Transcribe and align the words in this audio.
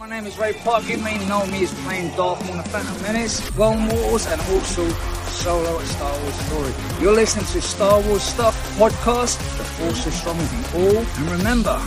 My 0.00 0.08
name 0.08 0.24
is 0.24 0.38
Ray 0.38 0.54
Park. 0.54 0.88
You 0.88 0.96
may 0.96 1.22
know 1.28 1.44
me 1.48 1.62
as 1.62 1.74
playing 1.82 2.16
Darth 2.16 2.40
Maul 2.46 2.52
in 2.52 2.56
the 2.56 2.62
Phantom 2.70 3.02
Menace, 3.02 3.50
Clone 3.50 3.86
Wars, 3.86 4.26
and 4.26 4.40
also 4.40 4.88
solo 5.28 5.78
at 5.78 5.86
Star 5.88 6.22
Wars 6.22 6.34
Story. 6.36 6.72
You're 7.02 7.12
listening 7.12 7.44
to 7.44 7.60
Star 7.60 8.00
Wars 8.04 8.22
Stuff 8.22 8.78
podcast. 8.78 9.36
The 9.58 9.64
Force 9.64 10.06
is 10.06 10.14
strong 10.14 10.38
with 10.38 10.54
you 10.54 10.80
all. 10.80 10.96
And 10.96 11.30
remember, 11.30 11.78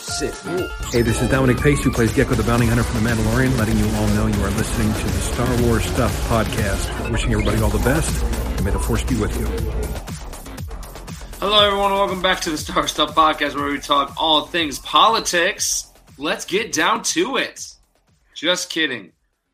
Sith 0.00 0.46
Walk. 0.46 0.94
Hey, 0.94 1.02
this 1.02 1.20
is 1.20 1.28
Dominic 1.28 1.58
Pace, 1.58 1.84
who 1.84 1.92
plays 1.92 2.10
Gekko 2.12 2.38
the 2.38 2.42
Bounty 2.42 2.64
Hunter 2.64 2.84
from 2.84 3.04
The 3.04 3.10
Mandalorian, 3.10 3.58
letting 3.58 3.76
you 3.76 3.84
all 3.96 4.06
know 4.16 4.28
you 4.28 4.42
are 4.42 4.50
listening 4.52 4.90
to 4.90 5.04
the 5.04 5.20
Star 5.20 5.62
Wars 5.66 5.84
Stuff 5.84 6.26
podcast. 6.30 7.10
Wishing 7.10 7.32
everybody 7.32 7.60
all 7.60 7.68
the 7.68 7.84
best, 7.84 8.24
and 8.24 8.64
may 8.64 8.70
the 8.70 8.78
Force 8.78 9.04
be 9.04 9.16
with 9.16 9.38
you. 9.38 9.46
Hello, 11.38 11.66
everyone. 11.66 11.92
Welcome 11.92 12.22
back 12.22 12.40
to 12.40 12.50
the 12.50 12.56
Star 12.56 12.88
Stuff 12.88 13.14
Podcast, 13.14 13.56
where 13.56 13.70
we 13.70 13.78
talk 13.78 14.14
all 14.16 14.46
things 14.46 14.78
politics. 14.78 15.87
Let's 16.18 16.44
get 16.44 16.72
down 16.72 17.02
to 17.04 17.36
it. 17.36 17.64
Just 18.34 18.70
kidding. 18.70 19.12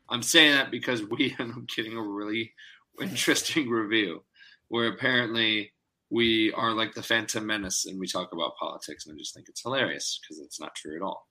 I'm 0.09 0.23
saying 0.23 0.55
that 0.55 0.71
because 0.71 1.03
we 1.03 1.35
end 1.39 1.53
up 1.53 1.67
getting 1.75 1.95
a 1.95 2.01
really 2.01 2.53
interesting 2.99 3.69
review 3.69 4.23
where 4.69 4.87
apparently 4.87 5.73
we 6.09 6.51
are 6.53 6.71
like 6.73 6.95
the 6.95 7.03
Phantom 7.03 7.45
Menace 7.45 7.85
and 7.85 7.99
we 7.99 8.07
talk 8.07 8.31
about 8.33 8.57
politics, 8.57 9.05
and 9.05 9.15
I 9.15 9.17
just 9.17 9.35
think 9.35 9.47
it's 9.47 9.61
hilarious 9.61 10.19
because 10.21 10.39
it's 10.39 10.59
not 10.59 10.73
true 10.75 10.95
at 10.95 11.03
all. 11.03 11.27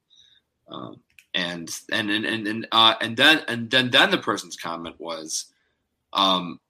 Um, 0.70 1.00
and 1.34 1.68
and 1.90 2.10
and 2.10 2.24
and 2.24 2.46
and, 2.46 2.66
uh, 2.70 2.94
and 3.00 3.16
then 3.16 3.42
and 3.48 3.70
then 3.70 3.90
then 3.90 4.10
the 4.10 4.18
person's 4.18 4.56
comment 4.56 4.96
was, 4.98 5.46
um, 6.12 6.60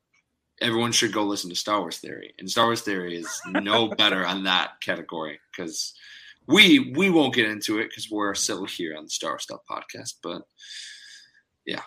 everyone 0.62 0.92
should 0.92 1.12
go 1.12 1.24
listen 1.24 1.50
to 1.50 1.56
Star 1.56 1.80
Wars 1.80 1.98
Theory, 1.98 2.32
and 2.38 2.50
Star 2.50 2.64
Wars 2.64 2.80
Theory 2.80 3.16
is 3.16 3.40
no 3.46 3.88
better 3.98 4.26
on 4.26 4.44
that 4.44 4.80
category 4.80 5.38
because 5.54 5.92
we 6.46 6.92
we 6.96 7.10
won't 7.10 7.34
get 7.34 7.48
into 7.48 7.78
it 7.78 7.88
because 7.88 8.08
we're 8.10 8.34
still 8.34 8.64
here 8.66 8.96
on 8.96 9.04
the 9.04 9.10
Star 9.10 9.38
Stuff 9.38 9.60
podcast. 9.70 10.14
But 10.22 10.42
yeah, 11.66 11.82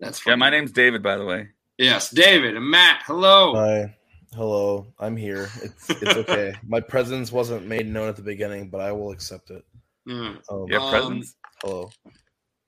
that's 0.00 0.24
Yeah, 0.26 0.34
my 0.36 0.50
name's 0.50 0.72
David, 0.72 1.02
by 1.02 1.16
the 1.16 1.24
way. 1.24 1.48
yes, 1.78 2.10
David 2.10 2.56
and 2.56 2.68
Matt. 2.70 3.02
Hello. 3.06 3.54
Hi. 3.54 3.96
Hello. 4.34 4.92
I'm 4.98 5.16
here. 5.16 5.48
It's 5.62 5.90
it's 5.90 6.16
okay. 6.16 6.54
My 6.66 6.80
presence 6.80 7.30
wasn't 7.30 7.66
made 7.68 7.86
known 7.86 8.08
at 8.08 8.16
the 8.16 8.22
beginning, 8.22 8.68
but 8.68 8.80
I 8.80 8.90
will 8.90 9.12
accept 9.12 9.50
it. 9.50 9.64
Mm. 10.08 10.38
Um, 10.50 10.66
You 10.68 10.80
have 10.80 11.04
Um, 11.04 11.22
hello. 11.62 11.90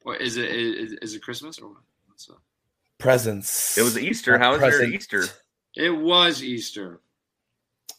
What 0.03 0.21
is 0.21 0.37
it? 0.37 0.49
Is, 0.49 0.93
is 1.03 1.15
it 1.17 1.23
Christmas 1.23 1.59
or 1.59 1.71
what? 1.71 1.83
What's 2.07 2.31
up? 2.31 2.41
Presents. 2.99 3.77
It 3.77 3.83
was 3.83 3.99
Easter. 3.99 4.39
Not 4.39 4.41
How 4.41 4.53
was 4.53 4.61
your 4.61 4.71
present. 4.71 4.95
Easter? 4.95 5.25
It 5.75 5.91
was 5.91 6.41
Easter. 6.43 7.01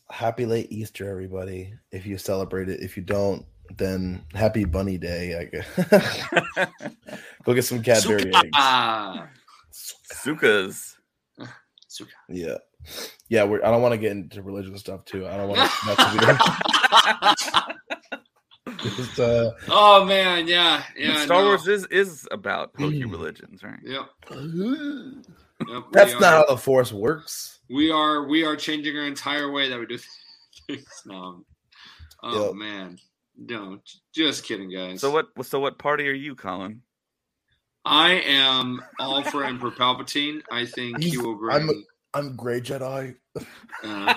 Happy 0.10 0.46
late 0.46 0.72
Easter, 0.72 1.10
everybody. 1.10 1.74
If 1.92 2.06
you 2.06 2.18
celebrate 2.18 2.70
it. 2.70 2.80
If 2.82 2.96
you 2.96 3.04
don't, 3.04 3.46
then 3.78 4.24
happy 4.34 4.64
bunny 4.66 4.98
day, 4.98 5.38
I 5.38 5.44
guess. 5.46 5.68
Go 7.44 7.54
get 7.54 7.66
some 7.66 7.84
Cadbury 7.84 8.34
eggs. 8.34 8.50
Ah, 8.56 9.28
Sukas. 10.14 10.94
Suka. 11.88 12.12
Yeah. 12.30 12.56
Yeah, 13.28 13.44
we're 13.44 13.62
I 13.66 13.70
don't 13.72 13.82
want 13.82 13.92
to 13.94 13.98
get 13.98 14.14
into 14.14 14.42
religious 14.42 14.80
stuff 14.80 15.04
too. 15.04 15.28
I 15.28 15.36
don't 15.36 15.50
want 15.50 15.60
to 15.60 15.68
be 18.66 18.90
just, 18.96 19.20
uh, 19.20 19.52
oh 19.70 20.06
man, 20.06 20.48
yeah, 20.48 20.84
yeah. 20.96 21.26
Star 21.26 21.42
no. 21.42 21.48
Wars 21.48 21.68
is 21.68 21.86
is 21.88 22.26
about 22.32 22.72
hokey 22.78 23.04
Mm. 23.04 23.12
religions, 23.12 23.62
right? 23.64 23.80
Yep. 23.84 24.10
yep 25.68 25.84
That's 25.92 26.14
we 26.14 26.20
not 26.20 26.34
how 26.34 26.46
the 26.46 26.58
force 26.58 26.92
works. 26.92 27.60
We 27.70 27.92
are 27.92 28.28
we 28.28 28.44
are 28.46 28.56
changing 28.56 28.96
our 28.98 29.06
entire 29.06 29.52
way 29.52 29.70
that 29.70 29.80
we 29.80 29.86
do 29.86 29.98
things 30.68 30.86
now. 31.06 31.42
Oh 32.24 32.48
Yep. 32.48 32.56
man, 32.56 32.98
no, 33.38 33.80
just 34.14 34.44
kidding, 34.44 34.72
guys. 34.72 35.02
So 35.02 35.12
what? 35.12 35.28
So 35.44 35.60
what 35.60 35.78
party 35.80 36.08
are 36.10 36.14
you, 36.14 36.36
Colin? 36.36 36.82
I 37.86 38.14
am 38.14 38.82
all 39.00 39.24
for 39.24 39.46
Emperor 39.46 39.72
Palpatine. 39.72 40.42
I 40.52 40.66
think 40.66 41.04
he 41.04 41.18
will 41.18 41.36
bring. 41.36 41.56
I'm- 41.56 41.86
I'm 42.14 42.36
Gray 42.36 42.62
Jedi. 42.62 43.16
uh, 43.84 44.14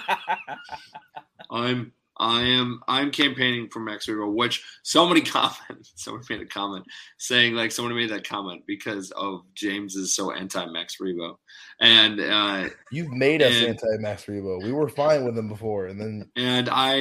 I'm 1.51 1.93
I 2.21 2.43
am 2.43 2.81
I'm 2.87 3.11
campaigning 3.11 3.69
for 3.71 3.81
Max 3.81 4.07
Rebo, 4.07 4.31
which 4.33 4.63
somebody 4.83 5.21
commented, 5.23 5.87
somebody 5.97 6.27
made 6.29 6.43
a 6.43 6.47
comment 6.47 6.85
saying 7.17 7.55
like 7.55 7.73
somebody 7.73 7.95
made 7.95 8.11
that 8.11 8.29
comment 8.29 8.63
because 8.67 9.11
of 9.13 9.41
James 9.55 9.97
is 9.97 10.15
so 10.15 10.31
anti 10.31 10.65
Max 10.67 10.99
Rebo, 11.01 11.37
and 11.81 12.21
uh, 12.21 12.69
You've 12.93 13.11
made 13.11 13.41
us 13.43 13.55
anti 13.55 13.97
Max 13.99 14.27
Rebo. 14.27 14.63
We 14.63 14.71
were 14.71 14.89
fine 14.91 15.25
with 15.25 15.37
him 15.39 15.49
before, 15.49 15.87
and 15.87 15.99
then 15.99 16.31
and 16.37 16.69
I 16.71 16.95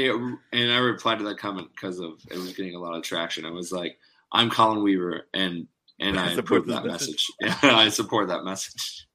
and 0.53 0.71
I 0.71 0.77
replied 0.77 1.19
to 1.19 1.25
that 1.25 1.37
comment 1.37 1.67
because 1.75 1.99
of 1.99 2.13
it 2.31 2.37
was 2.37 2.53
getting 2.53 2.75
a 2.75 2.79
lot 2.79 2.95
of 2.95 3.03
traction. 3.03 3.45
I 3.45 3.51
was 3.51 3.73
like, 3.73 3.97
I'm 4.31 4.49
Colin 4.49 4.81
Weaver, 4.83 5.27
and 5.33 5.67
and 5.99 6.17
I 6.17 6.33
Support 6.33 6.61
approve 6.61 6.67
that 6.67 6.85
message. 6.85 7.27
message. 7.41 7.57
Yeah, 7.63 7.75
I 7.75 7.89
support 7.89 8.29
that 8.29 8.43
message. 8.45 9.05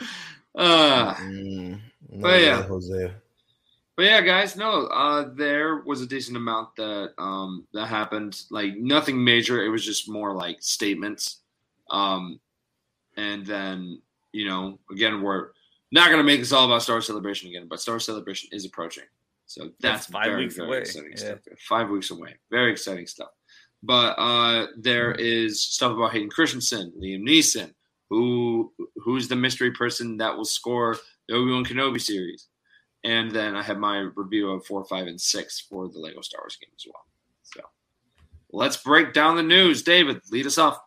Uh, 0.56 1.14
Mm, 1.16 1.80
no 2.10 2.22
But 2.22 2.40
yeah. 2.40 2.62
Jose. 2.62 3.12
But 3.96 4.06
yeah, 4.06 4.20
guys, 4.22 4.56
no, 4.56 4.86
uh, 4.86 5.28
there 5.34 5.76
was 5.84 6.00
a 6.00 6.06
decent 6.06 6.36
amount 6.36 6.74
that 6.76 7.12
um, 7.16 7.66
that 7.74 7.86
happened. 7.86 8.42
Like 8.50 8.76
nothing 8.76 9.22
major. 9.22 9.64
It 9.64 9.68
was 9.68 9.84
just 9.84 10.08
more 10.10 10.34
like 10.34 10.56
statements. 10.60 11.40
Um, 11.90 12.40
and 13.16 13.46
then 13.46 14.00
you 14.32 14.46
know, 14.48 14.80
again, 14.90 15.22
we're 15.22 15.50
not 15.92 16.06
going 16.08 16.18
to 16.18 16.24
make 16.24 16.40
this 16.40 16.50
all 16.50 16.64
about 16.64 16.82
Star 16.82 17.00
Celebration 17.00 17.48
again, 17.48 17.68
but 17.68 17.80
Star 17.80 18.00
Celebration 18.00 18.48
is 18.50 18.64
approaching, 18.64 19.04
so 19.46 19.70
that's 19.78 20.06
That's 20.06 20.06
five 20.06 20.26
very, 20.26 20.42
weeks 20.42 20.56
very 20.56 20.66
away. 20.68 20.78
exciting 20.80 21.10
Yeah. 21.12 21.16
stuff. 21.18 21.38
Five 21.68 21.88
weeks 21.90 22.10
away, 22.10 22.34
very 22.50 22.72
exciting 22.72 23.06
stuff. 23.06 23.28
But 23.84 24.18
uh, 24.18 24.66
there 24.76 25.12
is 25.12 25.62
stuff 25.62 25.92
about 25.92 26.12
Hayden 26.12 26.30
Christensen, 26.30 26.92
Liam 27.00 27.22
Neeson, 27.22 27.72
who 28.10 28.72
who's 28.96 29.28
the 29.28 29.36
mystery 29.36 29.70
person 29.70 30.16
that 30.16 30.36
will 30.36 30.44
score 30.44 30.96
the 31.28 31.36
Obi 31.36 31.52
Wan 31.52 31.64
Kenobi 31.64 32.00
series. 32.00 32.48
And 33.04 33.30
then 33.30 33.54
I 33.54 33.62
have 33.62 33.78
my 33.78 33.98
review 34.14 34.50
of 34.50 34.64
four, 34.64 34.84
five, 34.84 35.06
and 35.06 35.20
six 35.20 35.60
for 35.60 35.88
the 35.88 35.98
Lego 35.98 36.22
Star 36.22 36.40
Wars 36.42 36.56
game 36.56 36.70
as 36.74 36.86
well. 36.86 37.04
So 37.42 37.60
let's 38.50 38.78
break 38.78 39.12
down 39.12 39.36
the 39.36 39.42
news. 39.42 39.82
David, 39.82 40.20
lead 40.30 40.46
us 40.46 40.58
off. 40.58 40.80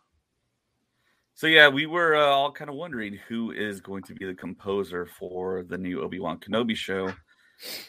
So 1.34 1.46
yeah, 1.46 1.68
we 1.68 1.86
were 1.86 2.16
uh, 2.16 2.26
all 2.26 2.50
kind 2.50 2.68
of 2.68 2.74
wondering 2.74 3.16
who 3.28 3.52
is 3.52 3.80
going 3.80 4.02
to 4.02 4.14
be 4.14 4.26
the 4.26 4.34
composer 4.34 5.06
for 5.06 5.62
the 5.62 5.78
new 5.78 6.02
Obi 6.02 6.18
Wan 6.18 6.40
Kenobi 6.40 6.74
show, 6.74 7.12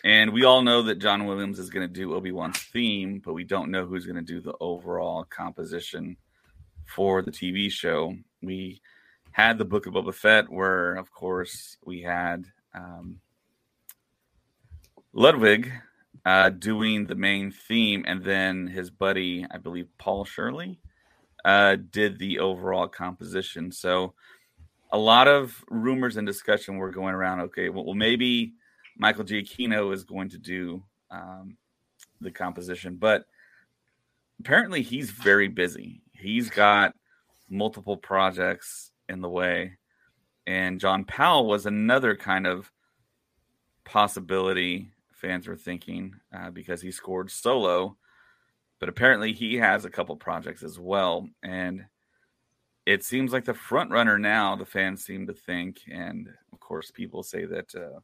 and 0.03 0.31
we 0.31 0.44
all 0.44 0.61
know 0.61 0.84
that 0.84 1.00
John 1.00 1.25
Williams 1.25 1.57
is 1.57 1.72
going 1.72 1.88
to 1.88 1.91
do 1.91 2.13
Obi 2.13 2.31
Wan's 2.31 2.59
theme, 2.59 3.22
but 3.25 3.34
we 3.34 3.44
don't 3.44 3.72
know 3.72 3.88
who's 3.88 4.06
going 4.06 4.23
to 4.23 4.34
do 4.34 4.40
the 4.40 4.53
overall 4.59 5.23
composition 5.23 6.16
for 6.85 7.23
the 7.23 7.31
TV 7.31 7.72
show. 7.72 8.16
We 8.44 8.81
had 9.31 9.57
the 9.57 9.66
Book 9.66 9.88
of 9.88 9.94
Boba 9.94 10.13
Fett, 10.13 10.47
where 10.47 10.94
of 10.94 11.11
course 11.11 11.78
we 11.84 12.03
had 12.03 12.46
um, 12.75 13.19
Ludwig 15.14 15.72
uh, 16.25 16.50
doing 16.50 17.06
the 17.06 17.16
main 17.16 17.52
theme, 17.52 18.03
and 18.08 18.24
then 18.24 18.68
his 18.68 18.90
buddy, 18.90 19.46
I 19.50 19.58
believe 19.58 19.88
Paul 19.97 20.25
Shirley, 20.25 20.80
uh, 21.44 21.78
did 21.90 22.20
the 22.20 22.40
overall 22.40 22.88
composition. 22.88 23.72
So 23.72 24.14
a 24.91 24.97
lot 24.97 25.28
of 25.28 25.64
rumors 25.70 26.17
and 26.17 26.28
discussion 26.28 26.78
were 26.78 26.91
going 26.91 27.16
around. 27.16 27.41
Okay, 27.41 27.70
well, 27.70 27.94
maybe 27.94 28.53
Michael 28.97 29.23
Giacchino 29.23 29.94
is 29.94 30.03
going 30.03 30.29
to 30.29 30.38
do 30.38 30.84
um, 31.09 31.58
the 32.22 32.32
composition, 32.32 32.96
but 32.97 33.26
apparently 34.40 34.82
he's 34.82 35.09
very 35.09 35.47
busy. 35.47 36.02
He's 36.11 36.50
got 36.50 36.94
multiple 37.50 37.97
projects 37.97 38.91
in 39.08 39.22
the 39.22 39.29
way, 39.29 39.78
and 40.46 40.79
John 40.79 41.03
Powell 41.06 41.47
was 41.47 41.66
another 41.66 42.16
kind 42.16 42.46
of 42.46 42.72
possibility 43.85 44.91
fans 45.20 45.48
were 45.48 45.56
thinking 45.56 46.14
uh, 46.36 46.50
because 46.50 46.82
he 46.82 46.92
scored 46.92 47.30
solo 47.30 47.96
but 48.80 48.90
apparently 48.90 49.34
he 49.34 49.56
has 49.56 49.86
a 49.86 49.90
couple 49.90 50.16
projects 50.16 50.64
as 50.64 50.80
well 50.80 51.28
and 51.44 51.86
it 52.86 53.04
seems 53.04 53.32
like 53.32 53.46
the 53.46 53.54
front 53.54 53.92
runner 53.92 54.18
now 54.18 54.56
the 54.56 54.66
fans 54.66 55.04
seem 55.04 55.28
to 55.28 55.34
think 55.34 55.80
and 55.92 56.30
of 56.52 56.60
course 56.60 56.92
people 56.92 57.24
say 57.24 57.46
that 57.46 57.74
uh, 57.76 58.00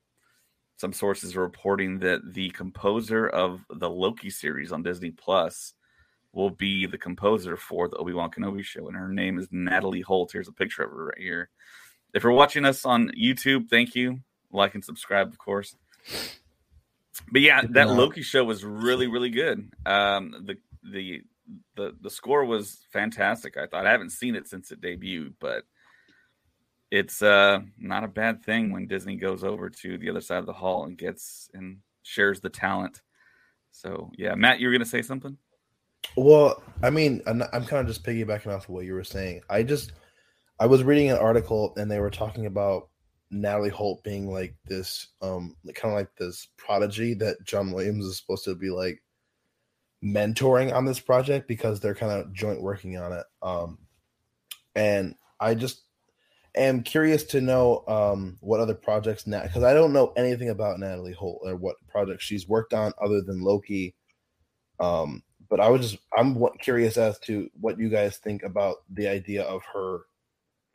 some 0.77 0.93
sources 0.93 1.35
are 1.35 1.41
reporting 1.41 1.99
that 1.99 2.33
the 2.33 2.49
composer 2.51 3.27
of 3.27 3.61
the 3.69 3.89
loki 3.89 4.29
series 4.29 4.71
on 4.71 4.83
disney 4.83 5.11
plus 5.11 5.73
will 6.35 6.49
be 6.49 6.85
the 6.85 6.97
composer 6.97 7.55
for 7.55 7.87
the 7.87 7.95
Obi 7.95 8.13
Wan 8.13 8.29
Kenobi 8.29 8.63
show, 8.63 8.87
and 8.87 8.95
her 8.95 9.07
name 9.07 9.39
is 9.39 9.47
Natalie 9.51 10.01
Holt. 10.01 10.31
Here's 10.33 10.49
a 10.49 10.53
picture 10.53 10.83
of 10.83 10.91
her 10.91 11.05
right 11.05 11.17
here. 11.17 11.49
If 12.13 12.23
you're 12.23 12.33
watching 12.33 12.65
us 12.65 12.85
on 12.85 13.09
YouTube, 13.17 13.69
thank 13.69 13.95
you. 13.95 14.19
Like 14.51 14.75
and 14.75 14.83
subscribe, 14.83 15.29
of 15.29 15.37
course. 15.37 15.75
But 17.31 17.41
yeah, 17.41 17.61
that 17.71 17.89
Loki 17.89 18.21
show 18.21 18.43
was 18.43 18.63
really, 18.63 19.07
really 19.07 19.29
good. 19.29 19.69
Um, 19.85 20.45
the 20.45 20.57
the 20.83 21.21
the 21.75 21.95
the 22.01 22.09
score 22.09 22.45
was 22.45 22.85
fantastic. 22.91 23.57
I 23.57 23.67
thought 23.67 23.85
I 23.85 23.91
haven't 23.91 24.11
seen 24.11 24.35
it 24.35 24.47
since 24.47 24.71
it 24.71 24.81
debuted, 24.81 25.33
but 25.39 25.63
it's 26.91 27.21
uh 27.21 27.59
not 27.77 28.03
a 28.03 28.09
bad 28.09 28.43
thing 28.43 28.71
when 28.71 28.87
Disney 28.87 29.15
goes 29.15 29.43
over 29.43 29.69
to 29.69 29.97
the 29.97 30.09
other 30.09 30.21
side 30.21 30.39
of 30.39 30.45
the 30.45 30.53
hall 30.53 30.85
and 30.85 30.97
gets 30.97 31.49
and 31.53 31.77
shares 32.03 32.41
the 32.41 32.49
talent. 32.49 33.01
So 33.71 34.11
yeah, 34.17 34.35
Matt, 34.35 34.59
you 34.59 34.67
were 34.67 34.73
gonna 34.73 34.85
say 34.85 35.01
something? 35.01 35.37
Well, 36.15 36.61
I 36.83 36.91
mean, 36.91 37.21
I'm, 37.25 37.41
I'm 37.51 37.65
kind 37.65 37.81
of 37.81 37.87
just 37.87 38.03
piggybacking 38.03 38.53
off 38.53 38.65
of 38.65 38.69
what 38.69 38.85
you 38.85 38.93
were 38.93 39.03
saying. 39.03 39.41
I 39.49 39.63
just 39.63 39.93
I 40.59 40.67
was 40.67 40.83
reading 40.83 41.09
an 41.09 41.17
article 41.17 41.73
and 41.77 41.89
they 41.89 41.99
were 41.99 42.11
talking 42.11 42.45
about 42.45 42.89
Natalie 43.35 43.69
Holt 43.69 44.03
being 44.03 44.31
like 44.31 44.55
this, 44.65 45.07
um, 45.21 45.55
kind 45.75 45.93
of 45.93 45.99
like 45.99 46.15
this 46.17 46.47
prodigy 46.57 47.13
that 47.15 47.43
John 47.43 47.71
Williams 47.71 48.05
is 48.05 48.17
supposed 48.17 48.45
to 48.45 48.55
be 48.55 48.69
like 48.69 49.01
mentoring 50.03 50.73
on 50.73 50.85
this 50.85 50.99
project 50.99 51.47
because 51.47 51.79
they're 51.79 51.95
kind 51.95 52.11
of 52.11 52.31
joint 52.33 52.61
working 52.61 52.97
on 52.97 53.11
it. 53.11 53.25
Um, 53.41 53.79
and 54.75 55.15
I 55.39 55.55
just 55.55 55.81
am 56.55 56.83
curious 56.83 57.23
to 57.23 57.41
know 57.41 57.83
um, 57.87 58.37
what 58.39 58.59
other 58.59 58.73
projects 58.73 59.27
now 59.27 59.43
because 59.43 59.63
I 59.63 59.73
don't 59.73 59.93
know 59.93 60.13
anything 60.15 60.49
about 60.49 60.79
Natalie 60.79 61.13
Holt 61.13 61.41
or 61.43 61.55
what 61.55 61.75
projects 61.87 62.23
she's 62.23 62.47
worked 62.47 62.73
on 62.73 62.93
other 63.03 63.21
than 63.21 63.41
Loki. 63.41 63.95
Um, 64.79 65.23
but 65.49 65.59
I 65.59 65.69
was 65.69 65.91
just 65.91 66.03
I'm 66.17 66.37
curious 66.61 66.97
as 66.97 67.19
to 67.19 67.49
what 67.59 67.79
you 67.79 67.89
guys 67.89 68.17
think 68.17 68.43
about 68.43 68.77
the 68.89 69.07
idea 69.07 69.43
of 69.43 69.61
her 69.73 70.01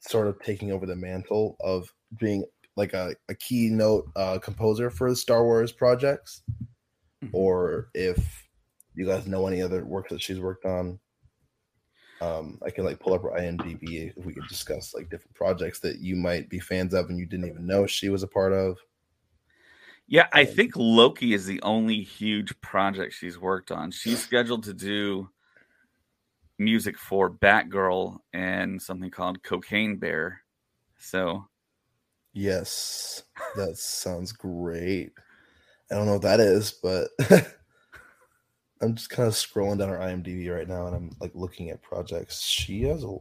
sort 0.00 0.26
of 0.26 0.40
taking 0.40 0.72
over 0.72 0.86
the 0.86 0.96
mantle 0.96 1.56
of 1.60 1.88
being 2.18 2.44
like 2.76 2.94
a, 2.94 3.14
a 3.28 3.34
keynote 3.34 4.08
uh, 4.16 4.38
composer 4.38 4.90
for 4.90 5.10
the 5.10 5.16
Star 5.16 5.44
Wars 5.44 5.72
projects, 5.72 6.42
mm-hmm. 7.22 7.28
or 7.32 7.88
if 7.94 8.48
you 8.94 9.06
guys 9.06 9.26
know 9.26 9.46
any 9.46 9.62
other 9.62 9.84
work 9.84 10.08
that 10.08 10.22
she's 10.22 10.40
worked 10.40 10.64
on. 10.64 10.98
Um, 12.20 12.58
I 12.64 12.70
can 12.70 12.84
like 12.84 13.00
pull 13.00 13.14
up 13.14 13.22
her 13.22 13.30
IMDb 13.30 14.12
if 14.14 14.26
we 14.26 14.34
could 14.34 14.46
discuss 14.46 14.92
like 14.92 15.08
different 15.08 15.34
projects 15.34 15.80
that 15.80 16.00
you 16.00 16.16
might 16.16 16.50
be 16.50 16.58
fans 16.58 16.92
of 16.92 17.08
and 17.08 17.18
you 17.18 17.24
didn't 17.24 17.48
even 17.48 17.66
know 17.66 17.86
she 17.86 18.10
was 18.10 18.22
a 18.22 18.28
part 18.28 18.52
of. 18.52 18.76
Yeah, 20.06 20.26
I 20.32 20.44
think 20.44 20.72
Loki 20.76 21.32
is 21.32 21.46
the 21.46 21.62
only 21.62 22.02
huge 22.02 22.60
project 22.60 23.14
she's 23.14 23.38
worked 23.38 23.70
on. 23.70 23.90
She's 23.90 24.20
scheduled 24.20 24.64
to 24.64 24.74
do 24.74 25.30
music 26.60 26.98
for 26.98 27.30
Batgirl 27.30 28.18
and 28.34 28.80
something 28.80 29.10
called 29.10 29.42
Cocaine 29.42 29.96
Bear. 29.96 30.42
So, 30.98 31.46
yes, 32.34 33.22
that 33.56 33.78
sounds 33.78 34.30
great. 34.32 35.12
I 35.90 35.94
don't 35.94 36.06
know 36.06 36.12
what 36.12 36.22
that 36.22 36.38
is, 36.38 36.72
but 36.82 37.08
I'm 38.82 38.94
just 38.94 39.10
kind 39.10 39.26
of 39.26 39.34
scrolling 39.34 39.78
down 39.78 39.88
her 39.88 39.98
IMDb 39.98 40.54
right 40.54 40.68
now 40.68 40.86
and 40.86 40.94
I'm 40.94 41.16
like 41.18 41.32
looking 41.34 41.70
at 41.70 41.82
projects. 41.82 42.42
She 42.42 42.82
has 42.82 43.04
a 43.04 43.16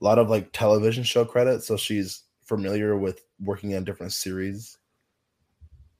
lot 0.00 0.18
of 0.18 0.30
like 0.30 0.52
television 0.52 1.02
show 1.02 1.24
credits, 1.24 1.66
so 1.66 1.76
she's 1.76 2.22
familiar 2.44 2.96
with 2.96 3.24
working 3.40 3.74
on 3.74 3.84
different 3.84 4.12
series. 4.12 4.78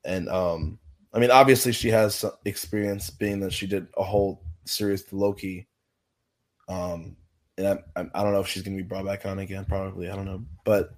And 0.05 0.29
um 0.29 0.79
I 1.13 1.19
mean 1.19 1.31
obviously 1.31 1.73
she 1.73 1.89
has 1.91 2.15
some 2.15 2.33
experience 2.45 3.11
being 3.11 3.41
that 3.41 3.53
she 3.53 3.67
did 3.67 3.89
a 3.97 4.03
whole 4.05 4.43
series 4.65 5.03
to 5.05 5.17
Loki. 5.17 5.69
Um 6.69 7.17
and 7.57 7.79
I, 7.95 8.01
I, 8.15 8.23
don't 8.23 8.33
know 8.33 8.41
if 8.41 8.49
she's 8.49 8.65
going 8.65 8.77
to 8.77 8.83
be 8.83 8.89
brought 8.89 9.05
back 9.05 9.27
on 9.27 9.39
again 9.39 9.65
probably, 9.65 10.11
I 10.11 10.17
don't 10.17 10.25
know. 10.25 10.45
But 10.65 10.93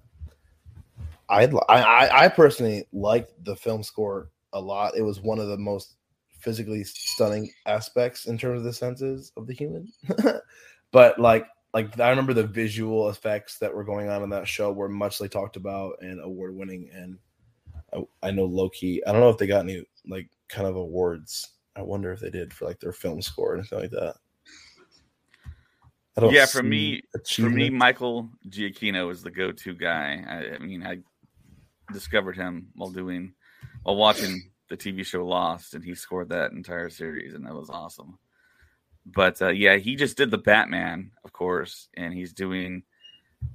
I'd, 1.29 1.53
I 1.69 2.25
I 2.25 2.27
personally 2.29 2.85
liked 2.93 3.31
the 3.43 3.55
film 3.55 3.83
score 3.83 4.31
a 4.53 4.59
lot. 4.59 4.97
It 4.97 5.03
was 5.03 5.21
one 5.21 5.39
of 5.39 5.47
the 5.49 5.57
most 5.57 5.97
physically 6.39 6.83
stunning 6.83 7.51
aspects 7.65 8.25
in 8.25 8.37
terms 8.37 8.59
of 8.59 8.63
the 8.63 8.73
senses 8.73 9.31
of 9.37 9.47
the 9.47 9.53
human. 9.53 9.91
but 10.91 11.19
like 11.19 11.45
like 11.73 11.99
I 11.99 12.09
remember 12.09 12.33
the 12.33 12.47
visual 12.47 13.09
effects 13.09 13.59
that 13.59 13.73
were 13.73 13.83
going 13.83 14.09
on 14.09 14.23
in 14.23 14.29
that 14.29 14.47
show 14.47 14.71
were 14.71 14.89
muchly 14.89 15.29
talked 15.29 15.57
about 15.57 15.97
and 16.01 16.21
award 16.21 16.55
winning. 16.55 16.89
And 16.93 17.17
I, 17.93 18.27
I 18.27 18.31
know 18.31 18.45
Loki. 18.45 19.05
I 19.05 19.11
don't 19.11 19.21
know 19.21 19.29
if 19.29 19.37
they 19.37 19.47
got 19.47 19.63
any 19.63 19.83
like 20.07 20.29
kind 20.47 20.67
of 20.67 20.75
awards. 20.75 21.55
I 21.75 21.81
wonder 21.81 22.11
if 22.11 22.19
they 22.19 22.29
did 22.29 22.53
for 22.53 22.65
like 22.65 22.79
their 22.79 22.93
film 22.93 23.21
score 23.21 23.53
or 23.53 23.57
anything 23.57 23.79
like 23.79 23.91
that. 23.91 24.15
Yeah, 26.21 26.45
for 26.45 26.63
me, 26.63 27.01
for 27.35 27.49
me, 27.49 27.69
Michael 27.69 28.29
Giacchino 28.49 29.11
is 29.11 29.21
the 29.21 29.31
go-to 29.31 29.73
guy. 29.73 30.23
I, 30.27 30.55
I 30.55 30.57
mean, 30.59 30.85
I 30.85 30.99
discovered 31.93 32.35
him 32.35 32.69
while 32.75 32.89
doing 32.89 33.33
while 33.83 33.95
watching 33.95 34.51
the 34.69 34.77
TV 34.77 35.05
show 35.05 35.25
Lost, 35.25 35.73
and 35.73 35.83
he 35.83 35.95
scored 35.95 36.29
that 36.29 36.51
entire 36.51 36.89
series, 36.89 37.33
and 37.33 37.45
that 37.45 37.53
was 37.53 37.69
awesome. 37.69 38.17
But 39.05 39.41
uh, 39.41 39.49
yeah, 39.49 39.77
he 39.77 39.95
just 39.95 40.17
did 40.17 40.31
the 40.31 40.37
Batman, 40.37 41.11
of 41.23 41.31
course, 41.31 41.87
and 41.95 42.13
he's 42.13 42.33
doing 42.33 42.83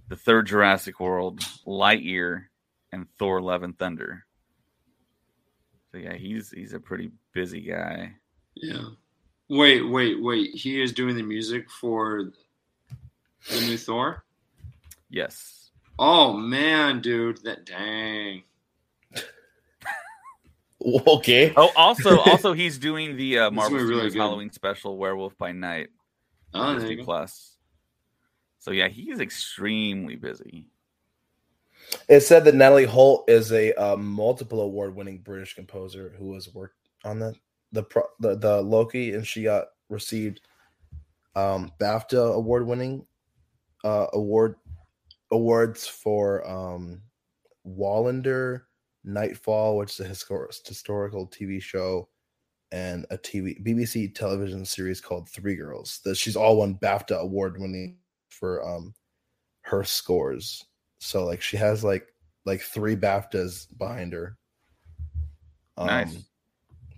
the 0.09 0.17
third 0.17 0.47
Jurassic 0.47 1.01
World, 1.01 1.41
Lightyear, 1.67 2.45
and 2.93 3.07
Thor: 3.19 3.43
Love 3.43 3.63
and 3.63 3.79
Thunder. 3.79 4.25
So 5.91 5.99
yeah, 5.99 6.15
he's 6.15 6.51
he's 6.51 6.73
a 6.73 6.81
pretty 6.81 7.11
busy 7.33 7.61
guy. 7.61 8.15
Yeah. 8.55 8.85
Wait, 9.51 9.83
wait, 9.83 10.23
wait. 10.23 10.55
He 10.55 10.81
is 10.81 10.93
doing 10.93 11.17
the 11.17 11.23
music 11.23 11.69
for 11.71 12.33
the 13.51 13.61
new 13.61 13.77
Thor. 13.77 14.25
Yes. 15.11 15.71
Oh 15.99 16.33
man, 16.33 17.01
dude, 17.01 17.43
that 17.45 17.67
dang. 17.67 18.43
Okay. 20.85 21.53
Oh, 21.57 21.71
also, 21.77 22.19
also, 22.27 22.53
he's 22.53 22.77
doing 22.77 23.17
the 23.17 23.39
uh, 23.39 23.51
Marvel 23.53 23.79
really 23.79 24.13
Halloween 24.13 24.51
special, 24.51 24.97
Werewolf 24.99 25.39
by 25.39 25.53
Night, 25.53 25.91
oh, 26.55 26.75
Disney 26.75 26.97
Plus. 26.97 27.57
So 28.59 28.73
yeah, 28.73 28.89
he's 28.89 29.21
extremely 29.21 30.17
busy. 30.17 30.67
It 32.09 32.21
said 32.21 32.45
that 32.45 32.55
Natalie 32.55 32.85
Holt 32.85 33.29
is 33.29 33.53
a 33.53 33.73
uh, 33.75 33.97
multiple 33.97 34.61
award-winning 34.61 35.19
British 35.19 35.55
composer 35.55 36.15
who 36.19 36.35
has 36.35 36.53
worked 36.53 36.89
on 37.05 37.19
the 37.19 37.35
the 37.73 37.85
the, 38.21 38.37
the 38.37 38.63
Loki, 38.63 39.15
and 39.15 39.27
she 39.27 39.45
got 39.45 39.67
received 39.89 40.41
um, 41.35 41.73
BAFTA 41.81 42.35
award-winning 42.35 43.07
uh, 43.85 44.07
award 44.13 44.57
awards 45.31 45.87
for 45.87 46.49
um, 46.49 47.01
Wallander 47.67 48.63
Nightfall, 49.05 49.77
which 49.77 49.99
is 49.99 50.01
a 50.01 50.09
historical 50.09 51.27
TV 51.29 51.61
show, 51.61 52.09
and 52.71 53.07
a 53.11 53.19
TV 53.19 53.63
BBC 53.65 54.15
television 54.15 54.65
series 54.65 55.01
called 55.01 55.29
Three 55.29 55.57
Girls. 55.57 56.01
That 56.05 56.17
she's 56.17 56.37
all 56.37 56.59
won 56.59 56.77
BAFTA 56.77 57.19
award 57.19 57.61
winning 57.61 57.99
for 58.29 58.67
um 58.67 58.95
her 59.63 59.85
scores. 59.85 60.65
So 60.99 61.25
like 61.25 61.41
she 61.41 61.57
has 61.57 61.83
like 61.83 62.13
like 62.45 62.61
three 62.61 62.97
BAFTAs 62.97 63.67
behind 63.79 64.13
her. 64.13 64.37
Um, 65.77 65.87
nice. 65.87 66.25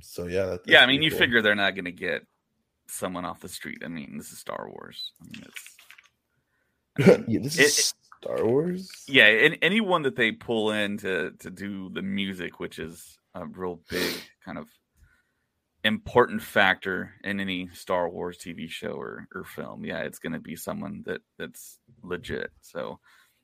So 0.01 0.27
yeah, 0.27 0.47
that, 0.47 0.61
yeah. 0.67 0.83
I 0.83 0.87
mean, 0.87 1.03
you 1.03 1.11
cool. 1.11 1.19
figure 1.19 1.43
they're 1.43 1.55
not 1.55 1.75
going 1.75 1.85
to 1.87 1.93
get 1.93 2.27
someone 2.89 3.25
off 3.25 3.41
the 3.41 3.49
street. 3.49 3.83
I 3.85 3.89
mean, 3.89 4.17
this 4.17 4.31
is 4.31 4.39
Star 4.39 4.69
Wars. 4.71 5.13
I 5.21 5.25
mean, 5.25 5.45
it's 5.47 5.74
yeah, 7.27 7.41
this 7.41 7.59
is 7.59 7.95
Star 8.23 8.45
Wars. 8.45 8.91
Yeah, 9.07 9.27
and 9.27 9.59
anyone 9.63 10.03
that 10.03 10.17
they 10.17 10.33
pull 10.33 10.71
in 10.71 10.99
to 10.99 11.33
to 11.41 11.51
do 11.51 11.91
the 11.91 12.03
music, 12.03 12.61
which 12.61 12.79
is 12.79 13.19
a 13.35 13.47
real 13.47 13.81
big 13.91 14.15
kind 14.45 14.59
of 14.59 14.69
important 15.85 16.43
factor 16.43 17.13
in 17.23 17.39
any 17.41 17.69
Star 17.73 18.09
Wars 18.09 18.39
TV 18.39 18.69
show 18.69 18.93
or, 18.93 19.29
or 19.35 19.45
film. 19.45 19.85
Yeah, 19.85 20.01
it's 20.01 20.19
going 20.19 20.33
to 20.33 20.41
be 20.41 20.57
someone 20.57 21.03
that 21.07 21.21
that's 21.39 21.79
legit. 22.03 22.51
So, 22.63 22.99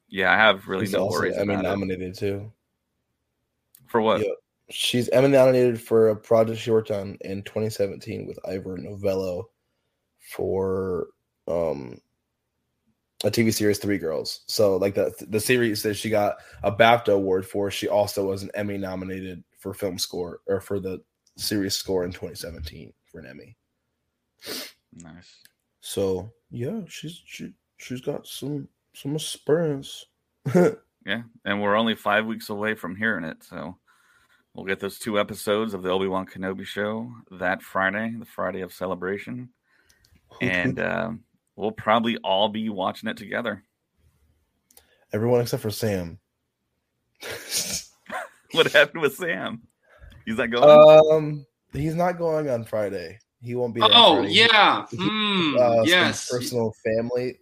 yeah, 0.09 0.33
I 0.33 0.37
have 0.37 0.67
really 0.67 0.87
She's 0.87 0.95
no 0.95 1.07
worries. 1.07 1.37
Emmy 1.37 1.57
nominated 1.57 2.13
it. 2.13 2.19
too. 2.19 2.53
For 3.87 4.01
what? 4.01 4.21
Yeah. 4.21 4.33
She's 4.71 5.09
Emmy 5.11 5.29
nominated 5.29 5.81
for 5.81 6.09
a 6.09 6.17
project 6.17 6.61
she 6.61 6.71
worked 6.71 6.91
on 6.91 7.19
in 7.23 7.43
2017 7.43 8.27
with 8.27 8.39
Ivor 8.47 8.79
Novello 8.79 9.51
for 10.35 11.09
um 11.49 11.99
a 13.25 13.31
TV 13.31 13.53
series, 13.53 13.79
Three 13.79 13.99
Girls. 13.99 14.41
So 14.47 14.77
like 14.77 14.95
the 14.95 15.13
the 15.29 15.41
series 15.41 15.83
that 15.83 15.95
she 15.95 16.11
got 16.11 16.37
a 16.63 16.73
BAFTA 16.73 17.13
award 17.13 17.47
for, 17.47 17.71
she 17.71 17.89
also 17.89 18.27
was 18.29 18.43
an 18.43 18.51
Emmy 18.55 18.79
nominated 18.79 19.45
for 19.59 19.75
film 19.75 19.99
score 19.99 20.41
or 20.47 20.61
for 20.61 20.81
the 20.81 21.03
series 21.37 21.75
score 21.75 22.05
in 22.05 22.13
2017 22.13 22.93
for 23.07 23.21
an 23.21 23.27
Emmy. 23.27 23.57
Nice. 24.95 25.37
So 25.81 26.33
yeah, 26.51 26.81
she's 26.89 27.23
she 27.27 27.53
she's 27.79 28.01
got 28.01 28.27
some 28.27 28.69
some 28.95 29.15
experience. 29.15 30.07
yeah, 30.55 31.23
and 31.45 31.61
we're 31.61 31.77
only 31.77 31.95
five 31.95 32.27
weeks 32.27 32.49
away 32.49 32.75
from 32.75 32.97
hearing 32.97 33.25
it, 33.25 33.45
so 33.45 33.77
we'll 34.55 34.67
get 34.67 34.81
those 34.81 34.99
two 34.99 35.19
episodes 35.19 35.75
of 35.75 35.83
the 35.83 35.91
Obi 35.91 36.07
Wan 36.07 36.27
Kenobi 36.27 36.65
show 36.65 37.13
that 37.31 37.63
Friday, 37.63 38.15
the 38.19 38.25
Friday 38.25 38.63
of 38.63 38.73
celebration 38.73 39.51
and 40.41 40.81
um, 40.81 41.25
we'll 41.61 41.73
probably 41.73 42.17
all 42.25 42.49
be 42.49 42.69
watching 42.69 43.09
it 43.09 43.17
together. 43.17 43.63
Everyone 45.13 45.41
except 45.41 45.63
for 45.63 45.71
Sam. 45.71 46.19
What 48.53 48.73
happened 48.73 49.01
with 49.03 49.15
Sam? 49.15 49.63
He's 50.27 50.37
not 50.37 50.51
going. 50.51 51.13
um, 51.13 51.47
he's 51.73 51.95
not 51.95 52.19
going 52.19 52.51
on 52.51 52.65
Friday. 52.65 53.17
He 53.41 53.55
won't 53.55 53.75
be. 53.75 53.81
there 53.81 53.91
Oh 53.93 54.17
Friday. 54.19 54.33
yeah. 54.33 54.87
He- 54.91 54.97
Hmm, 54.99 55.57
uh, 55.57 55.75
some 55.77 55.85
yes. 55.87 56.29
personal 56.29 56.75
family 56.85 57.39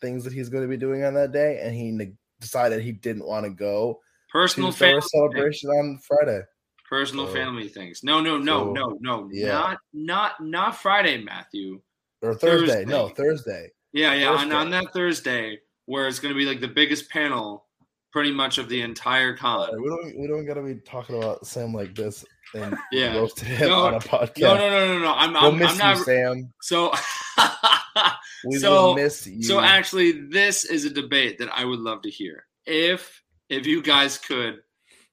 things 0.00 0.24
that 0.24 0.32
he's 0.32 0.48
going 0.48 0.64
to 0.64 0.68
be 0.68 0.76
doing 0.76 1.04
on 1.04 1.14
that 1.14 1.30
day, 1.32 1.60
and 1.62 1.72
he 1.74 1.92
ne- 1.92 2.14
decided 2.40 2.82
he 2.82 2.90
didn't 2.92 3.26
want 3.26 3.44
to 3.44 3.50
go 3.50 4.00
Personal 4.32 4.72
to 4.72 4.78
family. 4.78 4.94
Wars 4.94 5.10
celebration 5.12 5.70
on 5.70 6.00
Friday. 6.06 6.40
Personal 6.88 7.26
So- 7.28 7.32
family 7.34 7.68
things. 7.68 8.02
No, 8.02 8.20
no, 8.20 8.36
no, 8.36 8.66
so, 8.66 8.72
no, 8.72 8.98
no. 9.00 9.28
yeah. 9.32 9.46
Not 9.52 9.78
not 9.92 10.32
not 10.44 10.76
Friday, 10.76 11.22
Matthew. 11.22 11.80
Or 12.22 12.34
Thursday. 12.34 12.84
No, 12.84 13.08
Thursday. 13.08 13.22
Thursday. 13.22 13.70
Yeah, 13.92 14.14
yeah. 14.14 14.28
On, 14.30 14.38
Thursday. 14.38 14.54
on 14.54 14.70
that 14.70 14.92
Thursday, 14.92 15.58
where 15.86 16.06
it's 16.08 16.18
going 16.20 16.32
to 16.34 16.38
be 16.38 16.44
like 16.44 16.60
the 16.60 16.68
biggest 16.68 17.08
panel, 17.10 17.66
pretty 18.12 18.30
much 18.32 18.58
of 18.58 18.68
the 18.68 18.82
entire 18.82 19.36
con. 19.36 19.68
We 19.82 19.88
don't 19.88 20.18
we 20.20 20.26
don't 20.26 20.46
gotta 20.46 20.62
be 20.62 20.76
talking 20.86 21.16
about 21.16 21.46
Sam 21.46 21.72
like 21.72 21.94
this 21.94 22.24
and 22.54 22.76
Yeah. 22.92 23.16
roasting 23.16 23.48
him 23.48 23.68
No, 23.68 23.86
on 23.86 23.94
a 23.94 24.00
podcast. 24.00 24.40
No, 24.42 24.54
no, 24.54 24.68
no, 24.70 24.86
no, 24.88 24.98
no. 25.00 25.12
I'm, 25.14 25.32
We'll 25.32 25.42
I'm, 25.52 25.58
miss 25.58 25.72
I'm 25.72 25.78
not. 25.78 25.96
you, 25.98 26.04
Sam. 26.04 26.52
So, 26.60 26.92
We 28.44 28.56
So- 28.58 28.70
will 28.88 28.94
miss 28.94 29.26
you. 29.26 29.42
so 29.42 29.60
actually, 29.60 30.12
this 30.28 30.64
is 30.64 30.84
a 30.84 30.90
debate 30.90 31.38
that 31.38 31.48
I 31.52 31.64
would 31.64 31.80
love 31.80 32.02
to 32.02 32.10
hear. 32.10 32.44
If 32.66 33.22
if 33.48 33.66
you 33.66 33.82
guys 33.82 34.16
could, 34.18 34.60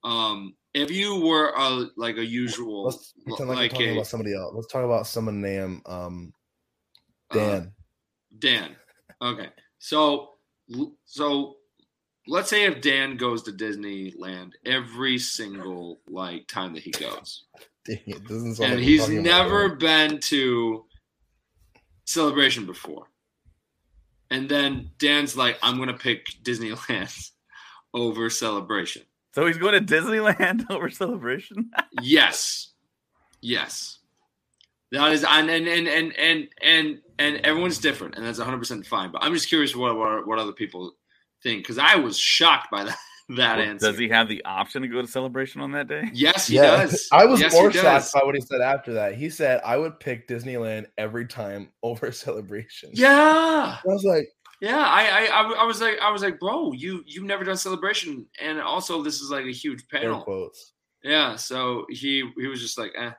um, 0.04 0.56
if 0.74 0.92
you 0.92 1.20
were 1.22 1.54
a 1.58 1.88
like 1.98 2.18
a 2.18 2.26
usual, 2.26 2.86
let's 2.86 3.14
pretend 3.26 3.50
like, 3.50 3.74
like 3.74 3.82
a 3.82 3.94
about 3.94 4.08
somebody 4.08 4.36
else. 4.36 4.54
Let's 4.56 4.68
talk 4.68 4.86
about 4.86 5.08
someone 5.08 5.42
named 5.42 5.82
um 5.88 6.34
uh, 7.32 7.36
Dan. 7.36 7.72
Dan. 8.40 8.76
Okay. 9.22 9.50
So 9.80 10.32
so 11.06 11.58
let's 12.28 12.50
say 12.50 12.66
if 12.66 12.82
Dan 12.82 13.18
goes 13.18 13.44
to 13.44 13.52
Disneyland 13.52 14.52
every 14.66 15.18
single 15.18 16.00
like 16.08 16.48
time 16.48 16.74
that 16.74 16.84
he 16.84 16.92
goes. 16.92 17.46
Dang, 17.86 18.00
it 18.06 18.28
doesn't 18.28 18.60
and 18.60 18.76
like 18.76 18.84
he's 18.84 19.02
talking 19.02 19.20
about 19.20 19.44
never 19.44 19.76
been 19.76 20.20
to 20.20 20.86
celebration 22.06 22.66
before. 22.66 23.08
And 24.30 24.50
then 24.50 24.92
Dan's 25.00 25.38
like, 25.38 25.58
I'm 25.62 25.78
gonna 25.78 25.94
pick 25.94 26.28
Disneyland 26.44 27.32
over 27.94 28.30
celebration. 28.30 29.04
So 29.38 29.46
he's 29.46 29.58
going 29.58 29.74
to 29.74 29.96
Disneyland 29.96 30.66
over 30.72 30.90
celebration. 30.90 31.70
yes. 32.02 32.70
Yes. 33.40 34.00
That 34.92 35.12
is 35.12 35.24
and 35.24 35.48
and 35.48 35.68
and 35.68 35.88
and 36.18 36.48
and 36.60 37.02
and, 37.20 37.36
and 37.36 37.46
everyone's 37.46 37.80
different, 37.80 38.16
and 38.16 38.26
that's 38.26 38.40
100 38.40 38.58
percent 38.58 38.86
fine. 38.86 39.12
But 39.12 39.24
I'm 39.24 39.34
just 39.34 39.50
curious 39.50 39.76
what 39.76 39.98
what, 39.98 40.28
what 40.28 40.40
other 40.40 40.52
people 40.54 40.94
think 41.44 41.64
because 41.64 41.78
I 41.78 41.96
was 41.96 42.18
shocked 42.18 42.70
by 42.72 42.84
that 42.86 42.98
that 43.30 43.58
Well, 43.58 43.68
answer. 43.68 43.92
Does 43.92 44.00
he 44.00 44.08
have 44.10 44.30
the 44.30 44.44
option 44.46 44.82
to 44.84 44.88
go 44.88 45.02
to 45.02 45.08
celebration 45.08 45.62
on 45.62 45.72
that 45.74 45.88
day? 45.88 46.10
Yes, 46.14 46.48
he 46.48 46.56
yeah, 46.56 46.84
does. 46.84 47.08
I 47.12 47.26
was 47.26 47.42
yes, 47.42 47.54
more 47.54 47.72
shocked 47.72 48.14
by 48.14 48.22
what 48.24 48.36
he 48.36 48.42
said 48.42 48.62
after 48.62 48.94
that. 48.94 49.16
He 49.16 49.30
said 49.30 49.62
I 49.66 49.78
would 49.78 50.00
pick 50.00 50.28
Disneyland 50.28 50.86
every 50.98 51.26
time 51.28 51.70
over 51.84 52.12
celebration. 52.12 52.92
Yeah, 52.94 53.78
I 53.78 53.82
was 53.86 54.04
like, 54.06 54.30
yeah. 54.62 54.78
I, 54.78 55.04
I, 55.04 55.40
I, 55.40 55.42
w- 55.44 55.58
I 55.58 55.66
was 55.66 55.82
like, 55.82 56.00
I 56.02 56.10
was 56.12 56.22
like, 56.22 56.40
bro, 56.40 56.72
you, 56.72 57.04
you've 57.06 57.26
never 57.26 57.44
done 57.44 57.58
celebration, 57.58 58.26
and 58.42 58.62
also 58.62 59.02
this 59.04 59.20
is 59.22 59.30
like 59.30 59.46
a 59.46 59.52
huge 59.52 59.84
air 59.94 60.02
panel. 60.02 60.24
quotes. 60.24 60.74
Yeah, 61.04 61.36
so 61.36 61.86
he, 61.90 62.30
he 62.38 62.48
was 62.48 62.62
just 62.62 62.78
like, 62.78 62.94
eh, 62.98 63.12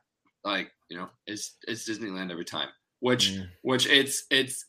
like 0.44 0.70
you 0.88 0.96
know, 0.96 1.08
it's, 1.26 1.56
it's 1.66 1.88
Disneyland 1.88 2.30
every 2.30 2.44
time. 2.44 2.68
Which, 3.00 3.30
Mm. 3.32 3.48
which 3.62 3.86
it's, 3.86 4.24
it's, 4.30 4.66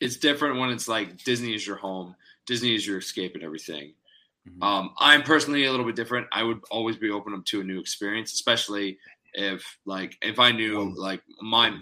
it's 0.00 0.16
different 0.16 0.58
when 0.58 0.70
it's 0.70 0.88
like 0.88 1.22
Disney 1.24 1.54
is 1.54 1.66
your 1.66 1.76
home, 1.76 2.14
Disney 2.46 2.74
is 2.74 2.86
your 2.86 2.98
escape 2.98 3.34
and 3.34 3.42
everything. 3.44 3.94
Mhm. 4.48 4.62
Um, 4.62 4.94
I'm 4.98 5.22
personally 5.22 5.64
a 5.64 5.70
little 5.70 5.86
bit 5.86 5.96
different. 5.96 6.28
I 6.32 6.42
would 6.42 6.60
always 6.70 6.96
be 6.96 7.10
open 7.10 7.42
to 7.42 7.60
a 7.60 7.64
new 7.64 7.80
experience, 7.80 8.32
especially 8.32 8.98
if 9.32 9.64
like 9.84 10.16
if 10.22 10.38
I 10.38 10.52
knew 10.52 10.92
like 10.96 11.22
my 11.40 11.76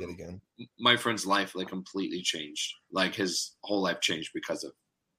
my 0.79 0.97
friend's 0.97 1.27
life 1.27 1.55
like 1.55 1.69
completely 1.69 2.23
changed. 2.23 2.73
Like 2.91 3.15
his 3.15 3.57
whole 3.63 3.83
life 3.83 4.01
changed 4.01 4.31
because 4.33 4.65
of, 4.65 4.73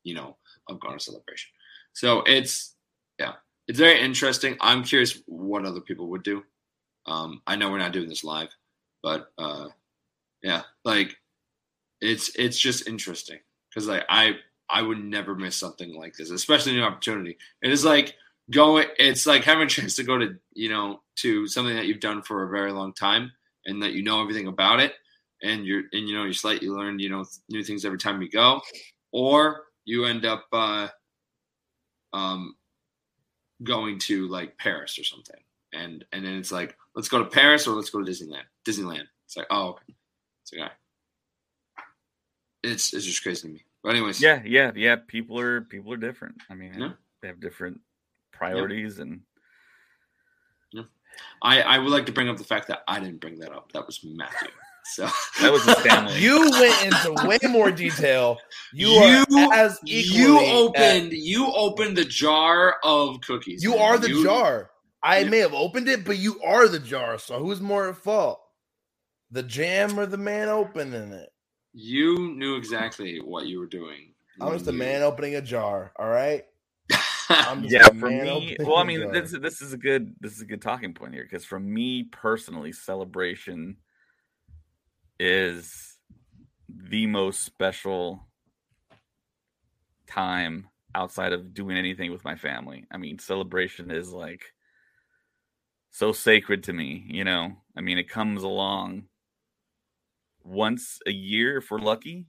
you 0.04 0.16
know, 0.16 0.38
of 0.70 0.80
going 0.80 0.98
to 0.98 1.04
celebration. 1.04 1.52
So 1.94 2.24
it's 2.24 2.76
yeah, 3.20 3.34
it's 3.68 3.80
very 3.80 4.02
interesting. 4.02 4.58
I'm 4.60 4.84
curious 4.84 5.22
what 5.28 5.66
other 5.66 5.82
people 5.82 6.08
would 6.10 6.24
do. 6.24 6.44
Um, 7.06 7.42
I 7.46 7.56
know 7.56 7.70
we're 7.70 7.78
not 7.78 7.94
doing 7.94 8.10
this 8.10 8.24
live, 8.24 8.50
but 9.04 9.28
uh, 9.38 9.68
yeah, 10.46 10.62
like 10.84 11.18
it's 12.02 12.30
it's 12.36 12.60
just 12.60 12.88
interesting 12.88 13.40
because 13.70 13.88
like 13.88 14.04
I 14.08 14.34
I 14.70 14.84
would 14.84 15.04
never 15.04 15.34
miss 15.34 15.56
something 15.56 15.96
like 15.96 16.14
this, 16.16 16.30
especially 16.30 16.78
an 16.78 16.84
opportunity. 16.84 17.36
It 17.64 17.72
is 17.72 17.84
like 17.84 18.16
going. 18.52 18.88
It's 19.00 19.26
like 19.26 19.44
having 19.44 19.66
a 19.66 19.70
chance 19.70 19.96
to 19.96 20.04
go 20.04 20.20
to 20.20 20.36
you 20.54 20.70
know 20.70 21.02
to 21.18 21.48
something 21.48 21.76
that 21.76 21.88
you've 21.88 22.00
done 22.00 22.22
for 22.22 22.44
a 22.44 22.50
very 22.50 22.72
long 22.72 22.94
time 22.94 23.32
and 23.66 23.82
that 23.82 23.94
you 23.94 24.04
know 24.04 24.22
everything 24.22 24.46
about 24.46 24.80
it 24.80 24.94
and 25.42 25.66
you're 25.66 25.84
and 25.94 26.08
you 26.08 26.16
know 26.16 26.24
you're 26.24 26.34
slightly 26.34 26.70
learn 26.70 27.00
you 27.00 27.10
know 27.10 27.26
new 27.50 27.64
things 27.64 27.84
every 27.84 27.98
time 27.98 28.22
you 28.22 28.30
go 28.30 28.62
or 29.12 29.64
you 29.86 30.06
end 30.06 30.26
up 30.26 30.46
uh 30.54 30.88
um 32.14 32.56
going 33.64 33.98
to 33.98 34.28
like 34.28 34.58
paris 34.58 35.00
or 35.00 35.04
something 35.04 35.42
and 35.74 36.06
and 36.14 36.24
then 36.24 36.36
it's 36.36 36.52
like 36.52 36.78
let's 36.96 37.10
go 37.10 37.20
to 37.20 37.30
paris 37.30 37.68
or 37.68 37.76
let's 37.76 37.90
go 37.90 38.04
to 38.04 38.10
disneyland 38.10 38.44
disneyland 38.68 39.08
it's 39.26 39.36
like 39.36 39.48
oh 39.50 39.70
okay 39.70 39.96
it's 40.52 40.60
like 40.60 40.72
it's 42.64 42.94
it's 42.94 43.06
just 43.06 43.22
crazy 43.24 43.48
to 43.48 43.54
me 43.54 43.64
but 43.84 43.90
anyways 43.92 44.22
Yeah, 44.22 44.42
yeah, 44.46 44.72
yeah. 44.76 44.96
People 45.08 45.40
are 45.40 45.62
people 45.62 45.94
are 45.94 45.98
different. 45.98 46.36
I 46.50 46.56
mean, 46.56 46.74
Yeah. 46.80 46.92
they 47.22 47.28
have 47.28 47.40
different 47.40 47.82
priorities, 48.34 49.00
and 49.00 49.22
i 51.42 51.62
i 51.62 51.78
would 51.78 51.92
like 51.92 52.06
to 52.08 52.12
bring 52.12 52.28
up 52.28 52.36
the 52.38 52.44
fact 52.44 52.68
that 52.68 52.82
i 52.90 53.00
didn't 53.00 53.22
bring 53.22 53.40
that 53.40 53.54
up 53.54 53.72
that 53.72 53.86
was 53.86 54.04
matthew 54.04 54.50
so 54.94 55.08
that 55.42 55.52
was 55.52 55.64
his 55.64 55.74
family. 55.80 56.20
You 56.20 56.42
went 56.52 56.84
into 56.86 57.14
way 57.28 57.40
more 57.50 57.72
detail. 57.72 58.38
You, 58.72 58.90
You- 58.90 59.26
are 59.50 59.54
as 59.56 59.80
equally 59.84 60.20
you 60.22 60.40
as- 60.40 60.50
opened 60.54 61.12
you 61.14 61.52
opened 61.56 61.98
the 61.98 62.06
jar 62.06 62.76
of 62.84 63.20
cookies 63.22 63.64
You 63.64 63.72
man. 63.72 63.80
are 63.80 63.98
the 63.98 64.10
You- 64.10 64.24
jar. 64.24 64.70
I 65.02 65.20
Yeah. 65.22 65.30
may 65.30 65.38
have 65.40 65.56
opened 65.56 65.88
it, 65.90 66.06
but 66.06 66.18
you 66.20 66.40
are 66.44 66.68
the 66.68 66.78
jar. 66.78 67.18
So 67.18 67.40
who's 67.40 67.62
more 67.62 67.90
at 67.90 67.98
fault? 67.98 68.40
The 69.36 69.44
jam 69.44 70.00
or 70.00 70.06
the 70.06 70.18
man 70.18 70.48
opening 70.48 71.12
it? 71.12 71.28
You 71.74 72.34
knew 72.38 72.56
exactly 72.56 73.18
what 73.18 73.48
you 73.48 73.60
were 73.60 73.68
doing. 73.68 74.14
I'm 74.40 74.54
just 74.54 74.70
a 74.70 74.72
man 74.72 75.02
opening 75.02 75.36
a 75.36 75.42
jar. 75.42 75.92
All 76.00 76.08
right. 76.08 76.46
I'm 77.30 77.66
yeah, 77.66 77.90
for 77.90 78.10
me, 78.10 78.56
well, 78.62 78.78
I 78.78 78.86
mean, 78.86 79.02
jar. 79.02 79.12
this 79.12 79.32
this 79.42 79.62
is 79.62 79.74
a 79.74 79.78
good 79.78 80.16
this 80.22 80.32
is 80.32 80.42
a 80.42 80.46
good 80.46 80.62
talking 80.62 80.94
point 80.94 81.14
here 81.14 81.26
because 81.30 81.44
for 81.44 81.60
me 81.60 82.04
personally, 82.04 82.72
celebration 82.72 83.76
is 85.20 85.98
the 86.70 87.06
most 87.06 87.44
special 87.44 88.30
time 90.08 90.70
outside 90.96 91.34
of 91.34 91.54
doing 91.54 91.76
anything 91.76 92.14
with 92.14 92.24
my 92.24 92.36
family. 92.36 92.86
I 92.90 92.96
mean, 92.96 93.20
celebration 93.20 93.92
is 93.92 94.14
like 94.14 94.46
so 95.92 96.14
sacred 96.14 96.64
to 96.64 96.74
me, 96.74 97.04
you 97.10 97.26
know. 97.26 97.52
I 97.76 97.82
mean, 97.82 97.98
it 97.98 98.08
comes 98.08 98.44
along 98.44 99.08
once 100.46 101.00
a 101.06 101.12
year 101.12 101.58
if 101.58 101.72
we're 101.72 101.80
lucky. 101.80 102.28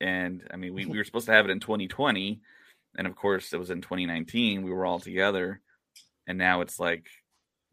And 0.00 0.46
I 0.52 0.56
mean, 0.56 0.72
we, 0.72 0.86
we 0.86 0.96
were 0.98 1.04
supposed 1.04 1.26
to 1.26 1.32
have 1.32 1.44
it 1.44 1.50
in 1.50 1.60
2020. 1.60 2.40
And 2.96 3.06
of 3.06 3.16
course, 3.16 3.52
it 3.52 3.58
was 3.58 3.70
in 3.70 3.82
2019. 3.82 4.62
We 4.62 4.72
were 4.72 4.86
all 4.86 5.00
together. 5.00 5.60
And 6.26 6.38
now 6.38 6.60
it's 6.60 6.78
like 6.78 7.06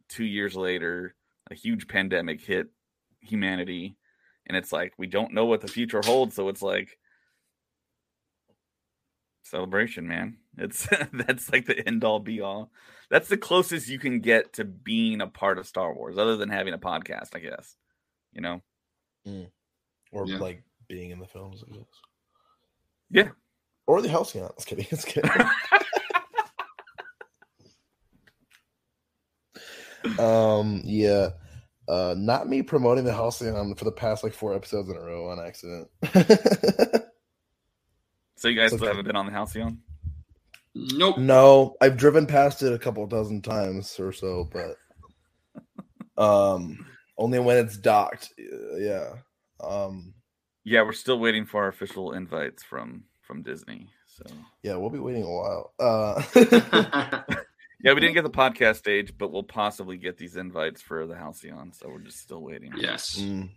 two 0.10 0.26
years 0.26 0.56
later, 0.56 1.16
a 1.50 1.56
huge 1.56 1.88
pandemic 1.88 2.42
hit 2.42 2.68
humanity. 3.22 3.98
And 4.48 4.58
it's 4.58 4.72
like, 4.72 4.94
we 4.98 5.08
don't 5.08 5.34
know 5.34 5.46
what 5.46 5.62
the 5.62 5.68
future 5.68 6.02
holds. 6.04 6.36
So 6.36 6.50
it's 6.50 6.62
like, 6.62 6.98
celebration, 9.44 10.08
man. 10.08 10.38
It's 10.58 10.88
that's 11.14 11.52
like 11.52 11.66
the 11.66 11.88
end 11.88 12.04
all 12.04 12.20
be 12.20 12.42
all. 12.42 12.72
That's 13.10 13.28
the 13.28 13.38
closest 13.38 13.90
you 13.90 14.00
can 14.00 14.22
get 14.22 14.54
to 14.54 14.66
being 14.66 15.22
a 15.22 15.28
part 15.28 15.58
of 15.58 15.68
Star 15.68 15.94
Wars, 15.94 16.18
other 16.18 16.38
than 16.38 16.50
having 16.50 16.74
a 16.74 16.80
podcast, 16.80 17.36
I 17.36 17.40
guess. 17.40 17.76
You 18.34 18.42
know? 18.42 18.62
Or 19.26 20.28
Yeah. 20.28 20.38
like 20.38 20.64
being 20.88 21.12
in 21.12 21.20
the 21.20 21.28
films, 21.28 21.64
I 21.68 21.76
guess. 21.76 21.86
Yeah. 23.10 23.30
Or 23.88 24.02
the 24.02 24.10
Halcyon. 24.10 24.50
Just 24.56 24.68
kidding. 24.68 24.86
Just 24.90 25.08
kidding. 25.08 25.30
um. 30.20 30.82
Yeah. 30.84 31.30
Uh. 31.88 32.16
Not 32.18 32.48
me 32.48 32.62
promoting 32.62 33.04
the 33.04 33.14
Halcyon 33.14 33.76
for 33.76 33.86
the 33.86 33.92
past 33.92 34.24
like 34.24 34.34
four 34.34 34.54
episodes 34.56 34.90
in 34.90 34.96
a 34.96 35.02
row 35.02 35.30
on 35.30 35.40
accident. 35.40 35.88
So 38.38 38.48
you 38.48 38.56
guys 38.56 38.72
It's 38.72 38.78
still 38.78 38.88
okay. 38.88 38.98
haven't 38.98 39.06
been 39.06 39.16
on 39.16 39.28
the 39.28 39.32
Halcyon? 39.32 39.78
Nope. 40.74 41.20
no, 41.20 41.76
I've 41.80 41.96
driven 41.96 42.26
past 42.26 42.64
it 42.64 42.74
a 42.74 42.80
couple 42.80 43.06
dozen 43.06 43.44
times 43.44 44.00
or 44.00 44.12
so, 44.12 44.50
but 44.52 44.78
um, 46.20 46.84
only 47.22 47.40
when 47.40 47.58
it's 47.58 47.78
docked. 47.78 48.34
Yeah. 48.78 49.14
Um. 49.64 50.14
Yeah, 50.64 50.84
we're 50.84 50.94
still 50.94 51.20
waiting 51.20 51.46
for 51.46 51.64
our 51.64 51.70
official 51.70 52.14
invites 52.14 52.64
from 52.64 53.06
from 53.22 53.42
Disney. 53.44 53.90
So 54.08 54.24
Yeah, 54.64 54.76
we'll 54.76 54.90
be 54.90 55.00
waiting 55.00 55.24
a 55.24 55.32
while. 55.32 55.74
Uh, 55.80 56.22
yeah, 57.84 57.94
we 57.94 58.00
didn't 58.00 58.14
get 58.14 58.24
the 58.24 58.30
podcast 58.30 58.78
stage, 58.78 59.14
but 59.18 59.32
we'll 59.32 59.44
possibly 59.44 59.98
get 59.98 60.18
these 60.18 60.36
invites 60.36 60.82
for 60.82 61.08
the 61.08 61.16
Halcyon. 61.16 61.72
So 61.74 61.88
we're 61.88 62.00
just 62.00 62.20
still 62.20 62.42
waiting. 62.42 62.74
yes. 62.78 63.18
mm. 63.20 63.50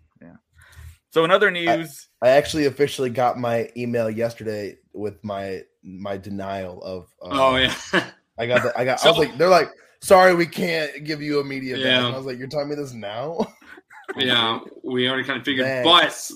So 1.11 1.25
in 1.25 1.31
other 1.31 1.53
news, 1.53 2.09
I 2.21 2.31
actually 2.31 2.67
officially 2.67 3.09
got 3.09 3.39
my 3.39 3.71
email 3.77 4.11
yesterday 4.11 4.79
with 4.93 5.23
my 5.23 5.63
my 5.85 6.17
denial 6.17 6.83
of. 6.83 7.03
Um, 7.23 7.39
Oh 7.39 7.55
yeah. 7.57 7.73
I 8.37 8.47
got 8.47 8.65
the, 8.65 8.73
I 8.77 8.85
got. 8.85 9.05
I 9.07 9.11
was 9.11 9.19
like, 9.19 9.39
they're 9.39 9.49
like, 9.49 9.71
sorry, 10.05 10.35
we 10.35 10.47
can't 10.47 11.05
give 11.05 11.21
you 11.23 11.41
a 11.41 11.45
media 11.45 11.77
badge. 11.77 11.85
Yeah. 11.85 12.07
And 12.07 12.15
I 12.15 12.17
was 12.17 12.27
like, 12.27 12.39
you're 12.39 12.49
telling 12.49 12.69
me 12.69 12.75
this 12.75 12.93
now? 12.93 13.47
yeah, 14.17 14.61
we 14.83 15.09
already 15.09 15.25
kind 15.25 15.39
of 15.39 15.45
figured, 15.45 15.67
Thanks. 15.67 16.31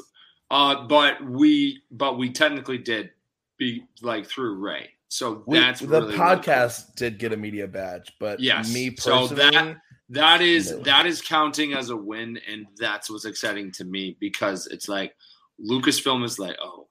but 0.49 0.57
uh, 0.57 0.87
but 0.87 1.23
we 1.25 1.83
but 1.91 2.17
we 2.19 2.31
technically 2.31 2.79
did 2.79 3.11
be 3.59 3.85
like 4.03 4.27
through 4.27 4.55
Ray, 4.57 4.91
so 5.09 5.43
We- 5.47 5.59
that's 5.59 5.81
the 5.81 5.89
really, 5.89 6.07
really 6.07 6.17
cool. 6.17 6.25
podcast 6.27 6.95
did 6.95 7.19
get 7.19 7.33
a 7.33 7.37
media 7.37 7.67
badge, 7.69 8.13
but 8.19 8.41
Yes. 8.41 8.73
me 8.73 8.95
So 8.97 9.27
that- 9.29 9.77
That 10.11 10.41
is 10.41 10.71
No. 10.71 10.79
that 10.85 11.05
is 11.05 11.21
counting 11.21 11.75
as 11.75 11.91
a 11.91 11.97
win, 11.97 12.39
and 12.49 12.67
that's 12.79 13.11
what's 13.11 13.27
exciting 13.27 13.71
to 13.73 13.85
me 13.85 14.17
because 14.19 14.67
it's 14.69 14.89
like 14.89 15.15
Lucasfilm 15.61 16.25
is 16.25 16.39
like, 16.39 16.57
oh, 16.63 16.89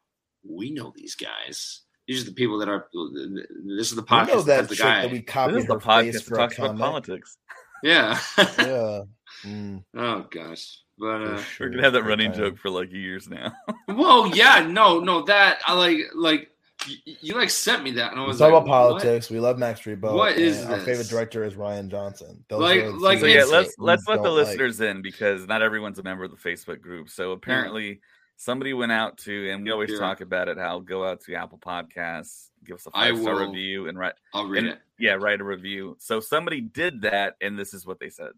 we 0.47 0.69
know 0.71 0.93
these 0.95 1.15
guys. 1.15 1.81
These 2.07 2.21
are 2.23 2.25
the 2.25 2.31
people 2.35 2.57
that 2.59 2.69
are. 2.69 2.87
This 2.93 3.89
is 3.89 3.95
the 3.95 4.01
we 4.01 4.07
podcast. 4.07 4.27
know 4.27 4.41
that 4.43 4.45
that 4.61 4.69
the 4.69 4.75
chick 4.75 4.83
guy. 4.85 5.01
that 5.03 5.11
we 5.11 5.19
this 5.19 5.27
copied 5.27 5.57
is 5.57 5.65
the 5.65 5.79
face 5.79 5.85
podcast 5.85 6.13
that 6.13 6.23
for 6.23 6.35
talks 6.37 6.57
about 6.57 6.77
politics. 6.77 7.37
yeah. 7.83 8.19
Yeah. 8.59 9.01
Mm. 9.45 9.83
oh 9.95 10.25
gosh. 10.31 10.79
But 10.97 11.21
uh, 11.21 11.37
For 11.37 11.65
We're 11.65 11.69
gonna 11.69 11.83
have 11.83 11.93
that 11.93 12.03
running 12.03 12.31
time. 12.31 12.39
joke 12.39 12.57
for 12.57 12.71
like 12.71 12.91
years 12.91 13.29
now. 13.29 13.53
well, 13.87 14.35
yeah, 14.35 14.65
no, 14.67 14.99
no, 14.99 15.21
that 15.25 15.59
I 15.67 15.73
like, 15.73 15.97
like 16.15 16.49
you, 16.87 17.15
you 17.21 17.33
like 17.35 17.51
sent 17.51 17.83
me 17.83 17.91
that, 17.91 18.11
and 18.11 18.19
I 18.19 18.23
We 18.23 18.29
was 18.29 18.39
talk 18.39 18.51
like, 18.51 18.63
about 18.63 18.67
politics. 18.67 19.29
We 19.29 19.39
love 19.39 19.59
Max 19.59 19.81
Rebo. 19.81 20.15
What 20.15 20.37
is 20.39 20.63
and 20.63 20.73
Our 20.73 20.79
favorite 20.79 21.07
director 21.07 21.43
is 21.43 21.53
Rian 21.53 21.87
Johnson. 21.89 22.43
Those 22.49 22.61
Like- 22.61 22.85
like 22.99 23.19
so 23.19 23.27
yeah, 23.27 23.43
let's 23.43 23.75
let's 23.77 24.07
let 24.07 24.17
the 24.17 24.23
don't 24.23 24.37
like. 24.37 24.47
listeners 24.47 24.81
in 24.81 25.03
because 25.03 25.45
not 25.45 25.61
everyone's 25.61 25.99
a 25.99 26.03
member 26.03 26.23
of 26.23 26.31
the 26.31 26.37
Facebook 26.37 26.81
group. 26.81 27.09
So 27.09 27.31
apparently 27.31 27.99
somebody 28.37 28.73
went 28.73 28.91
out 28.91 29.17
to 29.17 29.49
and 29.51 29.63
we 29.63 29.71
always 29.71 29.91
Yeah. 29.91 29.99
talk 29.99 30.21
about 30.21 30.47
it, 30.47 30.57
how 30.57 30.79
go 30.79 31.03
out 31.03 31.21
to 31.21 31.33
Apple 31.35 31.57
Podcasts, 31.57 32.49
give 32.65 32.75
us 32.75 32.85
a 32.85 32.91
five 32.91 33.17
star 33.19 33.39
review 33.45 33.87
and 33.87 33.97
write 33.97 34.13
I'll 34.33 34.45
read 34.47 34.63
and, 34.63 34.73
it. 34.73 34.79
yeah, 34.99 35.13
write 35.13 35.41
a 35.41 35.43
review. 35.43 35.95
So 35.99 36.19
somebody 36.19 36.61
did 36.61 37.01
that 37.01 37.35
and 37.41 37.57
this 37.57 37.73
is 37.73 37.85
what 37.85 37.99
they 37.99 38.09
said. 38.09 38.31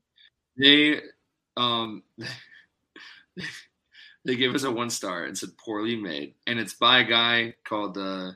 They, 0.58 1.02
um, 1.58 2.04
they 4.26 4.36
gave 4.36 4.54
us 4.56 4.64
a 4.64 4.72
one 4.72 4.90
star 4.90 5.24
and 5.26 5.38
said 5.38 5.58
poorly 5.58 5.96
made, 5.96 6.34
and 6.48 6.60
it's 6.60 6.74
by 6.74 7.00
a 7.00 7.04
guy 7.04 7.56
called 7.64 7.98
uh, 7.98 8.32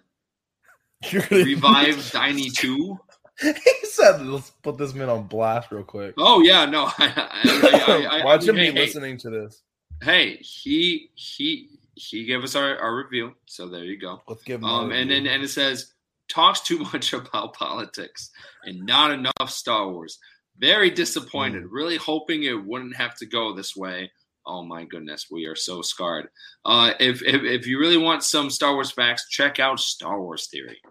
You're 1.10 1.22
gonna- 1.24 1.44
Revive 1.44 2.12
Diny 2.14 2.50
Two. 2.50 3.00
he 3.42 3.54
said, 3.84 4.22
"Let's 4.26 4.52
put 4.62 4.78
this 4.78 4.94
man 4.94 5.10
on 5.10 5.28
blast 5.28 5.72
real 5.72 5.84
quick." 5.84 6.14
Oh 6.18 6.42
yeah, 6.42 6.66
no, 6.66 6.86
I, 6.86 6.92
I, 7.00 8.08
I, 8.12 8.20
I, 8.22 8.26
Watch 8.26 8.44
I 8.44 8.46
him 8.52 8.56
mean, 8.56 8.74
be 8.74 8.80
hey, 8.80 8.86
listening 8.86 9.18
to 9.20 9.30
this. 9.30 9.62
Hey, 10.04 10.36
he 10.38 11.12
he 11.16 11.70
he 11.96 12.26
gave 12.26 12.44
us 12.44 12.56
our, 12.56 12.78
our 12.78 12.96
review, 12.96 13.34
so 13.46 13.70
there 13.70 13.86
you 13.86 13.98
go. 13.98 14.22
Let's 14.28 14.44
give 14.44 14.62
him. 14.62 14.66
Um, 14.66 14.92
and 14.92 15.10
then 15.10 15.26
and 15.28 15.44
it 15.44 15.50
says 15.50 15.94
talks 16.28 16.62
too 16.62 16.80
much 16.80 17.14
about 17.14 17.54
politics 17.54 18.32
and 18.66 18.86
not 18.86 19.12
enough 19.12 19.50
Star 19.50 19.90
Wars. 19.90 20.20
Very 20.58 20.92
disappointed. 20.92 21.66
Really 21.66 21.98
hoping 21.98 22.44
it 22.44 22.66
wouldn't 22.66 22.96
have 22.96 23.16
to 23.18 23.26
go 23.26 23.54
this 23.54 23.76
way. 23.76 24.12
Oh 24.46 24.64
my 24.64 24.84
goodness, 24.84 25.28
we 25.32 25.46
are 25.46 25.56
so 25.56 25.82
scarred. 25.82 26.28
Uh, 26.66 26.92
if, 27.00 27.24
if 27.24 27.44
if 27.44 27.66
you 27.66 27.80
really 27.80 27.98
want 27.98 28.24
some 28.24 28.50
Star 28.50 28.74
Wars 28.74 28.92
facts, 28.92 29.30
check 29.30 29.60
out 29.60 29.80
Star 29.80 30.22
Wars 30.22 30.48
Theory. 30.48 30.82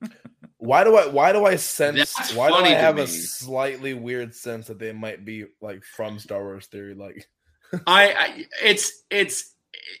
why 0.62 0.84
do 0.84 0.94
I? 0.96 1.08
Why 1.08 1.32
do 1.32 1.44
I 1.44 1.56
sense? 1.56 2.14
That's 2.14 2.34
why 2.34 2.48
do 2.48 2.54
I 2.54 2.68
have 2.68 2.96
a 2.96 3.08
slightly 3.08 3.94
weird 3.94 4.32
sense 4.32 4.68
that 4.68 4.78
they 4.78 4.92
might 4.92 5.24
be 5.24 5.46
like 5.60 5.82
from 5.82 6.20
Star 6.20 6.40
Wars 6.40 6.66
theory? 6.66 6.94
Like 6.94 7.28
I, 7.86 8.12
I 8.12 8.44
it's 8.62 9.02
it's 9.10 9.54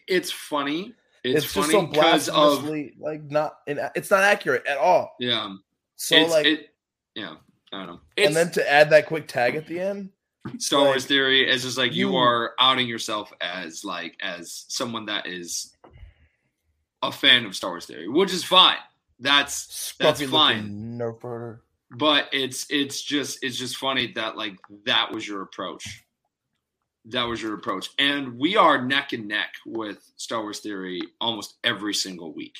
it's 0.06 0.30
funny. 0.30 0.94
It's, 1.24 1.44
it's, 1.44 1.52
just 1.52 1.54
funny 1.54 1.72
so 1.72 1.86
because 1.86 2.28
of 2.28 2.34
blasphemously 2.34 2.94
like 3.00 3.24
not. 3.24 3.56
It's 3.66 4.10
not 4.10 4.22
accurate 4.22 4.64
at 4.68 4.78
all. 4.78 5.16
yeah. 5.18 5.52
So 5.96 6.16
it's, 6.16 6.30
like, 6.30 6.46
it, 6.46 6.68
yeah. 7.16 7.34
I 7.72 7.78
don't 7.78 7.86
know. 7.86 8.00
It's, 8.16 8.28
and 8.28 8.36
then 8.36 8.50
to 8.52 8.70
add 8.70 8.90
that 8.90 9.06
quick 9.06 9.26
tag 9.26 9.56
at 9.56 9.66
the 9.66 9.80
end. 9.80 10.10
Star 10.58 10.80
Like, 10.80 10.88
Wars 10.90 11.06
theory 11.06 11.48
is 11.48 11.62
just 11.62 11.76
like 11.76 11.92
you 11.92 12.10
you- 12.10 12.16
are 12.16 12.52
outing 12.60 12.86
yourself 12.86 13.32
as 13.40 13.84
like 13.84 14.16
as 14.22 14.64
someone 14.68 15.06
that 15.06 15.26
is 15.26 15.76
a 17.02 17.10
fan 17.10 17.46
of 17.46 17.56
Star 17.56 17.70
Wars 17.70 17.86
theory, 17.86 18.08
which 18.08 18.32
is 18.32 18.44
fine. 18.44 18.76
That's 19.22 19.94
That's 19.98 20.22
fine. 20.22 20.98
Nerf 20.98 21.22
herder. 21.22 21.62
but 21.96 22.28
it's 22.32 22.66
it's 22.70 23.02
just 23.02 23.38
it's 23.42 23.56
just 23.56 23.76
funny 23.76 24.12
that 24.14 24.36
like 24.36 24.56
that 24.86 25.12
was 25.12 25.26
your 25.26 25.42
approach. 25.42 26.04
That 27.06 27.24
was 27.24 27.42
your 27.42 27.54
approach. 27.54 27.90
And 27.98 28.38
we 28.38 28.56
are 28.56 28.84
neck 28.84 29.12
and 29.12 29.28
neck 29.28 29.52
with 29.66 29.98
Star 30.16 30.42
Wars 30.42 30.60
theory 30.60 31.00
almost 31.20 31.54
every 31.64 31.94
single 31.94 32.32
week. 32.32 32.56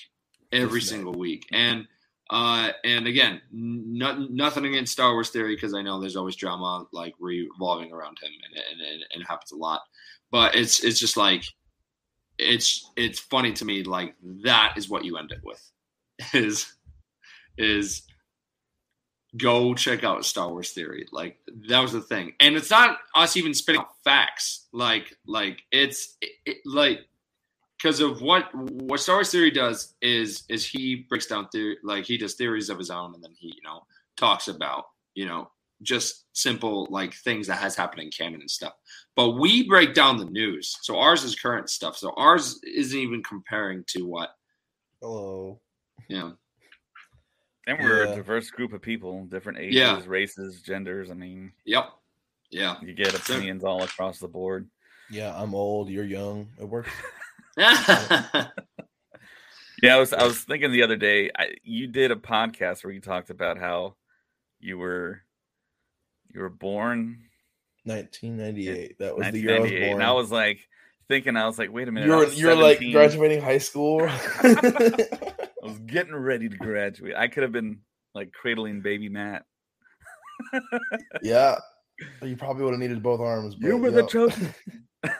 Every 0.52 0.80
single 0.82 1.14
week. 1.14 1.46
And 1.52 1.86
uh 2.30 2.70
and 2.84 3.06
again, 3.06 3.40
no, 3.50 4.26
nothing 4.30 4.64
against 4.66 4.92
Star 4.92 5.12
Wars 5.12 5.30
theory 5.30 5.54
because 5.54 5.74
I 5.74 5.82
know 5.82 6.00
there's 6.00 6.16
always 6.16 6.36
drama 6.36 6.86
like 6.92 7.14
revolving 7.18 7.92
around 7.92 8.18
him 8.22 8.30
and, 8.44 8.56
and, 8.56 8.80
and, 8.80 9.04
and 9.12 9.22
it 9.22 9.26
happens 9.28 9.52
a 9.52 9.56
lot. 9.56 9.82
But 10.30 10.54
it's 10.54 10.84
it's 10.84 11.00
just 11.00 11.16
like 11.16 11.44
it's 12.38 12.90
it's 12.96 13.18
funny 13.18 13.52
to 13.54 13.64
me 13.64 13.82
like 13.84 14.14
that 14.44 14.74
is 14.76 14.88
what 14.88 15.04
you 15.04 15.16
end 15.18 15.32
it 15.32 15.40
with 15.44 15.71
is 16.34 16.72
is 17.58 18.02
go 19.36 19.74
check 19.74 20.04
out 20.04 20.24
Star 20.24 20.48
Wars 20.50 20.72
Theory. 20.72 21.06
Like 21.12 21.38
that 21.68 21.80
was 21.80 21.92
the 21.92 22.00
thing, 22.00 22.32
and 22.40 22.54
it's 22.56 22.70
not 22.70 22.98
us 23.14 23.36
even 23.36 23.54
spitting 23.54 23.80
out 23.80 23.94
facts. 24.04 24.68
Like 24.72 25.16
like 25.26 25.62
it's 25.70 26.16
it, 26.20 26.30
it- 26.46 26.56
like 26.66 27.00
because 27.82 28.00
of 28.00 28.20
what 28.22 28.54
what 28.54 29.00
Star 29.00 29.16
Wars 29.16 29.30
Theory 29.30 29.50
does 29.50 29.94
is 30.02 30.44
is 30.48 30.64
he 30.66 31.06
breaks 31.08 31.26
down 31.26 31.48
theory 31.48 31.78
like 31.82 32.04
he 32.04 32.16
does 32.16 32.34
theories 32.34 32.70
of 32.70 32.78
his 32.78 32.90
own, 32.90 33.14
and 33.14 33.22
then 33.22 33.32
he 33.36 33.48
you 33.48 33.62
know 33.64 33.82
talks 34.16 34.48
about 34.48 34.84
you 35.14 35.26
know 35.26 35.50
just 35.82 36.26
simple 36.32 36.86
like 36.90 37.12
things 37.12 37.48
that 37.48 37.58
has 37.58 37.74
happened 37.74 38.02
in 38.02 38.10
canon 38.10 38.40
and 38.40 38.50
stuff. 38.50 38.72
But 39.16 39.30
we 39.32 39.66
break 39.68 39.94
down 39.94 40.16
the 40.16 40.26
news, 40.26 40.76
so 40.82 40.98
ours 40.98 41.24
is 41.24 41.34
current 41.34 41.68
stuff. 41.70 41.96
So 41.96 42.12
ours 42.16 42.60
isn't 42.62 42.98
even 42.98 43.22
comparing 43.22 43.84
to 43.88 44.06
what 44.06 44.30
Hello. 45.00 45.60
You 46.08 46.18
know. 46.18 46.36
And 47.66 47.78
we're 47.78 48.04
Yeah. 48.04 48.12
a 48.12 48.16
diverse 48.16 48.50
group 48.50 48.72
of 48.72 48.82
people, 48.82 49.24
different 49.26 49.58
ages, 49.58 49.76
Yeah. 49.76 50.02
races, 50.06 50.62
genders. 50.62 51.10
I 51.10 51.14
mean, 51.14 51.52
Yep. 51.64 51.90
Yeah. 52.50 52.76
you 52.82 52.92
get 52.92 53.14
opinions 53.14 53.62
all 53.64 53.82
across 53.82 54.18
the 54.18 54.28
board. 54.28 54.68
Yeah, 55.10 55.32
I'm 55.36 55.54
old. 55.54 55.88
You're 55.90 56.04
young. 56.04 56.48
It 56.58 56.64
works. 56.64 56.90
Yeah, 59.82 59.96
I 59.96 59.98
was 59.98 60.12
I 60.12 60.22
was 60.22 60.38
thinking 60.38 60.70
the 60.70 60.84
other 60.84 60.94
day, 60.96 61.30
I, 61.36 61.54
you 61.64 61.88
did 61.88 62.12
a 62.12 62.16
podcast 62.16 62.84
where 62.84 62.92
you 62.92 63.00
talked 63.00 63.30
about 63.30 63.58
how 63.58 63.96
you 64.60 64.78
were 64.78 65.22
you 66.32 66.40
were 66.40 66.48
born 66.50 67.24
1998. 67.82 68.98
That 69.00 69.16
was 69.16 69.32
the 69.32 69.40
year 69.40 69.56
I 69.56 69.58
was 69.58 69.70
born. 69.72 69.82
and 69.82 70.02
I 70.04 70.12
was 70.12 70.30
like 70.30 70.60
thinking, 71.08 71.36
I 71.36 71.46
was 71.46 71.58
like, 71.58 71.72
wait 71.72 71.88
a 71.88 71.90
minute, 71.92 72.06
you're 72.06 72.28
you're 72.28 72.54
like 72.54 72.78
graduating 72.78 73.40
high 73.42 73.58
school. 73.58 74.08
I 75.62 75.66
was 75.66 75.78
getting 75.80 76.14
ready 76.14 76.48
to 76.48 76.56
graduate. 76.56 77.14
I 77.16 77.28
could 77.28 77.42
have 77.44 77.52
been 77.52 77.78
like 78.14 78.32
cradling 78.32 78.80
baby 78.80 79.08
Matt. 79.08 79.44
yeah, 81.22 81.58
you 82.22 82.36
probably 82.36 82.64
would 82.64 82.72
have 82.72 82.80
needed 82.80 83.02
both 83.02 83.20
arms. 83.20 83.54
You 83.58 83.72
but 83.72 83.78
were 83.78 83.90
the 83.90 84.00
yeah. 84.02 84.06
chosen. 84.06 84.54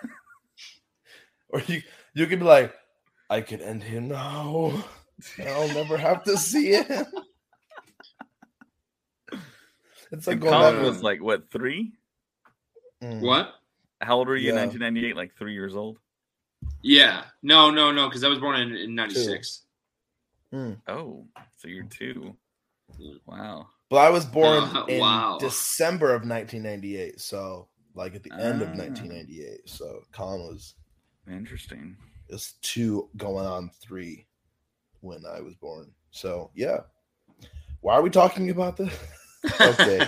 Or 1.55 1.61
you 1.67 1.83
you 2.15 2.27
could 2.27 2.39
be 2.39 2.47
like, 2.47 2.75
I 3.29 3.43
could 3.43 3.61
end 3.61 3.83
him 3.83 4.09
now. 4.09 4.73
I'll 5.47 5.69
never 5.75 5.99
have 5.99 6.25
to 6.25 6.39
see 6.39 6.73
him. 6.73 7.05
It's 10.11 10.27
like 10.27 10.35
And 10.35 10.41
going 10.43 10.53
Colin 10.55 10.83
was 10.83 11.03
like 11.03 11.23
what 11.23 11.51
three? 11.51 11.93
Mm. 13.03 13.21
what? 13.21 13.51
How 14.01 14.17
old 14.17 14.29
were 14.29 14.37
you 14.37 14.47
Yeah. 14.55 14.63
in 14.63 14.69
1998? 14.71 15.15
Like 15.17 15.37
three 15.37 15.53
years 15.53 15.77
old. 15.77 15.99
Yeah. 16.83 17.25
No, 17.43 17.71
no, 17.71 17.93
no, 17.93 18.09
because 18.09 18.25
I 18.25 18.29
was 18.29 18.39
born 18.39 18.61
in, 18.61 18.75
in 18.75 18.95
96. 18.95 19.63
Oh, 20.53 21.27
so 21.57 21.69
you're 21.69 21.85
two. 21.85 22.37
Wow. 23.27 23.69
But 23.89 23.97
I 23.99 24.11
was 24.11 24.25
born 24.27 24.65
Uh, 24.77 24.85
in 24.87 25.01
wow. 25.01 25.39
December 25.41 26.09
of 26.15 26.23
1998, 26.29 27.21
so 27.21 27.69
like 27.95 28.15
at 28.15 28.23
the 28.23 28.33
end 28.33 28.63
of 28.63 28.69
Ah. 28.69 28.77
1998. 28.77 29.61
So 29.69 30.01
Colin 30.13 30.41
was 30.43 30.75
Interesting. 31.31 31.97
just 32.31 32.61
two 32.63 33.09
going 33.17 33.47
on 33.47 33.71
three 33.83 34.27
when 35.01 35.23
I 35.27 35.41
was 35.41 35.55
born. 35.55 35.91
So 36.11 36.51
yeah, 36.55 36.81
why 37.81 37.95
are 37.95 38.03
we 38.03 38.11
talking 38.11 38.51
about 38.51 38.77
this? 38.77 38.93
okay, 39.61 40.07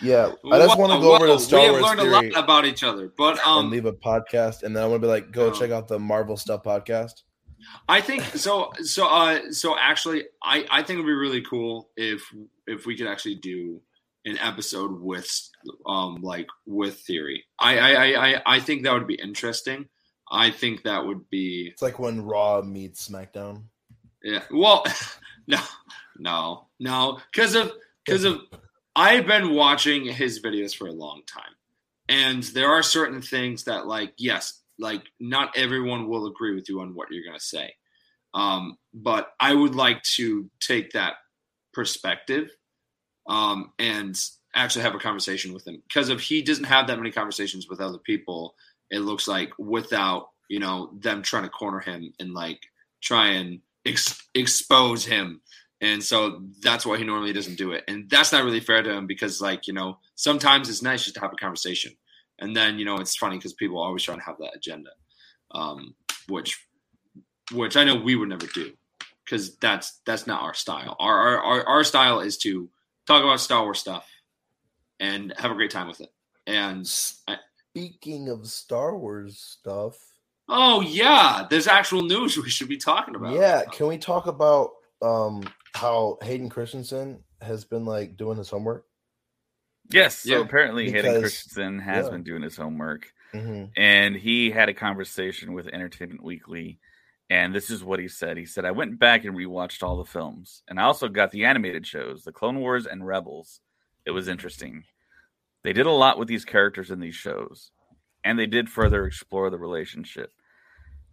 Yeah, 0.00 0.32
I 0.52 0.58
just 0.58 0.78
want 0.78 0.92
to 0.92 1.00
go 1.00 1.14
over 1.16 1.26
Whoa, 1.26 1.34
the 1.34 1.38
Star 1.40 1.60
we 1.60 1.64
have 1.66 1.72
Wars 1.74 1.82
learned 1.84 2.00
theory 2.00 2.28
a 2.30 2.32
lot 2.34 2.44
about 2.44 2.64
each 2.64 2.82
other, 2.84 3.12
but 3.16 3.32
and 3.38 3.46
um, 3.46 3.70
leave 3.70 3.84
a 3.86 3.92
podcast, 3.92 4.62
and 4.62 4.74
then 4.74 4.82
I 4.82 4.86
want 4.86 5.02
to 5.02 5.06
be 5.06 5.10
like, 5.10 5.32
go 5.32 5.46
Oh. 5.46 5.50
check 5.52 5.70
out 5.70 5.88
the 5.88 5.98
Marvel 5.98 6.36
stuff 6.36 6.62
podcast. 6.62 7.22
I 7.88 8.00
think 8.00 8.22
so. 8.34 8.70
So, 8.82 9.06
uh, 9.06 9.50
so 9.52 9.76
actually, 9.78 10.24
I 10.42 10.66
I 10.70 10.82
think 10.82 10.96
it'd 10.98 11.06
be 11.06 11.12
really 11.12 11.42
cool 11.42 11.90
if 11.96 12.22
if 12.66 12.86
we 12.86 12.96
could 12.96 13.06
actually 13.06 13.36
do 13.36 13.80
an 14.24 14.36
episode 14.38 15.00
with 15.00 15.30
um 15.86 16.16
like 16.22 16.48
with 16.66 17.00
theory. 17.00 17.44
I 17.58 17.78
I 17.78 17.92
I 17.92 18.28
I- 18.36 18.42
I 18.56 18.60
think 18.60 18.82
that 18.82 18.92
would 18.92 19.06
be 19.06 19.14
interesting. 19.14 19.88
I 20.30 20.50
think 20.50 20.82
that 20.82 21.06
would 21.06 21.30
be 21.30 21.68
It's 21.72 21.80
like 21.82 21.98
when 21.98 22.20
Raw 22.22 22.60
meets 22.60 23.08
SmackDown. 23.08 23.62
yeah. 24.22 24.42
Well, 24.50 24.84
no, 25.46 25.58
no, 26.18 26.66
no, 26.78 27.20
because 27.32 27.54
of 27.54 27.72
because 28.04 28.24
of 28.24 28.40
I've 28.94 29.26
been 29.26 29.54
watching 29.54 30.04
his 30.04 30.42
videos 30.42 30.76
for 30.76 30.86
a 30.88 30.92
long 30.92 31.22
time, 31.26 31.54
and 32.08 32.42
there 32.42 32.68
are 32.70 32.82
certain 32.82 33.22
things 33.22 33.64
that 33.64 33.86
like 33.86 34.12
yes, 34.18 34.60
like 34.78 35.02
not 35.20 35.56
everyone 35.56 36.08
will 36.08 36.26
agree 36.26 36.54
with 36.54 36.68
you 36.68 36.80
on 36.80 36.94
what 36.94 37.08
you're 37.10 37.24
gonna 37.24 37.40
say, 37.40 37.74
um, 38.34 38.76
but 38.94 39.32
I 39.40 39.54
would 39.54 39.74
like 39.74 40.02
to 40.14 40.50
take 40.60 40.92
that 40.92 41.14
perspective, 41.72 42.50
um, 43.28 43.72
and 43.78 44.18
actually 44.54 44.82
have 44.82 44.94
a 44.94 44.98
conversation 44.98 45.52
with 45.52 45.66
him. 45.66 45.82
Because 45.88 46.08
if 46.08 46.20
he 46.20 46.42
doesn't 46.42 46.64
have 46.64 46.86
that 46.86 46.98
many 46.98 47.10
conversations 47.10 47.68
with 47.68 47.80
other 47.80 47.98
people, 47.98 48.54
it 48.90 49.00
looks 49.00 49.28
like 49.28 49.52
without 49.58 50.28
you 50.48 50.58
know 50.58 50.90
them 50.98 51.22
trying 51.22 51.44
to 51.44 51.48
corner 51.48 51.80
him 51.80 52.12
and 52.20 52.32
like 52.32 52.60
try 53.02 53.28
and 53.28 53.60
ex- 53.86 54.28
expose 54.34 55.04
him. 55.04 55.40
And 55.80 56.02
so 56.02 56.42
that's 56.60 56.84
why 56.84 56.98
he 56.98 57.04
normally 57.04 57.32
doesn't 57.32 57.56
do 57.56 57.70
it. 57.70 57.84
And 57.86 58.10
that's 58.10 58.32
not 58.32 58.42
really 58.42 58.58
fair 58.58 58.82
to 58.82 58.92
him 58.92 59.06
because 59.06 59.40
like 59.40 59.66
you 59.66 59.74
know 59.74 59.98
sometimes 60.14 60.68
it's 60.68 60.82
nice 60.82 61.04
just 61.04 61.14
to 61.16 61.20
have 61.20 61.32
a 61.32 61.36
conversation 61.36 61.92
and 62.38 62.56
then 62.56 62.78
you 62.78 62.84
know 62.84 62.96
it's 62.98 63.16
funny 63.16 63.36
because 63.36 63.52
people 63.54 63.78
are 63.78 63.86
always 63.86 64.02
try 64.02 64.14
to 64.14 64.22
have 64.22 64.36
that 64.38 64.54
agenda 64.54 64.90
um 65.52 65.94
which 66.28 66.66
which 67.52 67.76
i 67.76 67.84
know 67.84 67.96
we 67.96 68.16
would 68.16 68.28
never 68.28 68.46
do 68.48 68.72
because 69.28 69.56
that's 69.56 70.00
that's 70.06 70.26
not 70.26 70.42
our 70.42 70.54
style. 70.54 70.96
Our, 70.98 71.18
our 71.18 71.38
our 71.38 71.66
our 71.66 71.84
style 71.84 72.20
is 72.20 72.38
to 72.38 72.68
talk 73.06 73.22
about 73.22 73.40
star 73.40 73.62
wars 73.62 73.78
stuff 73.78 74.08
and 75.00 75.32
have 75.36 75.50
a 75.50 75.54
great 75.54 75.70
time 75.70 75.88
with 75.88 76.00
it. 76.00 76.10
And 76.46 76.90
I, 77.26 77.36
Speaking 77.70 78.28
of 78.28 78.46
Star 78.46 78.96
Wars 78.96 79.38
stuff, 79.38 79.96
oh 80.48 80.80
yeah 80.80 81.46
there's 81.48 81.66
actual 81.66 82.02
news 82.02 82.36
we 82.36 82.50
should 82.50 82.68
be 82.68 82.78
talking 82.78 83.14
about. 83.14 83.34
Yeah, 83.34 83.64
can 83.70 83.86
we 83.86 83.98
talk 83.98 84.26
about 84.26 84.70
um 85.02 85.42
how 85.74 86.18
Hayden 86.22 86.48
Christensen 86.48 87.22
has 87.40 87.64
been 87.64 87.84
like 87.84 88.16
doing 88.16 88.38
his 88.38 88.48
homework? 88.48 88.86
Yes. 89.90 90.18
So 90.20 90.30
Yeah, 90.30 90.40
apparently, 90.40 90.86
Hayden 90.90 91.14
because- 91.14 91.20
Christensen 91.20 91.78
has 91.80 92.06
yeah. 92.06 92.10
been 92.12 92.22
doing 92.22 92.42
his 92.42 92.56
homework, 92.56 93.12
hmm 93.32 93.64
and 93.76 94.16
he 94.16 94.50
had 94.50 94.68
a 94.68 94.74
conversation 94.74 95.52
with 95.52 95.68
Entertainment 95.68 96.22
Weekly. 96.22 96.78
And 97.30 97.54
this 97.54 97.68
is 97.68 97.84
what 97.84 97.98
he 98.00 98.08
said. 98.08 98.38
He 98.38 98.46
said, 98.46 98.64
I 98.64 98.70
went 98.70 98.98
back 98.98 99.24
and 99.26 99.36
rewatched 99.36 99.82
all 99.82 99.98
the 99.98 100.04
films, 100.06 100.62
and 100.66 100.80
I 100.80 100.84
also 100.84 101.08
got 101.08 101.30
the 101.30 101.44
animated 101.44 101.86
shows, 101.86 102.24
The 102.24 102.32
Clone 102.32 102.58
Wars 102.60 102.86
and 102.86 103.06
Rebels. 103.06 103.60
It 104.06 104.12
was 104.12 104.28
interesting. 104.28 104.84
They 105.62 105.74
did 105.74 105.84
a 105.84 105.90
lot 105.90 106.18
with 106.18 106.26
these 106.28 106.46
characters 106.46 106.90
in 106.90 107.00
these 107.00 107.14
shows, 107.16 107.70
and 108.24 108.38
they 108.38 108.46
did 108.46 108.70
further 108.70 109.04
explore 109.04 109.50
the 109.50 109.58
relationship. 109.58 110.32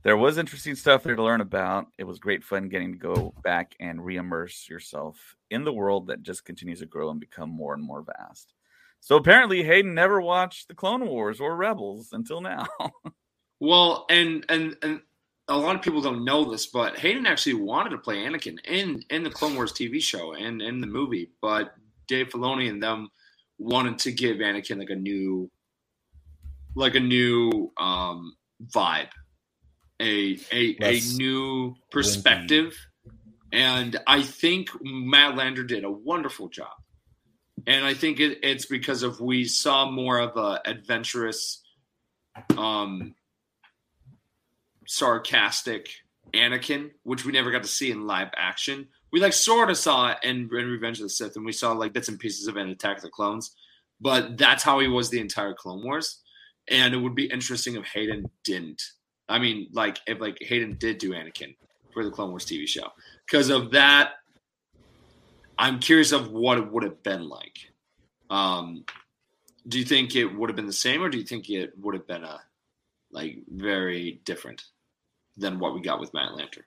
There 0.04 0.16
was 0.16 0.38
interesting 0.38 0.76
stuff 0.76 1.04
there 1.04 1.16
to 1.18 1.24
learn 1.24 1.42
about. 1.42 1.88
It 1.98 2.06
was 2.06 2.20
great 2.20 2.46
fun 2.46 2.70
getting 2.70 2.94
to 2.94 2.98
go 3.00 3.34
back 3.44 3.76
and 3.82 4.06
re-immerse 4.06 4.70
yourself 4.70 5.36
in 5.50 5.66
the 5.66 5.74
world 5.74 6.08
that 6.08 6.24
just 6.24 6.46
continues 6.46 6.80
to 6.80 6.86
grow 6.86 7.10
and 7.10 7.20
become 7.20 7.50
more 7.50 7.74
and 7.74 7.84
more 7.84 8.04
vast. 8.04 8.54
So 9.06 9.18
apparently 9.18 9.62
Hayden 9.62 9.94
never 9.94 10.20
watched 10.20 10.68
the 10.68 10.74
Clone 10.74 11.06
Wars 11.08 11.40
or 11.40 11.56
Rebels 11.56 12.10
until 12.12 12.42
now. 12.42 12.66
Well, 13.62 14.06
and 14.10 14.46
and 14.50 14.76
and 14.82 15.00
a 15.48 15.58
lot 15.58 15.78
of 15.78 15.82
people 15.82 16.02
don't 16.02 16.26
know 16.26 16.52
this, 16.52 16.66
but 16.66 17.00
Hayden 17.00 17.26
actually 17.26 17.54
wanted 17.54 17.92
to 17.92 17.98
play 17.98 18.18
Anakin 18.18 18.58
in 18.66 19.02
in 19.10 19.24
the 19.24 19.30
Clone 19.30 19.56
Wars 19.56 19.72
TV 19.72 20.02
show 20.02 20.34
and 20.34 20.62
in 20.62 20.82
the 20.82 20.88
movie, 20.88 21.32
but 21.42 21.74
Dave 22.10 22.30
Filoni 22.30 22.70
and 22.70 22.84
them 22.84 23.08
wanted 23.58 23.98
to 24.00 24.12
give 24.12 24.38
Anakin 24.38 24.78
like 24.78 24.90
a 24.90 24.96
new, 24.96 25.50
like 26.76 26.96
a 26.96 27.00
new 27.00 27.72
um 27.78 28.36
vibe, 28.76 29.08
a 30.02 30.38
a 30.52 30.76
Less 30.78 31.14
a 31.14 31.18
new 31.18 31.76
perspective, 31.92 32.78
and 33.54 33.96
I 34.06 34.22
think 34.22 34.68
Matt 34.82 35.36
Lanter 35.36 35.66
did 35.66 35.86
a 35.86 35.92
wonderful 35.92 36.50
job. 36.50 36.76
And 37.68 37.86
I 37.86 37.94
think 37.94 38.20
it, 38.20 38.40
it's 38.44 38.66
because 38.66 39.04
of 39.04 39.20
we 39.20 39.46
saw 39.46 39.90
more 39.90 40.20
of 40.20 40.38
a 40.38 40.62
adventurous, 40.66 41.64
um, 42.58 43.16
sarcastic 44.88 45.90
Anakin, 46.34 46.92
which 47.04 47.26
we 47.26 47.32
never 47.32 47.52
got 47.52 47.64
to 47.64 47.70
see 47.70 47.92
in 47.92 48.06
live 48.06 48.30
action. 48.36 48.88
We 49.12 49.20
like 49.20 49.34
sort 49.34 49.70
of 49.70 49.78
saw 49.78 50.12
it 50.12 50.18
in, 50.24 50.50
in 50.52 50.68
Revenge 50.68 51.00
of 51.00 51.04
the 51.04 51.10
Sith, 51.10 51.36
and 51.36 51.46
we 51.46 51.52
saw 51.52 51.72
like 51.72 51.94
bits 51.94 52.10
and 52.10 52.20
pieces 52.20 52.48
of 52.48 52.58
it 52.58 52.62
in 52.62 52.70
Attack 52.70 52.98
of 52.98 53.04
the 53.04 53.10
Clones. 53.10 53.56
But 54.02 54.38
that's 54.38 54.64
how 54.64 54.80
he 54.80 54.88
was 54.88 55.10
the 55.10 55.20
entire 55.20 55.54
Clone 55.54 55.84
Wars. 55.84 56.22
And 56.68 56.94
it 56.94 56.98
would 56.98 57.16
be 57.16 57.26
interesting 57.26 57.76
if 57.76 57.86
Hayden 57.86 58.30
didn't. 58.44 58.82
I 59.30 59.40
mean, 59.40 59.70
like 59.72 60.00
if 60.06 60.20
like 60.20 60.38
Hayden 60.42 60.78
did 60.80 60.98
do 60.98 61.12
Anakin 61.12 61.56
for 61.94 62.04
the 62.04 62.12
Clone 62.12 62.30
Wars 62.30 62.46
TV 62.46 62.68
show. 62.68 62.90
Because 63.26 63.50
of 63.50 63.72
that, 63.72 64.14
I'm 65.58 65.80
curious 65.80 66.12
of 66.12 66.32
what 66.32 66.58
it 66.58 66.72
would 66.72 66.84
have 66.84 67.02
been 67.04 67.28
like. 67.30 67.58
Um, 68.30 68.86
do 69.68 69.80
you 69.80 69.86
think 69.86 70.16
it 70.16 70.26
would 70.26 70.50
have 70.50 70.56
been 70.56 70.68
the 70.68 70.74
same, 70.74 71.02
or 71.02 71.10
do 71.10 71.18
you 71.18 71.24
think 71.24 71.50
it 71.50 71.74
would 71.78 71.96
have 71.96 72.08
been 72.08 72.24
a 72.24 72.42
like 73.12 73.38
very 73.48 74.22
different 74.26 74.64
than 75.38 75.60
what 75.60 75.74
we 75.74 75.82
got 75.82 76.00
with 76.00 76.14
Matt 76.14 76.32
Lanter? 76.32 76.64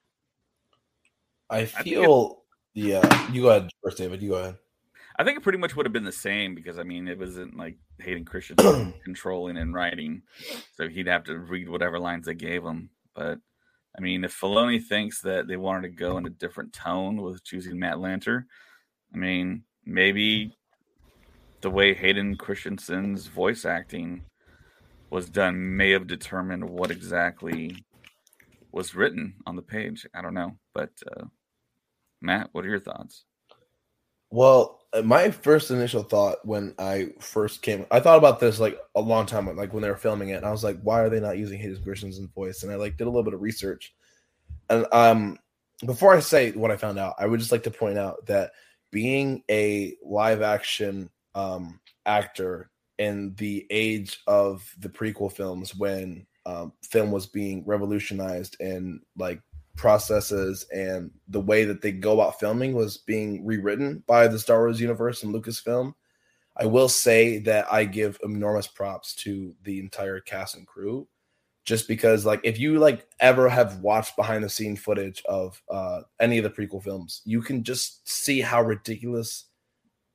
I 1.50 1.64
think 1.64 1.84
feel. 1.84 2.42
Yeah, 2.74 3.32
you 3.32 3.42
go 3.42 3.50
ahead 3.50 3.70
first, 3.82 3.98
David. 3.98 4.22
You 4.22 4.30
go 4.30 4.36
ahead. 4.36 4.56
I 5.18 5.24
think 5.24 5.36
it 5.36 5.42
pretty 5.42 5.58
much 5.58 5.74
would 5.74 5.86
have 5.86 5.92
been 5.92 6.04
the 6.04 6.12
same 6.12 6.54
because 6.54 6.78
I 6.78 6.84
mean 6.84 7.08
it 7.08 7.18
wasn't 7.18 7.56
like 7.56 7.76
Hayden 8.00 8.24
Christensen 8.24 8.94
controlling 9.04 9.56
and 9.56 9.74
writing, 9.74 10.22
so 10.74 10.88
he'd 10.88 11.08
have 11.08 11.24
to 11.24 11.38
read 11.38 11.68
whatever 11.68 11.98
lines 11.98 12.26
they 12.26 12.34
gave 12.34 12.62
him. 12.62 12.90
But 13.14 13.38
I 13.96 14.00
mean, 14.00 14.22
if 14.22 14.38
Filoni 14.38 14.82
thinks 14.82 15.20
that 15.22 15.48
they 15.48 15.56
wanted 15.56 15.82
to 15.82 15.96
go 15.96 16.18
in 16.18 16.26
a 16.26 16.30
different 16.30 16.72
tone 16.72 17.20
with 17.20 17.44
choosing 17.44 17.78
Matt 17.78 17.96
Lanter, 17.96 18.44
I 19.14 19.16
mean, 19.16 19.62
maybe 19.84 20.56
the 21.60 21.70
way 21.70 21.94
Hayden 21.94 22.36
Christensen's 22.36 23.26
voice 23.26 23.64
acting 23.64 24.22
was 25.10 25.28
done 25.28 25.76
may 25.76 25.90
have 25.90 26.06
determined 26.06 26.68
what 26.68 26.90
exactly 26.90 27.84
was 28.72 28.94
written 28.94 29.34
on 29.46 29.56
the 29.56 29.62
page. 29.62 30.06
I 30.14 30.22
don't 30.22 30.34
know, 30.34 30.56
but 30.74 30.90
uh, 31.10 31.24
Matt, 32.20 32.50
what 32.52 32.64
are 32.64 32.68
your 32.68 32.80
thoughts? 32.80 33.24
Well, 34.30 34.80
uh, 34.92 35.02
my 35.02 35.30
first 35.30 35.70
initial 35.70 36.02
thought 36.02 36.46
when 36.46 36.74
I 36.78 37.08
first 37.18 37.62
came, 37.62 37.86
I 37.90 38.00
thought 38.00 38.18
about 38.18 38.40
this 38.40 38.60
like 38.60 38.78
a 38.94 39.00
long 39.00 39.24
time, 39.24 39.48
ago, 39.48 39.58
like 39.58 39.72
when 39.72 39.82
they 39.82 39.88
were 39.90 39.96
filming 39.96 40.30
it, 40.30 40.34
and 40.34 40.46
I 40.46 40.50
was 40.50 40.64
like, 40.64 40.78
why 40.82 41.00
are 41.00 41.08
they 41.08 41.20
not 41.20 41.38
using 41.38 41.58
Hayden 41.58 41.82
Christensen's 41.82 42.30
voice? 42.34 42.62
And 42.62 42.70
I 42.70 42.76
like 42.76 42.98
did 42.98 43.06
a 43.06 43.10
little 43.10 43.24
bit 43.24 43.34
of 43.34 43.40
research, 43.40 43.94
and 44.68 44.86
um, 44.92 45.38
before 45.86 46.14
I 46.14 46.20
say 46.20 46.52
what 46.52 46.70
I 46.70 46.76
found 46.76 46.98
out, 46.98 47.14
I 47.18 47.26
would 47.26 47.40
just 47.40 47.52
like 47.52 47.62
to 47.64 47.70
point 47.70 47.96
out 47.96 48.26
that 48.26 48.52
being 48.90 49.42
a 49.50 49.96
live 50.02 50.42
action 50.42 51.10
um 51.34 51.78
actor 52.06 52.70
in 52.98 53.34
the 53.36 53.66
age 53.70 54.20
of 54.26 54.74
the 54.78 54.88
prequel 54.88 55.32
films 55.32 55.74
when 55.76 56.26
um, 56.46 56.72
film 56.82 57.10
was 57.10 57.26
being 57.26 57.62
revolutionized 57.66 58.56
and 58.60 59.00
like 59.16 59.40
processes 59.76 60.66
and 60.74 61.10
the 61.28 61.40
way 61.40 61.64
that 61.64 61.80
they 61.80 61.92
go 61.92 62.14
about 62.14 62.40
filming 62.40 62.72
was 62.72 62.98
being 62.98 63.44
rewritten 63.46 64.02
by 64.06 64.26
the 64.26 64.38
Star 64.38 64.60
Wars 64.60 64.80
universe 64.80 65.22
and 65.22 65.32
Lucasfilm. 65.32 65.94
I 66.56 66.66
will 66.66 66.88
say 66.88 67.38
that 67.40 67.72
I 67.72 67.84
give 67.84 68.18
enormous 68.24 68.66
props 68.66 69.14
to 69.16 69.54
the 69.62 69.78
entire 69.78 70.20
cast 70.20 70.56
and 70.56 70.66
crew 70.66 71.06
just 71.68 71.86
because 71.86 72.24
like 72.24 72.40
if 72.44 72.58
you 72.58 72.78
like 72.78 73.06
ever 73.20 73.46
have 73.46 73.80
watched 73.80 74.16
behind 74.16 74.42
the 74.42 74.48
scene 74.48 74.74
footage 74.74 75.22
of 75.28 75.62
uh 75.68 76.00
any 76.18 76.38
of 76.38 76.44
the 76.44 76.50
prequel 76.50 76.82
films, 76.82 77.20
you 77.26 77.42
can 77.42 77.62
just 77.62 78.08
see 78.08 78.40
how 78.40 78.62
ridiculous 78.62 79.44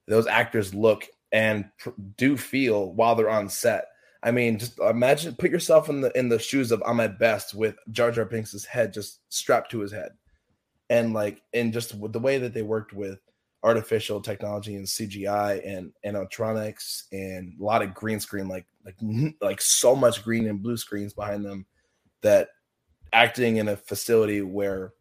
those 0.07 0.25
actors 0.25 0.73
look 0.73 1.07
and 1.31 1.69
pr- 1.77 1.91
do 2.17 2.35
feel 2.35 2.91
while 2.93 3.13
they're 3.13 3.29
on 3.29 3.47
set. 3.49 3.85
I 4.23 4.31
mean, 4.31 4.57
just 4.57 4.79
imagine 4.79 5.35
put 5.35 5.51
yourself 5.51 5.89
in 5.89 6.01
the 6.01 6.11
in 6.17 6.27
the 6.27 6.39
shoes 6.39 6.71
of 6.71 6.81
Ahmed 6.81 7.19
Best 7.19 7.53
with 7.53 7.75
Jar 7.91 8.09
Jar 8.09 8.25
binks's 8.25 8.65
head 8.65 8.91
just 8.91 9.19
strapped 9.29 9.69
to 9.71 9.79
his 9.79 9.91
head, 9.91 10.13
and 10.89 11.13
like 11.13 11.43
and 11.53 11.71
just 11.71 11.93
the 12.11 12.19
way 12.19 12.39
that 12.39 12.55
they 12.55 12.63
worked 12.63 12.93
with 12.93 13.19
artificial 13.63 14.21
technology 14.21 14.75
and 14.75 14.85
CGI 14.85 15.65
and 15.65 15.91
animatronics 16.05 17.03
and 17.11 17.53
a 17.59 17.63
lot 17.63 17.81
of 17.81 17.93
green 17.93 18.19
screen, 18.19 18.47
like 18.47 18.65
like 18.85 18.95
like 19.41 19.61
so 19.61 19.95
much 19.95 20.23
green 20.23 20.47
and 20.47 20.61
blue 20.61 20.77
screens 20.77 21.13
behind 21.13 21.45
them, 21.45 21.65
that 22.21 22.49
acting 23.13 23.57
in 23.57 23.69
a 23.69 23.77
facility 23.77 24.41
where 24.41 24.93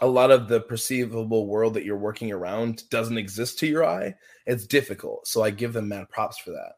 a 0.00 0.06
lot 0.06 0.30
of 0.30 0.48
the 0.48 0.60
perceivable 0.60 1.46
world 1.46 1.74
that 1.74 1.84
you're 1.84 1.96
working 1.96 2.32
around 2.32 2.88
doesn't 2.90 3.18
exist 3.18 3.58
to 3.60 3.66
your 3.66 3.84
eye, 3.84 4.14
it's 4.46 4.66
difficult. 4.66 5.26
So 5.26 5.42
I 5.42 5.50
give 5.50 5.72
them 5.72 5.88
mad 5.88 6.08
props 6.10 6.38
for 6.38 6.50
that. 6.50 6.72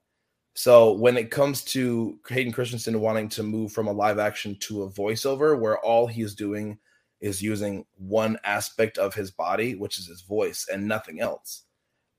So 0.55 0.93
when 0.93 1.17
it 1.17 1.31
comes 1.31 1.63
to 1.65 2.19
Hayden 2.29 2.53
Christensen 2.53 3.01
wanting 3.01 3.29
to 3.31 3.43
move 3.43 3.73
from 3.73 3.89
a 3.89 3.93
live 3.93 4.19
action 4.19 4.57
to 4.61 4.83
a 4.83 4.91
voiceover, 4.91 5.59
where 5.59 5.79
all 5.79 6.07
he's 6.07 6.35
doing 6.35 6.79
is 7.21 7.43
using 7.43 7.85
one 7.97 8.39
aspect 8.45 8.99
of 8.99 9.15
his 9.15 9.31
body, 9.31 9.75
which 9.75 9.99
is 9.99 10.07
his 10.07 10.23
voice, 10.23 10.67
and 10.73 10.87
nothing 10.87 11.21
else, 11.21 11.65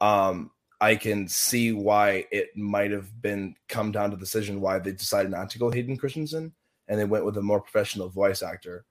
um, 0.01 0.51
I 0.79 0.95
can 0.95 1.27
see 1.27 1.71
why 1.71 2.25
it 2.31 2.55
might 2.55 2.91
have 2.91 3.21
been 3.21 3.55
come 3.67 3.91
down 3.91 4.11
to 4.11 4.17
decision 4.17 4.61
why 4.61 4.79
they 4.79 4.91
decided 4.91 5.31
not 5.31 5.49
to 5.51 5.59
go 5.59 5.71
Hayden 5.71 5.97
Christensen 5.97 6.53
and 6.87 6.99
they 6.99 7.05
went 7.05 7.25
with 7.25 7.37
a 7.37 7.41
more 7.41 7.61
professional 7.61 8.09
voice 8.09 8.43
actor. 8.43 8.85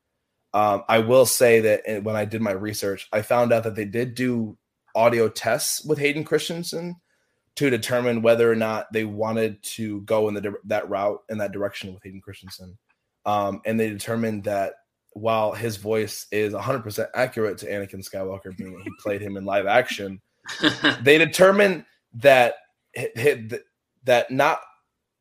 Um, 0.53 0.83
I 0.89 0.99
will 0.99 1.27
say 1.27 1.61
that 1.61 1.83
eh, 1.87 1.99
when 1.99 2.17
I 2.17 2.25
did 2.25 2.41
my 2.41 2.53
research, 2.53 3.09
I 3.13 3.23
found 3.23 3.53
out 3.53 3.63
that 3.65 3.75
they 3.75 3.85
did 3.85 4.15
do 4.15 4.57
audio 4.95 5.29
tests 5.29 5.85
with 5.85 5.99
Hayden 5.99 6.25
Christensen 6.25 6.97
to 7.57 7.71
determine 7.71 8.23
whether 8.23 8.51
or 8.51 8.57
not 8.57 8.93
they 8.93 9.05
wanted 9.05 9.63
to 9.63 10.01
go 10.03 10.29
in 10.29 10.35
the 10.35 10.55
that 10.65 10.89
route 10.89 11.23
in 11.29 11.39
that 11.39 11.53
direction 11.53 11.95
with 11.95 12.03
Hayden 12.03 12.21
Christensen. 12.21 12.77
Um, 13.25 13.61
and 13.65 13.79
they 13.79 13.89
determined 13.89 14.45
that 14.45 14.75
while 15.17 15.53
his 15.53 15.79
voice 15.79 16.27
is 16.31 16.53
100% 16.53 17.07
accurate 17.15 17.57
to 17.57 17.67
Anakin 17.67 18.07
Skywalker, 18.07 18.55
being 18.55 18.79
he 18.85 18.91
played 19.03 19.23
him 19.23 19.39
in 19.39 19.47
live 19.47 19.67
action, 19.67 20.21
they 21.03 21.17
determined 21.17 21.87
that 22.17 22.57
that 24.05 24.31
not 24.31 24.61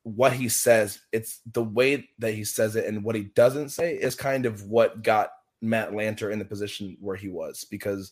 what 0.03 0.33
he 0.33 0.49
says, 0.49 0.99
it's 1.13 1.39
the 1.53 1.63
way 1.63 2.09
that 2.19 2.33
he 2.33 2.43
says 2.43 2.75
it 2.75 2.85
and 2.85 3.05
what 3.05 3.15
he 3.15 3.23
doesn't 3.35 3.69
say 3.69 3.95
is 3.95 4.15
kind 4.15 4.45
of 4.45 4.63
what 4.63 5.01
got 5.01 5.29
Matt 5.61 5.91
Lanter 5.91 6.29
in 6.31 6.39
the 6.39 6.45
position 6.45 6.97
where 6.99 7.15
he 7.15 7.29
was 7.29 7.65
because 7.71 8.11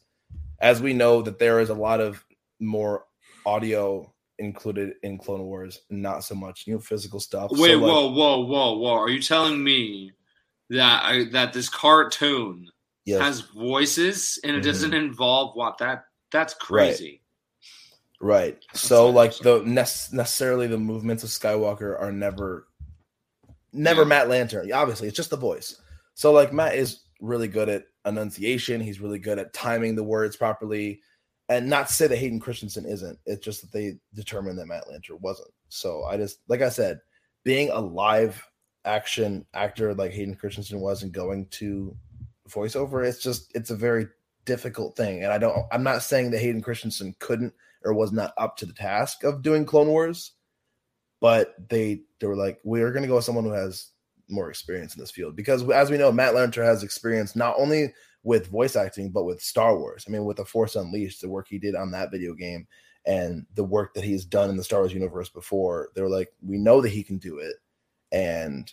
as 0.59 0.81
we 0.81 0.93
know 0.93 1.21
that 1.21 1.37
there 1.37 1.59
is 1.59 1.69
a 1.69 1.75
lot 1.75 1.99
of 1.99 2.23
more 2.61 3.03
audio 3.45 4.11
included 4.39 4.93
in 5.03 5.17
Clone 5.17 5.43
Wars, 5.43 5.81
not 5.89 6.23
so 6.23 6.33
much 6.33 6.63
you 6.65 6.75
know 6.75 6.79
physical 6.79 7.19
stuff. 7.19 7.51
Wait, 7.51 7.71
so, 7.71 7.77
like, 7.77 7.81
whoa, 7.81 8.09
whoa, 8.09 8.39
whoa, 8.45 8.77
whoa! 8.77 8.93
Are 8.93 9.09
you 9.09 9.21
telling 9.21 9.61
me 9.61 10.13
that 10.73 11.03
I, 11.03 11.23
that 11.31 11.53
this 11.53 11.69
cartoon 11.69 12.67
yes. 13.05 13.21
has 13.21 13.41
voices 13.41 14.39
and 14.43 14.51
it 14.53 14.59
mm-hmm. 14.59 14.67
doesn't 14.67 14.93
involve 14.93 15.55
what 15.55 15.77
that 15.77 16.05
that's 16.31 16.53
crazy. 16.55 17.21
Right. 18.19 18.43
right. 18.43 18.65
So 18.73 19.09
like 19.09 19.37
the 19.37 19.59
ne- 19.59 20.17
necessarily 20.17 20.67
the 20.67 20.77
movements 20.77 21.23
of 21.23 21.29
Skywalker 21.29 21.99
are 21.99 22.11
never 22.11 22.67
never 23.71 24.01
yeah. 24.01 24.07
Matt 24.07 24.27
Lanter. 24.27 24.73
Obviously, 24.73 25.07
it's 25.07 25.17
just 25.17 25.29
the 25.29 25.37
voice. 25.37 25.79
So 26.15 26.31
like 26.31 26.53
Matt 26.53 26.75
is 26.75 27.01
really 27.21 27.47
good 27.47 27.69
at 27.69 27.85
enunciation. 28.05 28.81
He's 28.81 28.99
really 28.99 29.19
good 29.19 29.39
at 29.39 29.53
timing 29.53 29.95
the 29.95 30.03
words 30.03 30.35
properly. 30.35 31.01
And 31.49 31.69
not 31.69 31.87
to 31.89 31.93
say 31.93 32.07
that 32.07 32.17
Hayden 32.17 32.39
Christensen 32.39 32.85
isn't. 32.85 33.19
It's 33.25 33.43
just 33.43 33.61
that 33.61 33.71
they 33.71 33.97
determined 34.15 34.57
that 34.57 34.67
Matt 34.67 34.85
Lanter 34.87 35.19
wasn't. 35.19 35.51
So 35.69 36.03
I 36.05 36.17
just 36.17 36.39
like 36.47 36.61
I 36.61 36.69
said, 36.69 36.99
being 37.43 37.69
a 37.69 37.79
live 37.79 38.43
action 38.85 39.45
actor 39.53 39.93
like 39.93 40.11
Hayden 40.11 40.35
Christensen 40.35 40.79
was 40.79 41.03
and 41.03 41.11
going 41.11 41.47
to 41.51 41.95
voiceover, 42.49 43.05
it's 43.07 43.21
just 43.21 43.51
it's 43.55 43.69
a 43.69 43.75
very 43.75 44.07
difficult 44.45 44.95
thing. 44.95 45.23
And 45.23 45.31
I 45.31 45.37
don't 45.37 45.65
I'm 45.71 45.83
not 45.83 46.03
saying 46.03 46.31
that 46.31 46.39
Hayden 46.39 46.61
Christensen 46.61 47.15
couldn't 47.19 47.53
or 47.83 47.93
was 47.93 48.11
not 48.11 48.33
up 48.37 48.57
to 48.57 48.65
the 48.65 48.73
task 48.73 49.23
of 49.23 49.41
doing 49.41 49.65
Clone 49.65 49.87
Wars, 49.87 50.33
but 51.19 51.55
they 51.69 52.01
they 52.19 52.27
were 52.27 52.35
like, 52.35 52.59
we 52.63 52.81
are 52.81 52.91
gonna 52.91 53.07
go 53.07 53.15
with 53.15 53.25
someone 53.25 53.45
who 53.45 53.51
has 53.51 53.91
more 54.29 54.49
experience 54.49 54.95
in 54.95 55.01
this 55.01 55.11
field. 55.11 55.35
Because 55.35 55.69
as 55.69 55.89
we 55.89 55.97
know, 55.97 56.11
Matt 56.11 56.33
Lanter 56.33 56.63
has 56.63 56.83
experience 56.83 57.35
not 57.35 57.55
only 57.57 57.93
with 58.23 58.47
voice 58.47 58.75
acting, 58.75 59.11
but 59.11 59.25
with 59.25 59.41
Star 59.41 59.77
Wars. 59.77 60.05
I 60.07 60.11
mean, 60.11 60.25
with 60.25 60.37
the 60.37 60.45
Force 60.45 60.75
Unleashed, 60.75 61.21
the 61.21 61.29
work 61.29 61.47
he 61.49 61.59
did 61.59 61.75
on 61.75 61.91
that 61.91 62.11
video 62.11 62.33
game 62.33 62.67
and 63.05 63.45
the 63.55 63.63
work 63.63 63.93
that 63.93 64.03
he's 64.03 64.25
done 64.25 64.49
in 64.49 64.55
the 64.55 64.63
Star 64.63 64.79
Wars 64.79 64.93
universe 64.93 65.29
before, 65.29 65.89
they're 65.93 66.09
like, 66.09 66.29
we 66.41 66.57
know 66.57 66.79
that 66.81 66.89
he 66.89 67.03
can 67.03 67.17
do 67.17 67.37
it. 67.39 67.55
And 68.13 68.71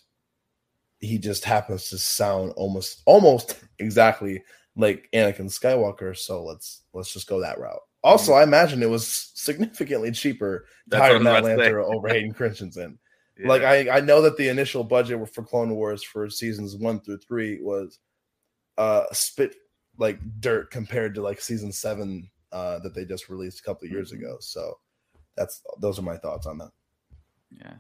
he 1.01 1.19
just 1.19 1.45
happens 1.45 1.89
to 1.91 1.99
sound 1.99 2.53
almost 2.57 3.03
almost 3.07 3.59
exactly 3.79 4.43
like 4.77 5.09
Anakin 5.15 5.47
Skywalker. 5.47 6.17
So 6.17 6.45
let's 6.45 6.83
let's 6.93 7.13
just 7.13 7.27
go 7.27 7.41
that 7.41 7.59
route. 7.59 7.81
Also, 8.03 8.33
I 8.33 8.43
imagine 8.43 8.83
it 8.83 8.89
was 8.89 9.33
significantly 9.35 10.11
cheaper 10.11 10.67
to 10.91 10.97
hire 10.99 11.21
Matt 11.21 11.45
Lanter 11.45 11.85
over 11.85 12.09
Hayden 12.09 12.33
Christensen. 12.33 12.99
Yeah. 13.39 13.49
Like 13.49 13.63
I, 13.63 13.89
I 13.89 14.01
know 14.01 14.21
that 14.21 14.37
the 14.37 14.51
initial 14.51 14.85
budget 14.85 15.27
for 15.33 15.43
Clone 15.43 15.71
Wars 15.71 16.03
for 16.03 16.29
seasons 16.29 16.77
one 16.77 17.01
through 17.01 17.21
three 17.27 17.59
was 17.63 17.99
uh 18.77 19.05
spit 19.13 19.55
like 19.97 20.19
dirt 20.41 20.71
compared 20.71 21.15
to 21.15 21.23
like 21.23 21.41
season 21.41 21.73
seven 21.73 22.29
uh 22.53 22.81
that 22.81 22.95
they 22.95 23.07
just 23.07 23.31
released 23.31 23.61
a 23.61 23.63
couple 23.63 23.87
of 23.87 23.93
years 23.93 24.13
mm-hmm. 24.13 24.25
ago. 24.25 24.37
So 24.41 24.75
that's 25.39 25.63
those 25.81 25.99
are 25.99 26.03
my 26.03 26.19
thoughts 26.19 26.47
on 26.47 26.59
that. 26.59 26.71
Yeah. 27.51 27.77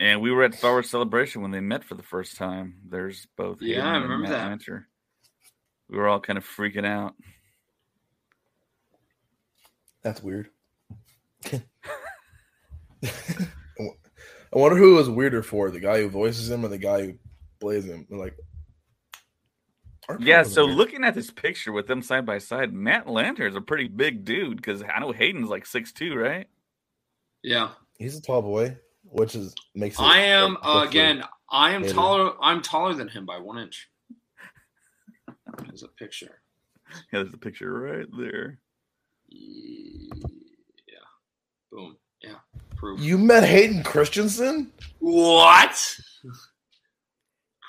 And 0.00 0.20
we 0.20 0.32
were 0.32 0.42
at 0.42 0.54
Star 0.54 0.72
Wars 0.72 0.90
Celebration 0.90 1.42
when 1.42 1.52
they 1.52 1.60
met 1.60 1.84
for 1.84 1.94
the 1.94 2.02
first 2.02 2.36
time. 2.36 2.76
There's 2.88 3.26
both. 3.36 3.62
Yeah, 3.62 3.86
I 3.86 3.96
remember 3.96 4.28
that. 4.28 4.48
Lanter. 4.48 4.84
We 5.88 5.98
were 5.98 6.08
all 6.08 6.20
kind 6.20 6.36
of 6.36 6.44
freaking 6.44 6.86
out. 6.86 7.14
That's 10.02 10.22
weird. 10.22 10.50
I 14.54 14.58
wonder 14.58 14.76
who 14.76 14.94
was 14.94 15.08
weirder 15.08 15.42
for 15.42 15.70
the 15.70 15.80
guy 15.80 16.00
who 16.00 16.08
voices 16.08 16.50
him 16.50 16.64
or 16.64 16.68
the 16.68 16.78
guy 16.78 17.06
who 17.06 17.14
plays 17.60 17.84
him. 17.84 18.06
Like, 18.10 18.36
yeah. 20.18 20.42
So 20.42 20.66
weird. 20.66 20.76
looking 20.76 21.04
at 21.04 21.14
this 21.14 21.30
picture 21.30 21.72
with 21.72 21.86
them 21.86 22.02
side 22.02 22.26
by 22.26 22.38
side, 22.38 22.72
Matt 22.72 23.06
Lanter 23.06 23.48
is 23.48 23.56
a 23.56 23.60
pretty 23.60 23.88
big 23.88 24.24
dude 24.24 24.56
because 24.56 24.82
I 24.82 25.00
know 25.00 25.12
Hayden's 25.12 25.48
like 25.48 25.66
six 25.66 25.92
two, 25.92 26.14
right? 26.14 26.46
Yeah, 27.42 27.70
he's 27.98 28.16
a 28.16 28.22
tall 28.22 28.42
boy, 28.42 28.76
which 29.10 29.34
is 29.34 29.54
makes. 29.74 29.98
I 29.98 30.18
am 30.18 30.56
uh, 30.62 30.84
again. 30.86 31.24
I 31.50 31.72
am 31.72 31.82
later. 31.82 31.94
taller. 31.94 32.32
I'm 32.40 32.62
taller 32.62 32.94
than 32.94 33.08
him 33.08 33.26
by 33.26 33.38
one 33.38 33.58
inch. 33.58 33.88
There's 35.66 35.82
a 35.82 35.88
picture. 35.88 36.40
Yeah, 37.12 37.22
there's 37.22 37.34
a 37.34 37.38
picture 37.38 37.72
right 37.72 38.06
there. 38.18 38.58
Yeah. 39.28 40.14
Boom. 41.70 41.96
Yeah. 42.22 42.36
Proof. 42.76 43.00
You 43.00 43.18
met 43.18 43.44
Hayden 43.44 43.82
Christensen? 43.82 44.72
What? 44.98 45.98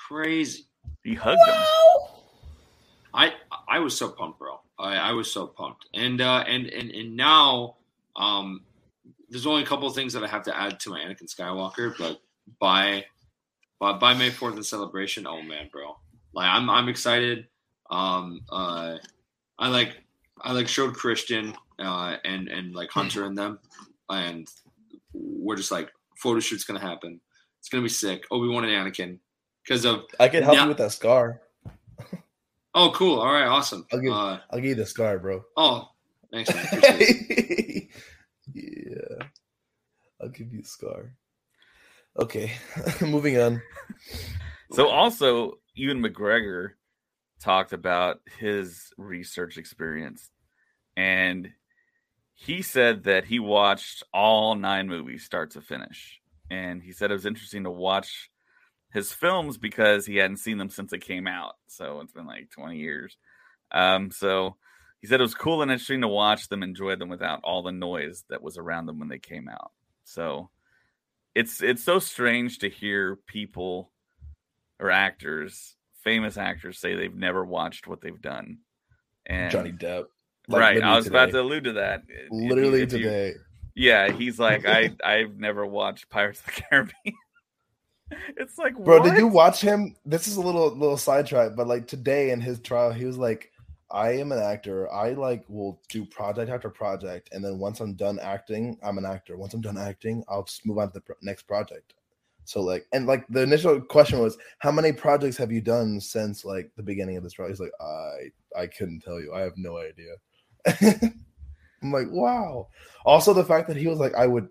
Crazy. 0.08 0.66
He 1.02 1.14
hugged 1.14 1.40
wow. 1.46 1.54
him. 1.54 1.62
I 3.14 3.32
I 3.68 3.78
was 3.80 3.96
so 3.96 4.08
pumped, 4.08 4.38
bro. 4.38 4.60
I, 4.78 4.96
I 4.96 5.12
was 5.12 5.32
so 5.32 5.46
pumped. 5.46 5.86
And 5.94 6.20
uh 6.20 6.44
and 6.46 6.66
and 6.66 6.90
and 6.90 7.16
now 7.16 7.76
um 8.14 8.62
there's 9.30 9.46
only 9.46 9.62
a 9.62 9.66
couple 9.66 9.88
of 9.88 9.94
things 9.94 10.12
that 10.12 10.24
I 10.24 10.28
have 10.28 10.42
to 10.44 10.56
add 10.56 10.78
to 10.80 10.90
my 10.90 11.00
Anakin 11.00 11.32
Skywalker, 11.32 11.96
but 11.98 12.20
by 12.60 13.04
by 13.78 13.92
by 13.94 14.14
May 14.14 14.30
4th 14.30 14.56
in 14.56 14.62
celebration, 14.62 15.26
oh 15.26 15.42
man, 15.42 15.68
bro. 15.72 15.96
Like 16.32 16.48
I'm 16.48 16.68
I'm 16.70 16.88
excited. 16.88 17.46
Um 17.90 18.40
uh 18.50 18.96
I 19.58 19.68
like 19.68 19.96
I 20.42 20.52
like 20.52 20.68
showed 20.68 20.94
Christian 20.94 21.54
uh, 21.78 22.16
and 22.24 22.48
and 22.48 22.74
like 22.74 22.90
Hunter 22.90 23.24
and 23.24 23.36
them, 23.36 23.58
and 24.08 24.48
we're 25.12 25.56
just 25.56 25.72
like 25.72 25.90
photo 26.16 26.40
shoot's 26.40 26.64
gonna 26.64 26.80
happen. 26.80 27.20
It's 27.58 27.68
gonna 27.68 27.82
be 27.82 27.88
sick. 27.88 28.24
Obi 28.30 28.48
Wan 28.48 28.64
and 28.64 28.72
Anakin 28.72 29.18
because 29.62 29.84
of 29.84 30.04
I 30.20 30.28
can 30.28 30.42
help 30.42 30.58
you 30.58 30.68
with 30.68 30.78
that 30.78 30.92
scar. 30.92 31.40
oh, 32.74 32.92
cool! 32.94 33.20
All 33.20 33.32
right, 33.32 33.46
awesome. 33.46 33.86
I'll 33.92 34.00
give 34.00 34.12
uh, 34.12 34.38
I'll 34.50 34.58
give 34.58 34.66
you 34.66 34.74
the 34.74 34.86
scar, 34.86 35.18
bro. 35.18 35.44
Oh, 35.56 35.90
thanks. 36.32 36.50
yeah, 36.54 37.12
I'll 40.20 40.28
give 40.28 40.52
you 40.52 40.62
the 40.62 40.68
scar. 40.68 41.14
Okay, 42.18 42.52
moving 43.00 43.38
on. 43.38 43.62
So 44.72 44.88
also, 44.88 45.58
Ewan 45.74 46.02
McGregor 46.02 46.70
talked 47.40 47.72
about 47.72 48.20
his 48.38 48.92
research 48.96 49.58
experience 49.58 50.30
and 50.96 51.50
he 52.34 52.62
said 52.62 53.04
that 53.04 53.24
he 53.26 53.38
watched 53.38 54.02
all 54.12 54.54
nine 54.54 54.88
movies 54.88 55.24
start 55.24 55.50
to 55.50 55.60
finish 55.60 56.20
and 56.50 56.82
he 56.82 56.92
said 56.92 57.10
it 57.10 57.14
was 57.14 57.26
interesting 57.26 57.64
to 57.64 57.70
watch 57.70 58.30
his 58.92 59.12
films 59.12 59.58
because 59.58 60.06
he 60.06 60.16
hadn't 60.16 60.38
seen 60.38 60.58
them 60.58 60.70
since 60.70 60.90
they 60.90 60.98
came 60.98 61.26
out 61.26 61.56
so 61.66 62.00
it's 62.00 62.12
been 62.12 62.26
like 62.26 62.50
20 62.50 62.78
years 62.78 63.16
um, 63.72 64.10
so 64.10 64.56
he 65.00 65.06
said 65.06 65.20
it 65.20 65.24
was 65.24 65.34
cool 65.34 65.60
and 65.60 65.70
interesting 65.70 66.00
to 66.00 66.08
watch 66.08 66.48
them 66.48 66.62
enjoy 66.62 66.96
them 66.96 67.08
without 67.08 67.40
all 67.44 67.62
the 67.62 67.72
noise 67.72 68.24
that 68.30 68.42
was 68.42 68.56
around 68.56 68.86
them 68.86 68.98
when 68.98 69.08
they 69.08 69.18
came 69.18 69.48
out 69.48 69.72
so 70.06 70.48
it's 71.34 71.62
it's 71.62 71.84
so 71.84 71.98
strange 71.98 72.60
to 72.60 72.70
hear 72.70 73.16
people 73.26 73.92
or 74.80 74.90
actors 74.90 75.76
famous 76.06 76.36
actors 76.38 76.78
say 76.78 76.94
they've 76.94 77.16
never 77.16 77.44
watched 77.44 77.88
what 77.88 78.00
they've 78.00 78.22
done. 78.22 78.58
And 79.26 79.50
Johnny 79.50 79.72
Depp. 79.72 80.04
Like 80.46 80.60
right. 80.60 80.80
I 80.80 80.94
was 80.94 81.06
today. 81.06 81.16
about 81.16 81.32
to 81.32 81.40
allude 81.40 81.64
to 81.64 81.72
that. 81.74 82.02
Literally 82.30 82.82
if 82.82 82.92
you, 82.92 82.98
if 82.98 83.02
today. 83.02 83.34
Yeah, 83.74 84.12
he's 84.12 84.38
like, 84.38 84.64
I 84.68 84.92
I've 85.04 85.36
never 85.36 85.66
watched 85.66 86.08
Pirates 86.08 86.40
of 86.40 86.46
the 86.46 86.62
Caribbean. 86.62 87.16
it's 88.36 88.56
like, 88.56 88.76
Bro, 88.76 89.00
what? 89.00 89.10
did 89.10 89.18
you 89.18 89.26
watch 89.26 89.60
him? 89.60 89.96
This 90.04 90.28
is 90.28 90.36
a 90.36 90.40
little 90.40 90.68
little 90.76 90.96
sidetrack, 90.96 91.56
but 91.56 91.66
like 91.66 91.88
today 91.88 92.30
in 92.30 92.40
his 92.40 92.60
trial, 92.60 92.92
he 92.92 93.04
was 93.04 93.18
like, 93.18 93.50
I 93.90 94.12
am 94.12 94.32
an 94.32 94.38
actor. 94.38 94.92
I 94.92 95.10
like 95.10 95.44
will 95.48 95.80
do 95.88 96.04
project 96.04 96.50
after 96.50 96.70
project, 96.70 97.28
and 97.32 97.44
then 97.44 97.58
once 97.58 97.80
I'm 97.80 97.94
done 97.94 98.18
acting, 98.20 98.78
I'm 98.82 98.98
an 98.98 99.06
actor. 99.06 99.36
Once 99.36 99.54
I'm 99.54 99.60
done 99.60 99.78
acting, 99.78 100.24
I'll 100.28 100.44
just 100.44 100.66
move 100.66 100.78
on 100.78 100.88
to 100.88 100.94
the 100.94 101.00
pro- 101.00 101.16
next 101.22 101.42
project. 101.44 101.94
So 102.44 102.62
like, 102.62 102.86
and 102.92 103.06
like 103.06 103.26
the 103.28 103.42
initial 103.42 103.80
question 103.80 104.20
was, 104.20 104.38
how 104.58 104.70
many 104.70 104.92
projects 104.92 105.36
have 105.36 105.52
you 105.52 105.60
done 105.60 106.00
since 106.00 106.44
like 106.44 106.70
the 106.76 106.82
beginning 106.82 107.16
of 107.16 107.22
this 107.22 107.32
trial? 107.32 107.48
He's 107.48 107.60
like, 107.60 107.72
I 107.80 108.60
I 108.60 108.66
couldn't 108.66 109.00
tell 109.00 109.20
you. 109.20 109.32
I 109.34 109.40
have 109.40 109.56
no 109.56 109.78
idea. 109.78 110.14
I'm 111.82 111.92
like, 111.92 112.08
wow. 112.10 112.68
Also, 113.04 113.32
the 113.32 113.44
fact 113.44 113.68
that 113.68 113.76
he 113.76 113.86
was 113.86 113.98
like, 113.98 114.14
I 114.14 114.26
would 114.26 114.48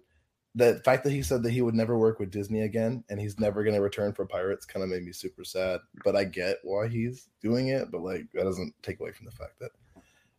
the 0.55 0.81
fact 0.85 1.03
that 1.03 1.11
he 1.11 1.21
said 1.21 1.43
that 1.43 1.51
he 1.51 1.61
would 1.61 1.75
never 1.75 1.97
work 1.97 2.17
with 2.19 2.31
Disney 2.31 2.61
again 2.61 3.03
and 3.09 3.19
he's 3.19 3.39
never 3.39 3.63
going 3.63 3.75
to 3.75 3.81
return 3.81 4.13
for 4.13 4.25
Pirates 4.25 4.65
kind 4.65 4.83
of 4.83 4.89
made 4.89 5.03
me 5.03 5.11
super 5.11 5.43
sad. 5.43 5.81
But 6.03 6.15
I 6.15 6.23
get 6.23 6.59
why 6.63 6.87
he's 6.87 7.27
doing 7.41 7.67
it, 7.67 7.91
but 7.91 8.01
like 8.01 8.25
that 8.33 8.45
doesn't 8.45 8.73
take 8.81 9.01
away 9.01 9.11
from 9.11 9.25
the 9.25 9.31
fact 9.31 9.59
that 9.59 9.71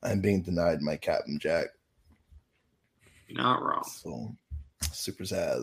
I'm 0.02 0.20
being 0.20 0.42
denied 0.42 0.80
my 0.80 0.96
Captain 0.96 1.38
Jack. 1.38 1.66
You're 3.28 3.42
not 3.42 3.62
wrong. 3.62 3.84
So 3.84 4.34
super 4.90 5.26
sad. 5.26 5.62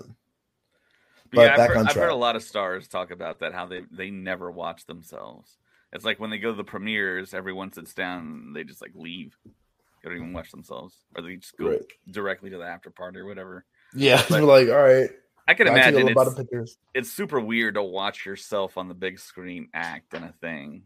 But 1.31 1.41
yeah, 1.41 1.55
But 1.55 1.59
I've, 1.59 1.67
heard, 1.69 1.77
on 1.77 1.87
I've 1.87 1.95
heard 1.95 2.11
a 2.11 2.15
lot 2.15 2.35
of 2.35 2.43
stars 2.43 2.87
talk 2.87 3.09
about 3.09 3.39
that, 3.39 3.53
how 3.53 3.65
they, 3.65 3.81
they 3.89 4.11
never 4.11 4.51
watch 4.51 4.85
themselves. 4.85 5.57
It's 5.91 6.05
like 6.05 6.19
when 6.19 6.29
they 6.29 6.37
go 6.37 6.51
to 6.51 6.57
the 6.57 6.63
premieres, 6.63 7.33
everyone 7.33 7.71
sits 7.71 7.93
down, 7.93 8.53
they 8.53 8.63
just 8.63 8.81
like 8.81 8.91
leave. 8.93 9.35
They 9.45 10.09
don't 10.09 10.17
even 10.17 10.33
watch 10.33 10.51
themselves, 10.51 10.95
or 11.15 11.23
they 11.23 11.37
just 11.37 11.57
go 11.57 11.69
Right. 11.69 11.81
directly 12.11 12.49
to 12.49 12.57
the 12.57 12.65
after 12.65 12.89
party 12.91 13.19
or 13.19 13.25
whatever. 13.25 13.65
Yeah, 13.95 14.21
But- 14.29 14.41
we're 14.41 14.47
like, 14.47 14.69
all 14.69 14.81
right. 14.83 15.09
I 15.45 15.55
can 15.55 15.67
back 15.67 15.87
to 15.87 15.91
the 15.91 15.99
imagine 16.07 16.17
it's, 16.17 16.33
pictures. 16.35 16.77
it's 16.93 17.11
super 17.11 17.37
weird 17.39 17.73
to 17.75 17.83
watch 17.83 18.25
yourself 18.25 18.77
on 18.77 18.87
the 18.87 18.93
big 18.93 19.19
screen 19.19 19.67
act 19.73 20.13
in 20.13 20.23
a 20.23 20.31
thing, 20.39 20.83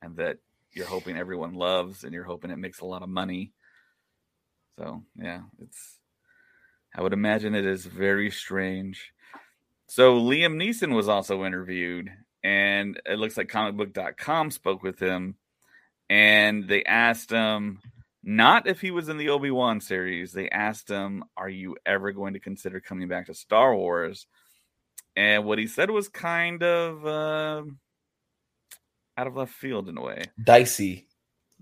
and 0.00 0.16
that 0.18 0.38
you're 0.72 0.86
hoping 0.86 1.16
everyone 1.16 1.54
loves, 1.54 2.04
and 2.04 2.12
you're 2.12 2.22
hoping 2.22 2.52
it 2.52 2.58
makes 2.58 2.78
a 2.80 2.84
lot 2.84 3.02
of 3.02 3.08
money. 3.08 3.50
So 4.78 5.02
yeah, 5.16 5.40
it's. 5.60 5.98
I 6.94 7.02
would 7.02 7.12
imagine 7.12 7.56
it 7.56 7.66
is 7.66 7.84
very 7.86 8.30
strange. 8.30 9.12
So 9.88 10.20
Liam 10.20 10.54
Neeson 10.62 10.94
was 10.94 11.08
also 11.08 11.44
interviewed, 11.44 12.08
and 12.44 13.00
it 13.04 13.18
looks 13.18 13.36
like 13.36 13.48
comicbook.com 13.48 14.52
spoke 14.52 14.84
with 14.84 15.00
him, 15.00 15.34
and 16.08 16.68
they 16.68 16.84
asked 16.84 17.30
him 17.30 17.80
not 18.28 18.66
if 18.66 18.82
he 18.82 18.90
was 18.90 19.08
in 19.08 19.16
the 19.16 19.30
Obi 19.30 19.50
Wan 19.50 19.80
series. 19.80 20.32
They 20.32 20.50
asked 20.50 20.90
him, 20.90 21.24
"Are 21.34 21.48
you 21.48 21.76
ever 21.86 22.12
going 22.12 22.34
to 22.34 22.40
consider 22.40 22.78
coming 22.78 23.08
back 23.08 23.26
to 23.26 23.34
Star 23.34 23.74
Wars?" 23.74 24.26
And 25.16 25.46
what 25.46 25.58
he 25.58 25.66
said 25.66 25.90
was 25.90 26.08
kind 26.10 26.62
of 26.62 27.06
uh, 27.06 27.62
out 29.16 29.26
of 29.26 29.34
left 29.34 29.54
field 29.54 29.88
in 29.88 29.96
a 29.96 30.02
way. 30.02 30.24
Dicey. 30.44 31.06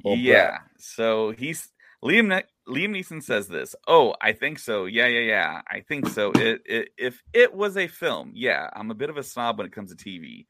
Yeah. 0.05 0.59
So 0.77 1.31
he's 1.31 1.71
Liam. 2.05 2.27
Ne- 2.27 2.43
Liam 2.69 2.91
Neeson 2.91 3.23
says 3.23 3.47
this. 3.47 3.77
Oh, 3.87 4.17
I 4.21 4.33
think 4.33 4.59
so. 4.59 4.87
Yeah, 4.87 5.07
yeah, 5.07 5.21
yeah. 5.21 5.61
I 5.71 5.83
think 5.89 6.09
so. 6.09 6.33
It, 6.33 6.63
it 6.67 6.89
if 6.99 7.23
it 7.33 7.55
was 7.55 7.77
a 7.77 7.87
film, 7.87 8.33
yeah. 8.35 8.69
I'm 8.75 8.91
a 8.91 8.95
bit 8.95 9.09
of 9.09 9.17
a 9.17 9.23
snob 9.23 9.59
when 9.59 9.69
it 9.69 9.73
comes 9.73 9.95
to 9.95 10.05
TV. 10.05 10.47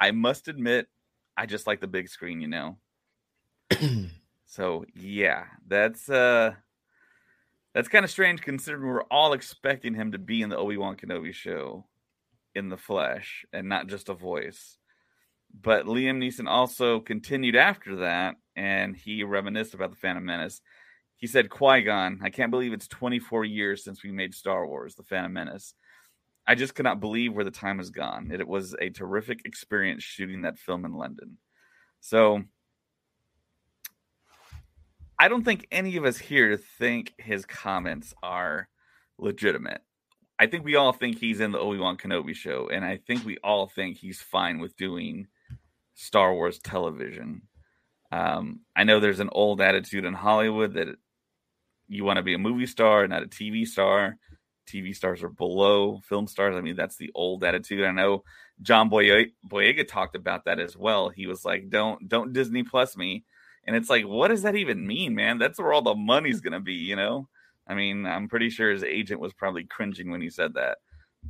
I 0.00 0.12
must 0.12 0.48
admit, 0.48 0.88
I 1.36 1.44
just 1.44 1.66
like 1.66 1.82
the 1.82 1.86
big 1.86 2.08
screen. 2.08 2.40
You 2.40 2.48
know. 2.48 2.78
So 4.48 4.86
yeah, 4.94 5.44
that's 5.66 6.08
uh 6.08 6.54
that's 7.74 7.88
kind 7.88 8.04
of 8.04 8.10
strange 8.10 8.40
considering 8.40 8.88
we're 8.88 9.02
all 9.04 9.34
expecting 9.34 9.94
him 9.94 10.12
to 10.12 10.18
be 10.18 10.40
in 10.42 10.48
the 10.48 10.56
Obi-Wan 10.56 10.96
Kenobi 10.96 11.34
show 11.34 11.84
in 12.54 12.70
the 12.70 12.78
flesh 12.78 13.44
and 13.52 13.68
not 13.68 13.88
just 13.88 14.08
a 14.08 14.14
voice. 14.14 14.78
But 15.54 15.84
Liam 15.84 16.16
Neeson 16.16 16.48
also 16.48 16.98
continued 16.98 17.56
after 17.56 17.96
that 17.96 18.36
and 18.56 18.96
he 18.96 19.22
reminisced 19.22 19.74
about 19.74 19.90
the 19.90 19.96
Phantom 19.96 20.24
Menace. 20.24 20.62
He 21.16 21.26
said, 21.26 21.50
Qui-Gon, 21.50 22.20
I 22.22 22.30
can't 22.30 22.50
believe 22.50 22.72
it's 22.72 22.88
24 22.88 23.44
years 23.44 23.84
since 23.84 24.02
we 24.02 24.12
made 24.12 24.34
Star 24.34 24.66
Wars, 24.66 24.94
The 24.94 25.02
Phantom 25.02 25.32
Menace. 25.32 25.74
I 26.46 26.54
just 26.54 26.74
cannot 26.74 27.00
believe 27.00 27.34
where 27.34 27.44
the 27.44 27.50
time 27.50 27.78
has 27.78 27.90
gone. 27.90 28.30
It 28.32 28.48
was 28.48 28.74
a 28.80 28.88
terrific 28.88 29.42
experience 29.44 30.02
shooting 30.02 30.42
that 30.42 30.58
film 30.58 30.86
in 30.86 30.94
London. 30.94 31.36
So 32.00 32.44
I 35.18 35.28
don't 35.28 35.44
think 35.44 35.66
any 35.72 35.96
of 35.96 36.04
us 36.04 36.18
here 36.18 36.56
think 36.56 37.14
his 37.18 37.44
comments 37.44 38.14
are 38.22 38.68
legitimate. 39.18 39.82
I 40.38 40.46
think 40.46 40.64
we 40.64 40.76
all 40.76 40.92
think 40.92 41.18
he's 41.18 41.40
in 41.40 41.50
the 41.50 41.58
Obi 41.58 41.78
Wan 41.78 41.96
Kenobi 41.96 42.34
show, 42.34 42.68
and 42.68 42.84
I 42.84 42.98
think 42.98 43.24
we 43.24 43.38
all 43.42 43.66
think 43.66 43.96
he's 43.96 44.20
fine 44.20 44.60
with 44.60 44.76
doing 44.76 45.26
Star 45.94 46.32
Wars 46.32 46.60
television. 46.60 47.42
Um, 48.12 48.60
I 48.76 48.84
know 48.84 49.00
there's 49.00 49.18
an 49.20 49.30
old 49.32 49.60
attitude 49.60 50.04
in 50.04 50.14
Hollywood 50.14 50.74
that 50.74 50.88
you 51.88 52.04
want 52.04 52.18
to 52.18 52.22
be 52.22 52.34
a 52.34 52.38
movie 52.38 52.66
star, 52.66 53.06
not 53.08 53.24
a 53.24 53.26
TV 53.26 53.66
star. 53.66 54.16
TV 54.68 54.94
stars 54.94 55.22
are 55.22 55.28
below 55.28 56.00
film 56.08 56.28
stars. 56.28 56.54
I 56.54 56.60
mean, 56.60 56.76
that's 56.76 56.96
the 56.96 57.10
old 57.14 57.42
attitude. 57.42 57.84
I 57.84 57.90
know 57.90 58.22
John 58.62 58.90
Boye- 58.90 59.32
Boyega 59.46 59.88
talked 59.88 60.14
about 60.14 60.44
that 60.44 60.60
as 60.60 60.76
well. 60.76 61.08
He 61.08 61.26
was 61.26 61.44
like, 61.44 61.70
"Don't 61.70 62.06
don't 62.08 62.32
Disney 62.34 62.62
Plus 62.62 62.96
me." 62.96 63.24
And 63.68 63.76
it's 63.76 63.90
like, 63.90 64.06
what 64.06 64.28
does 64.28 64.42
that 64.42 64.56
even 64.56 64.86
mean, 64.86 65.14
man? 65.14 65.36
That's 65.36 65.58
where 65.58 65.74
all 65.74 65.82
the 65.82 65.94
money's 65.94 66.40
gonna 66.40 66.58
be, 66.58 66.72
you 66.72 66.96
know? 66.96 67.28
I 67.66 67.74
mean, 67.74 68.06
I'm 68.06 68.26
pretty 68.26 68.48
sure 68.48 68.70
his 68.70 68.82
agent 68.82 69.20
was 69.20 69.34
probably 69.34 69.64
cringing 69.64 70.10
when 70.10 70.22
he 70.22 70.30
said 70.30 70.54
that. 70.54 70.78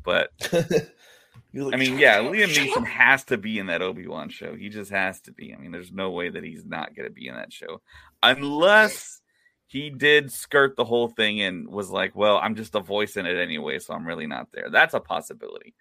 But 0.05 0.31
like, 0.53 1.75
I 1.75 1.77
mean, 1.77 1.99
yeah, 1.99 2.19
Liam 2.19 2.55
Neeson 2.55 2.87
has 2.87 3.25
to 3.25 3.39
be 3.39 3.59
in 3.59 3.67
that 3.67 3.83
Obi 3.83 4.07
Wan 4.07 4.29
show. 4.29 4.55
He 4.55 4.69
just 4.69 4.93
has 4.93 5.21
to 5.23 5.33
be. 5.33 5.53
I 5.53 5.59
mean, 5.59 5.73
there's 5.73 5.91
no 5.91 6.11
way 6.11 6.29
that 6.29 6.45
he's 6.45 6.65
not 6.65 6.95
gonna 6.95 7.11
be 7.11 7.27
in 7.27 7.35
that 7.35 7.53
show, 7.53 7.81
unless 8.23 9.21
he 9.67 9.91
did 9.91 10.31
skirt 10.31 10.77
the 10.77 10.85
whole 10.85 11.09
thing 11.09 11.41
and 11.41 11.69
was 11.69 11.91
like, 11.91 12.15
"Well, 12.15 12.39
I'm 12.39 12.55
just 12.55 12.77
a 12.77 12.81
voice 12.81 13.17
in 13.17 13.27
it 13.27 13.37
anyway, 13.37 13.81
so 13.81 13.95
I'm 13.95 14.07
really 14.07 14.29
not 14.29 14.53
there." 14.53 14.71
That's 14.71 14.95
a 14.95 15.01
possibility, 15.01 15.75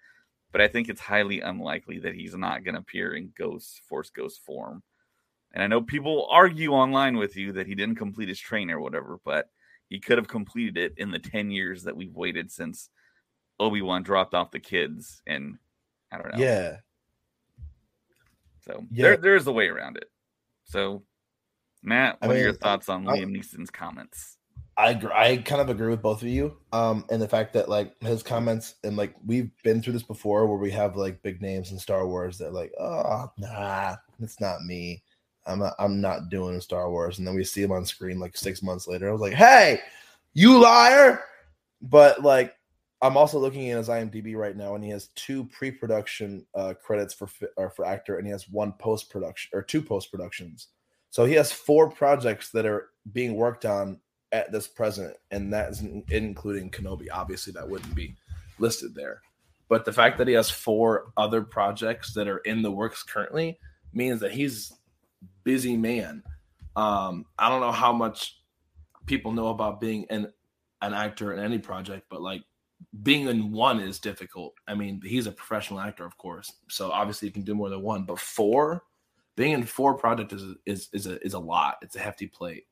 but 0.50 0.60
I 0.60 0.66
think 0.66 0.88
it's 0.88 1.00
highly 1.00 1.40
unlikely 1.40 2.00
that 2.00 2.14
he's 2.14 2.34
not 2.34 2.64
gonna 2.64 2.80
appear 2.80 3.14
in 3.14 3.32
Ghost 3.38 3.80
Force 3.88 4.10
Ghost 4.10 4.44
form. 4.44 4.82
And 5.58 5.64
I 5.64 5.66
know 5.66 5.82
people 5.82 6.28
argue 6.30 6.70
online 6.70 7.16
with 7.16 7.36
you 7.36 7.50
that 7.54 7.66
he 7.66 7.74
didn't 7.74 7.96
complete 7.96 8.28
his 8.28 8.38
training 8.38 8.70
or 8.70 8.78
whatever, 8.80 9.18
but 9.24 9.48
he 9.88 9.98
could 9.98 10.16
have 10.16 10.28
completed 10.28 10.76
it 10.78 10.94
in 10.98 11.10
the 11.10 11.18
10 11.18 11.50
years 11.50 11.82
that 11.82 11.96
we've 11.96 12.14
waited 12.14 12.52
since 12.52 12.90
Obi 13.58 13.82
Wan 13.82 14.04
dropped 14.04 14.34
off 14.34 14.52
the 14.52 14.60
kids. 14.60 15.20
And 15.26 15.58
I 16.12 16.18
don't 16.18 16.32
know. 16.36 16.44
yeah. 16.44 16.76
So 18.60 18.86
Yeah. 18.92 19.02
there, 19.02 19.16
there's 19.16 19.48
a 19.48 19.52
way 19.52 19.66
around 19.66 19.96
it. 19.96 20.08
So, 20.64 21.02
Matt, 21.82 22.18
I 22.22 22.28
what 22.28 22.36
are 22.36 22.40
your 22.40 22.52
thoughts 22.52 22.88
on 22.88 23.08
I- 23.08 23.18
Liam 23.18 23.36
Neeson's 23.36 23.70
comments? 23.70 24.36
I 24.76 24.90
I 25.12 25.38
kind 25.38 25.60
of 25.60 25.70
agree 25.70 25.88
with 25.88 26.02
both 26.02 26.22
of 26.22 26.28
you. 26.28 26.56
Um, 26.72 27.04
and 27.10 27.20
the 27.20 27.26
fact 27.26 27.52
that 27.54 27.68
like 27.68 28.00
his 28.00 28.22
comments 28.22 28.76
and 28.84 28.96
like 28.96 29.12
we've 29.26 29.50
been 29.64 29.82
through 29.82 29.94
this 29.94 30.04
before, 30.04 30.46
where 30.46 30.56
we 30.58 30.70
have 30.70 30.94
like 30.96 31.20
big 31.22 31.42
names 31.42 31.72
in 31.72 31.80
Star 31.80 32.06
Wars 32.06 32.38
that 32.38 32.52
like, 32.52 32.70
oh 32.78 33.28
nah, 33.38 33.96
it's 34.20 34.40
not 34.40 34.62
me. 34.64 35.02
I'm 35.48 35.58
not, 35.60 35.74
I'm 35.78 36.00
not 36.00 36.28
doing 36.28 36.60
Star 36.60 36.90
Wars, 36.90 37.18
and 37.18 37.26
then 37.26 37.34
we 37.34 37.44
see 37.44 37.62
him 37.62 37.72
on 37.72 37.84
screen 37.84 38.18
like 38.18 38.36
six 38.36 38.62
months 38.62 38.86
later. 38.86 39.08
I 39.08 39.12
was 39.12 39.20
like, 39.20 39.34
hey, 39.34 39.80
you 40.34 40.58
liar! 40.58 41.22
But 41.80 42.22
like, 42.22 42.54
I'm 43.00 43.16
also 43.16 43.38
looking 43.38 43.70
at 43.70 43.78
his 43.78 43.88
IMDb 43.88 44.36
right 44.36 44.56
now, 44.56 44.74
and 44.74 44.84
he 44.84 44.90
has 44.90 45.08
two 45.14 45.44
pre-production 45.44 46.44
uh, 46.54 46.74
credits 46.82 47.14
for 47.14 47.28
for 47.74 47.84
actor, 47.86 48.18
and 48.18 48.26
he 48.26 48.32
has 48.32 48.48
one 48.48 48.72
post-production 48.72 49.50
or 49.52 49.62
two 49.62 49.82
post-productions. 49.82 50.68
So 51.10 51.24
he 51.24 51.34
has 51.34 51.50
four 51.50 51.90
projects 51.90 52.50
that 52.50 52.66
are 52.66 52.90
being 53.12 53.34
worked 53.34 53.64
on 53.64 54.00
at 54.32 54.52
this 54.52 54.66
present, 54.66 55.16
and 55.30 55.52
that 55.52 55.70
isn't 55.70 56.10
including 56.10 56.70
Kenobi. 56.70 57.06
Obviously, 57.12 57.52
that 57.54 57.68
wouldn't 57.68 57.94
be 57.94 58.14
listed 58.58 58.94
there. 58.94 59.22
But 59.68 59.84
the 59.84 59.92
fact 59.92 60.18
that 60.18 60.28
he 60.28 60.34
has 60.34 60.50
four 60.50 61.12
other 61.16 61.42
projects 61.42 62.14
that 62.14 62.26
are 62.26 62.38
in 62.38 62.62
the 62.62 62.70
works 62.70 63.02
currently 63.02 63.58
means 63.92 64.20
that 64.20 64.32
he's 64.32 64.72
busy 65.44 65.76
man. 65.76 66.22
Um, 66.76 67.26
I 67.38 67.48
don't 67.48 67.60
know 67.60 67.72
how 67.72 67.92
much 67.92 68.40
people 69.06 69.32
know 69.32 69.48
about 69.48 69.80
being 69.80 70.06
an 70.10 70.32
an 70.80 70.94
actor 70.94 71.32
in 71.32 71.40
any 71.40 71.58
project, 71.58 72.06
but 72.08 72.22
like 72.22 72.42
being 73.02 73.26
in 73.26 73.50
one 73.50 73.80
is 73.80 73.98
difficult. 73.98 74.54
I 74.68 74.74
mean, 74.74 75.00
he's 75.04 75.26
a 75.26 75.32
professional 75.32 75.80
actor, 75.80 76.04
of 76.04 76.16
course, 76.16 76.52
so 76.68 76.90
obviously 76.92 77.28
he 77.28 77.32
can 77.32 77.42
do 77.42 77.54
more 77.54 77.68
than 77.68 77.82
one. 77.82 78.04
But 78.04 78.20
four, 78.20 78.84
being 79.36 79.52
in 79.52 79.64
four 79.64 79.94
projects 79.94 80.34
is 80.34 80.54
is 80.66 80.88
is 80.92 81.06
a 81.06 81.24
is 81.24 81.34
a 81.34 81.38
lot. 81.38 81.78
It's 81.82 81.96
a 81.96 82.00
hefty 82.00 82.26
plate 82.26 82.64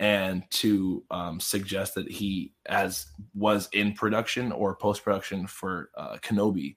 and 0.00 0.50
to 0.50 1.04
um, 1.10 1.38
suggest 1.38 1.94
that 1.94 2.10
he 2.10 2.54
as 2.66 3.06
was 3.34 3.68
in 3.72 3.92
production 3.92 4.50
or 4.50 4.74
post 4.74 5.04
production 5.04 5.46
for 5.46 5.90
uh, 5.96 6.16
Kenobi, 6.22 6.76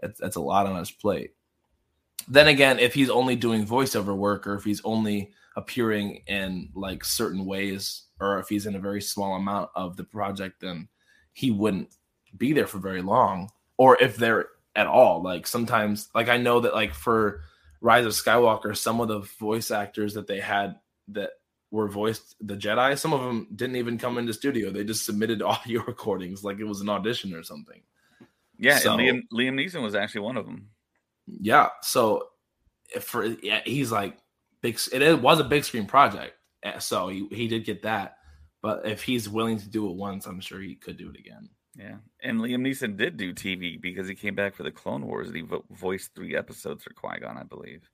that's, 0.00 0.20
that's 0.20 0.36
a 0.36 0.40
lot 0.40 0.66
on 0.66 0.78
his 0.78 0.90
plate. 0.90 1.30
Then 2.26 2.48
again, 2.48 2.78
if 2.78 2.94
he's 2.94 3.10
only 3.10 3.36
doing 3.36 3.66
voiceover 3.66 4.16
work 4.16 4.46
or 4.46 4.54
if 4.54 4.64
he's 4.64 4.82
only 4.84 5.32
appearing 5.56 6.22
in 6.26 6.70
like 6.74 7.04
certain 7.04 7.46
ways 7.46 8.04
or 8.20 8.38
if 8.38 8.48
he's 8.48 8.66
in 8.66 8.74
a 8.74 8.80
very 8.80 9.00
small 9.00 9.34
amount 9.36 9.70
of 9.74 9.96
the 9.96 10.04
project, 10.04 10.60
then 10.60 10.88
he 11.32 11.50
wouldn't 11.50 11.94
be 12.36 12.52
there 12.52 12.66
for 12.66 12.78
very 12.78 13.02
long. 13.02 13.50
Or 13.76 13.96
if 14.02 14.16
there 14.16 14.48
at 14.78 14.86
all. 14.86 15.22
Like 15.22 15.46
sometimes, 15.46 16.08
like 16.14 16.28
I 16.28 16.38
know 16.38 16.60
that 16.60 16.72
like 16.74 16.94
for 16.94 17.40
Rise 17.80 18.06
of 18.06 18.12
Skywalker, 18.12 18.76
some 18.76 19.00
of 19.00 19.08
the 19.08 19.20
voice 19.40 19.70
actors 19.70 20.14
that 20.14 20.26
they 20.26 20.40
had 20.40 20.76
that 21.08 21.30
were 21.70 21.88
voiced 21.88 22.36
the 22.40 22.56
Jedi, 22.56 22.96
some 22.96 23.12
of 23.12 23.20
them 23.22 23.48
didn't 23.54 23.76
even 23.76 23.98
come 23.98 24.16
into 24.18 24.32
studio. 24.32 24.70
They 24.70 24.84
just 24.84 25.04
submitted 25.04 25.42
audio 25.42 25.82
recordings 25.84 26.44
like 26.44 26.58
it 26.60 26.64
was 26.64 26.80
an 26.80 26.88
audition 26.88 27.34
or 27.34 27.42
something. 27.42 27.82
Yeah, 28.56 28.78
So- 28.78 28.92
and 28.92 29.00
Liam, 29.00 29.22
Liam 29.32 29.54
Neeson 29.54 29.82
was 29.82 29.94
actually 29.94 30.22
one 30.22 30.36
of 30.36 30.46
them. 30.46 30.70
Yeah, 31.40 31.68
so 31.82 32.28
if 32.94 33.04
for 33.04 33.24
yeah, 33.24 33.60
he's 33.64 33.92
like 33.92 34.16
big. 34.62 34.78
It 34.92 35.02
is- 35.02 35.16
was 35.18 35.40
a 35.40 35.44
big 35.44 35.64
screen 35.64 35.86
project, 35.86 36.34
eh, 36.62 36.78
so 36.78 37.08
he 37.08 37.26
he 37.30 37.48
did 37.48 37.64
get 37.64 37.82
that. 37.82 38.16
But 38.62 38.86
if 38.86 39.02
he's 39.02 39.28
willing 39.28 39.58
to 39.58 39.68
do 39.68 39.88
it 39.88 39.94
once, 39.96 40.26
I'm 40.26 40.40
sure 40.40 40.60
he 40.60 40.74
could 40.74 40.96
do 40.96 41.10
it 41.10 41.18
again. 41.18 41.48
Yeah, 41.76 41.96
and 42.22 42.40
Liam 42.40 42.62
Neeson 42.66 42.96
did 42.96 43.16
do 43.16 43.32
TV 43.32 43.80
because 43.80 44.08
he 44.08 44.14
came 44.14 44.34
back 44.34 44.54
for 44.54 44.64
the 44.64 44.72
Clone 44.72 45.06
Wars 45.06 45.28
and 45.28 45.36
he 45.36 45.42
vo- 45.42 45.64
voiced 45.70 46.12
three 46.14 46.34
episodes 46.36 46.82
for 46.82 46.92
Qui 46.92 47.20
Gon, 47.20 47.36
I 47.38 47.44
believe. 47.44 47.88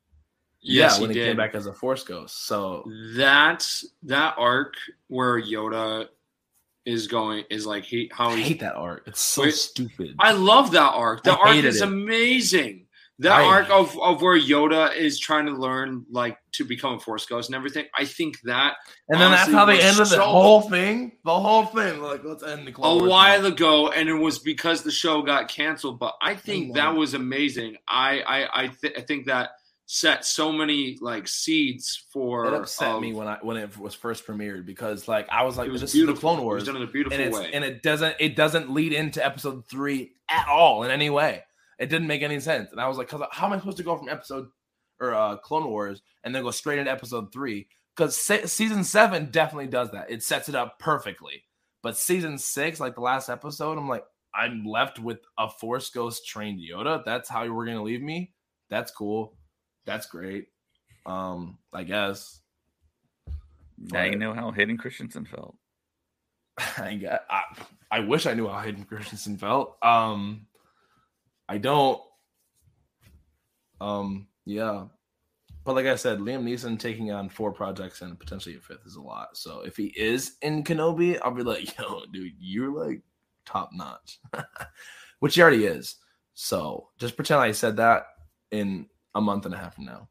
Yes, 0.63 0.95
yeah, 0.97 1.01
when 1.03 1.11
he 1.11 1.15
he, 1.19 1.21
did. 1.21 1.29
came 1.29 1.37
back 1.37 1.55
as 1.55 1.67
a 1.67 1.73
Force 1.75 2.03
Ghost. 2.05 2.47
So 2.47 2.91
that 3.17 3.67
that 4.05 4.35
arc 4.39 4.75
where 5.09 5.39
Yoda 5.43 6.09
is 6.87 7.07
going 7.07 7.45
is 7.51 7.67
like 7.67 7.85
he 7.85 8.11
how 8.13 8.31
I 8.31 8.37
he 8.37 8.43
hate 8.43 8.61
that 8.61 8.75
arc. 8.77 9.07
It's 9.07 9.21
so 9.21 9.43
Wait, 9.43 9.53
stupid. 9.55 10.15
I 10.19 10.33
love 10.33 10.71
that 10.73 10.93
arc. 10.95 11.23
The 11.25 11.33
I 11.33 11.49
arc 11.49 11.57
is 11.57 11.83
it. 11.83 11.89
amazing. 11.89 12.84
That 13.21 13.33
I- 13.41 13.45
arc 13.45 13.71
of, 13.71 13.97
of 14.01 14.23
where 14.23 14.37
Yoda 14.39 14.95
is 14.97 15.21
trying 15.21 15.47
to 15.47 15.53
learn 15.53 16.05
like 16.11 16.37
to 16.55 16.65
become 16.65 16.95
a 16.95 16.99
force 16.99 17.27
ghost 17.27 17.49
and 17.49 17.55
everything. 17.55 17.87
I 17.97 18.05
think 18.07 18.41
that 18.43 18.75
and 19.09 19.21
then 19.21 19.31
that's 19.31 19.53
how 19.53 19.65
they 19.67 19.81
ended 19.81 20.07
the 20.09 20.21
whole 20.21 20.63
thing. 20.63 21.13
The 21.25 21.39
whole 21.39 21.65
thing. 21.67 22.01
Like, 22.03 22.25
let's 22.25 22.43
end 22.43 22.67
the 22.67 22.71
a 22.71 22.75
Clone 22.75 22.99
Wars 23.01 23.11
while 23.11 23.43
now. 23.43 23.49
ago, 23.49 23.89
and 23.91 24.09
it 24.09 24.15
was 24.15 24.41
because 24.41 24.83
the 24.83 24.91
show 24.91 25.23
got 25.23 25.49
canceled. 25.49 26.01
But 26.01 26.15
I 26.21 26.35
think 26.35 26.69
know. 26.69 26.75
that 26.75 26.97
was 26.97 27.15
amazing. 27.15 27.77
I 27.87 28.21
I 28.21 28.63
I, 28.63 28.67
th- 28.69 28.95
I 28.99 29.03
think 29.03 29.27
that 29.27 29.51
set 29.87 30.25
so 30.25 30.51
many 30.51 30.99
like 31.01 31.29
seeds 31.29 32.05
for. 32.13 32.47
It 32.47 32.55
upset 32.55 33.01
me 33.01 33.11
um, 33.11 33.17
when 33.17 33.29
I 33.29 33.39
when 33.43 33.57
it 33.59 33.79
was 33.79 33.95
first 33.95 34.27
premiered 34.27 34.67
because 34.67 35.07
like 35.07 35.29
I 35.31 35.45
was 35.45 35.57
like, 35.57 35.69
it 35.69 35.73
was 35.73 35.83
this 35.83 35.93
beautiful. 35.93 36.15
is 36.15 36.19
the 36.19 36.27
Clone 36.27 36.39
It 36.41 36.43
Wars. 36.43 36.61
was 36.63 36.67
done 36.67 36.77
in 36.83 36.89
a 36.89 36.91
beautiful 36.91 37.17
and 37.21 37.33
way. 37.33 37.51
and 37.53 37.63
it 37.65 37.83
doesn't 37.85 38.17
it 38.19 38.35
doesn't 38.35 38.71
lead 38.73 38.93
into 38.93 39.25
episode 39.25 39.67
three 39.69 40.15
at 40.29 40.49
all 40.49 40.83
in 40.83 40.91
any 40.91 41.11
way. 41.11 41.45
It 41.79 41.89
didn't 41.89 42.09
make 42.09 42.23
any 42.23 42.41
sense, 42.41 42.73
and 42.73 42.81
I 42.81 42.89
was 42.89 42.99
like, 42.99 43.09
"Cause 43.09 43.23
how 43.33 43.47
am 43.47 43.53
I 43.53 43.59
supposed 43.59 43.79
to 43.79 43.83
go 43.83 43.97
from 43.97 44.09
episode 44.09 44.49
or 45.01 45.15
uh, 45.15 45.37
Clone 45.39 45.69
Wars 45.69 46.03
and 46.23 46.35
then 46.35 46.43
go 46.43 46.51
straight 46.51 46.79
into 46.79 46.91
episode 46.91 47.33
three? 47.33 47.69
Because 47.97 48.17
se- 48.17 48.47
season 48.47 48.85
seven 48.85 49.31
definitely 49.31 49.69
does 49.69 49.91
that. 49.93 50.11
It 50.11 50.23
sets 50.23 50.49
it 50.49 50.55
up 50.55 50.79
perfectly. 50.79 51.45
But 51.83 51.97
season 51.97 52.39
six, 52.39 52.81
like 52.81 52.95
the 52.95 53.03
last 53.03 53.29
episode, 53.29 53.77
I'm 53.77 53.89
like, 53.89 54.05
I'm 54.35 54.65
left 54.65 54.99
with 54.99 55.19
a 55.39 55.49
Force 55.49 55.91
Ghost 55.91 56.27
trained 56.27 56.61
Yoda. 56.61 57.05
That's 57.05 57.29
how 57.29 57.43
you 57.43 57.55
were 57.55 57.67
gonna 57.67 57.83
leave 57.83 58.03
me. 58.03 58.33
That's 58.71 58.91
cool. 58.91 59.37
That's 59.85 60.07
great. 60.07 60.47
Um, 61.07 61.59
I 61.73 61.85
guess. 61.85 62.41
Now 63.79 64.05
you 64.05 64.17
know 64.17 64.33
how 64.33 64.51
Hayden 64.51 64.79
Christensen 64.79 65.27
felt. 65.27 65.57
I, 66.59 67.19
I 67.29 67.43
I 67.91 68.01
wish 68.01 68.27
I 68.27 68.35
knew 68.35 68.49
how 68.49 68.61
Hayden 68.61 68.85
Christensen 68.85 69.37
felt. 69.37 69.77
Um, 69.83 70.47
I 71.49 71.59
don't. 71.59 72.01
Um, 73.81 74.29
yeah, 74.47 74.85
but 75.65 75.75
like 75.75 75.87
I 75.87 75.97
said, 75.97 76.19
Liam 76.19 76.45
Neeson 76.45 76.79
taking 76.79 77.11
on 77.11 77.29
four 77.31 77.51
projects 77.51 78.03
and 78.03 78.19
potentially 78.19 78.57
a 78.57 78.61
fifth 78.61 78.87
is 78.87 78.97
a 78.97 79.01
lot. 79.03 79.37
So 79.37 79.63
if 79.63 79.77
he 79.77 79.87
is 79.97 80.37
in 80.43 80.63
Kenobi, 80.63 81.19
I'll 81.23 81.31
be 81.31 81.43
like, 81.43 81.77
yo, 81.79 82.03
dude, 82.13 82.35
you're 82.39 82.87
like 82.87 83.01
top 83.47 83.71
notch, 83.73 84.21
which 85.21 85.35
he 85.35 85.43
already 85.43 85.65
is. 85.65 85.97
So 86.35 86.89
just 86.99 87.17
pretend 87.17 87.41
I 87.41 87.53
said 87.53 87.77
that 87.77 88.07
in 88.51 88.87
a 89.15 89.21
month 89.21 89.47
and 89.47 89.55
a 89.55 89.59
half 89.59 89.77
from 89.77 89.87
now. 89.87 90.09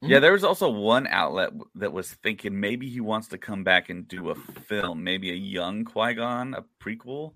Yeah, 0.00 0.20
there 0.20 0.32
was 0.32 0.44
also 0.44 0.70
one 0.70 1.08
outlet 1.08 1.50
that 1.74 1.92
was 1.92 2.12
thinking 2.22 2.60
maybe 2.60 2.88
he 2.88 3.00
wants 3.00 3.26
to 3.28 3.38
come 3.38 3.64
back 3.64 3.90
and 3.90 4.06
do 4.06 4.30
a 4.30 4.36
film, 4.36 5.02
maybe 5.02 5.32
a 5.32 5.34
young 5.34 5.84
Qui 5.84 6.14
Gon, 6.14 6.54
a 6.54 6.64
prequel 6.80 7.34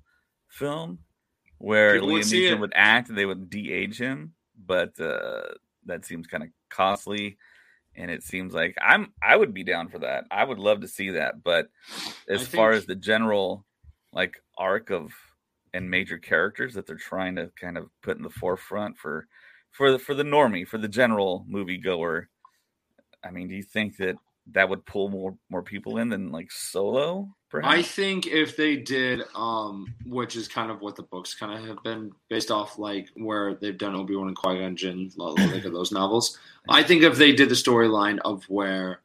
film 0.49 1.01
where 1.63 1.95
People 1.95 2.09
Liam 2.09 2.21
Neeson 2.23 2.61
would 2.61 2.73
act 2.75 3.15
they 3.15 3.25
would 3.25 3.49
de-age 3.49 3.97
him, 3.97 4.35
but 4.67 4.99
uh, 5.01 5.43
that 5.87 6.05
seems 6.05 6.27
kind 6.27 6.43
of 6.43 6.49
costly. 6.69 7.39
And 7.95 8.11
it 8.11 8.23
seems 8.25 8.53
like 8.53 8.75
I'm 8.81 9.13
I 9.23 9.37
would 9.37 9.55
be 9.55 9.63
down 9.63 9.89
for 9.89 10.01
that. 10.01 10.25
I 10.31 10.43
would 10.45 10.59
love 10.59 10.81
to 10.81 10.89
see 10.89 11.11
that. 11.11 11.45
But 11.45 11.69
as 12.29 12.43
I 12.43 12.45
far 12.47 12.73
as 12.73 12.87
the 12.87 12.97
general 12.97 13.65
like 14.13 14.43
arc 14.59 14.91
of 14.91 15.13
and 15.75 15.91
major 15.91 16.19
characters 16.19 16.75
that 16.75 16.87
they're 16.87 16.97
trying 16.97 17.37
to 17.37 17.51
kind 17.61 17.79
of 17.79 17.91
put 18.03 18.17
in 18.17 18.23
the 18.23 18.31
forefront 18.31 18.97
for 18.99 19.29
for 19.71 19.93
the 19.93 19.99
for 19.99 20.15
the 20.15 20.25
normie, 20.25 20.67
for 20.67 20.79
the 20.79 20.89
general 20.89 21.47
moviegoer, 21.49 22.27
I 23.23 23.31
mean, 23.31 23.47
do 23.47 23.55
you 23.55 23.63
think 23.63 23.99
that 23.99 24.17
that 24.53 24.69
would 24.69 24.85
pull 24.85 25.11
more 25.11 25.37
more 25.49 25.63
people 25.63 25.99
in 25.99 26.09
than 26.09 26.33
like 26.33 26.51
Solo? 26.51 27.29
Perhaps? 27.53 27.71
I 27.71 27.83
think 27.83 28.27
if 28.27 28.57
they 28.57 28.77
did, 28.77 29.25
um, 29.35 29.93
which 30.07 30.37
is 30.37 30.49
kind 30.49 30.71
of 30.71 30.81
what 30.81 30.97
the 30.97 31.03
books 31.03 31.35
kind 31.35 31.53
of 31.53 31.69
have 31.69 31.83
been 31.83 32.11
based 32.31 32.51
off, 32.51 32.79
like 32.79 33.11
where 33.15 33.57
they've 33.57 33.77
done 33.77 33.95
Obi 33.95 34.17
Wan 34.17 34.29
and 34.29 34.37
Qui 34.37 34.59
Gon 34.59 34.75
Jinn, 34.75 35.13
like 35.17 35.63
of 35.63 35.73
those 35.75 35.93
novels. 35.93 36.39
I 36.71 36.83
think 36.83 37.03
if 37.03 37.19
they 37.19 37.33
did 37.33 37.51
the 37.51 37.55
storyline 37.55 38.21
of 38.25 38.43
where, 38.45 39.01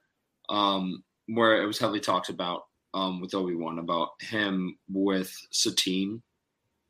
um, 0.48 1.04
where 1.26 1.62
it 1.62 1.66
was 1.66 1.78
heavily 1.78 2.00
talked 2.00 2.30
about, 2.30 2.68
um, 2.94 3.20
with 3.20 3.34
Obi 3.34 3.54
Wan 3.54 3.80
about 3.80 4.12
him 4.22 4.78
with 4.90 5.36
Satine, 5.52 6.22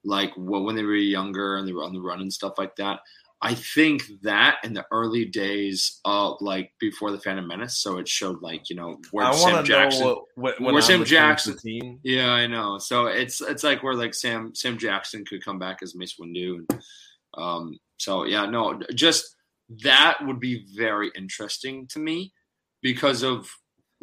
like 0.04 0.36
wh- 0.36 0.64
when 0.64 0.76
they 0.76 0.84
were 0.84 0.94
younger 0.94 1.58
and 1.58 1.68
they 1.68 1.74
were 1.74 1.84
on 1.84 1.94
the 1.94 2.00
run 2.00 2.22
and 2.22 2.32
stuff 2.32 2.60
like 2.60 2.76
that. 2.76 3.00
I 3.42 3.54
think 3.54 4.04
that 4.24 4.58
in 4.64 4.74
the 4.74 4.86
early 4.92 5.26
days 5.26 6.00
of 6.06 6.38
like 6.42 6.72
before 6.80 7.12
the 7.12 7.20
Phantom 7.20 7.48
Menace, 7.48 7.78
so 7.78 8.00
it 8.00 8.08
showed 8.08 8.42
like 8.42 8.70
you 8.70 8.76
know 8.76 8.98
where 9.12 9.32
Sam 9.34 9.64
Jackson. 9.64 10.02
know 10.02 10.26
what, 10.34 10.60
what, 10.60 10.74
when 10.74 10.82
Sam 10.82 11.06
Jackson? 11.06 11.56
team. 11.58 12.00
Yeah, 12.04 12.32
I 12.32 12.48
know. 12.48 12.80
So 12.80 13.06
it's 13.06 13.40
it's 13.42 13.64
like 13.64 13.84
where 13.84 13.94
like 13.94 14.16
Sam 14.16 14.56
Sam 14.56 14.80
Jackson 14.80 15.24
could 15.24 15.46
come 15.46 15.60
back 15.60 15.80
as 15.84 15.94
Mace 15.94 16.16
Windu, 16.20 16.66
and 16.68 16.82
um, 17.36 17.80
so 17.98 18.26
yeah, 18.26 18.48
no, 18.48 18.80
just 18.96 19.36
that 19.84 20.18
would 20.22 20.40
be 20.40 20.66
very 20.76 21.12
interesting 21.16 21.86
to 21.88 22.00
me 22.00 22.34
because 22.82 23.22
of 23.22 23.48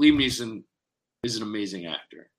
Liam 0.01 0.17
Neeson 0.17 0.63
is 1.25 1.37
an 1.37 1.43
amazing 1.43 1.87
actor, 1.87 2.31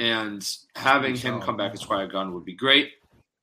and 0.00 0.44
having 0.74 1.14
him 1.14 1.40
come 1.40 1.56
back 1.56 1.74
as 1.74 1.84
Qui 1.84 2.08
Gon 2.08 2.34
would 2.34 2.44
be 2.44 2.56
great. 2.56 2.90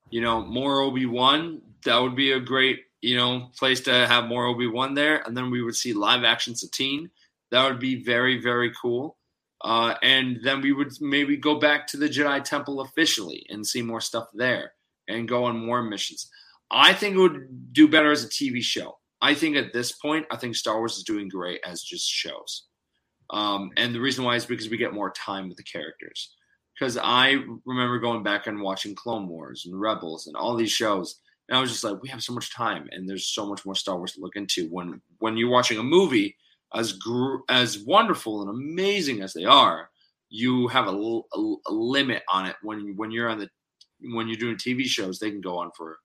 You 0.09 0.19
know, 0.19 0.43
more 0.43 0.81
Obi 0.81 1.05
Wan 1.05 1.61
that 1.85 1.97
would 2.01 2.15
be 2.15 2.31
a 2.31 2.39
great 2.39 2.81
you 3.01 3.15
know 3.15 3.49
place 3.57 3.81
to 3.81 3.91
have 3.91 4.25
more 4.25 4.45
Obi 4.45 4.67
Wan 4.67 4.93
there, 4.93 5.21
and 5.25 5.35
then 5.35 5.51
we 5.51 5.61
would 5.61 5.75
see 5.75 5.93
live 5.93 6.23
action 6.23 6.55
Satine. 6.55 7.09
That 7.51 7.67
would 7.69 7.79
be 7.79 8.03
very 8.03 8.41
very 8.41 8.71
cool. 8.81 9.17
Uh, 9.63 9.95
and 10.03 10.39
then 10.43 10.61
we 10.61 10.71
would 10.71 10.93
maybe 11.01 11.35
go 11.35 11.59
back 11.59 11.87
to 11.87 11.97
the 11.97 12.07
Jedi 12.07 12.43
Temple 12.43 12.81
officially 12.81 13.43
and 13.49 13.65
see 13.65 13.81
more 13.81 14.01
stuff 14.01 14.27
there 14.33 14.73
and 15.07 15.27
go 15.27 15.45
on 15.45 15.65
more 15.65 15.81
missions. 15.81 16.29
I 16.69 16.93
think 16.93 17.15
it 17.15 17.19
would 17.19 17.73
do 17.73 17.87
better 17.87 18.11
as 18.11 18.23
a 18.23 18.29
TV 18.29 18.61
show. 18.61 18.97
I 19.21 19.33
think 19.33 19.55
at 19.55 19.73
this 19.73 19.93
point, 19.93 20.27
I 20.29 20.37
think 20.37 20.55
Star 20.55 20.77
Wars 20.77 20.97
is 20.97 21.03
doing 21.03 21.27
great 21.27 21.61
as 21.65 21.81
just 21.81 22.07
shows. 22.07 22.67
Um, 23.29 23.71
and 23.77 23.93
the 23.93 24.01
reason 24.01 24.23
why 24.23 24.35
is 24.35 24.45
because 24.45 24.69
we 24.69 24.77
get 24.77 24.93
more 24.93 25.11
time 25.11 25.47
with 25.47 25.57
the 25.57 25.63
characters. 25.63 26.33
Because 26.77 26.97
I 27.01 27.37
remember 27.65 27.99
going 27.99 28.21
back 28.21 28.45
and 28.45 28.61
watching 28.61 28.93
Clone 28.93 29.27
Wars 29.27 29.65
and 29.65 29.79
Rebels 29.79 30.27
and 30.27 30.35
all 30.35 30.55
these 30.55 30.71
shows, 30.71 31.19
and 31.49 31.57
I 31.57 31.61
was 31.61 31.71
just 31.71 31.83
like, 31.83 32.01
we 32.01 32.09
have 32.09 32.23
so 32.23 32.33
much 32.33 32.53
time, 32.53 32.89
and 32.91 33.07
there's 33.07 33.27
so 33.27 33.45
much 33.45 33.65
more 33.65 33.75
Star 33.75 33.97
Wars 33.97 34.13
to 34.13 34.21
look 34.21 34.35
into. 34.35 34.67
When 34.69 35.01
when 35.19 35.37
you're 35.37 35.49
watching 35.49 35.77
a 35.77 35.83
movie, 35.83 36.35
as 36.73 36.93
gr- 36.93 37.37
as 37.49 37.79
wonderful 37.79 38.41
and 38.41 38.49
amazing 38.49 39.21
as 39.21 39.33
they 39.33 39.45
are, 39.45 39.89
you 40.29 40.67
have 40.67 40.87
a, 40.87 41.21
limit 41.69 42.23
on 42.31 42.45
it. 42.45 42.55
When 42.63 42.95
when 42.97 43.11
you're 43.11 43.29
on 43.29 43.39
the 43.39 43.49
when 44.01 44.27
you're 44.27 44.37
doing 44.37 44.57
TV 44.57 44.85
shows, 44.85 45.19
they 45.19 45.31
can 45.31 45.41
go 45.41 45.57
on 45.57 45.71
for 45.75 45.97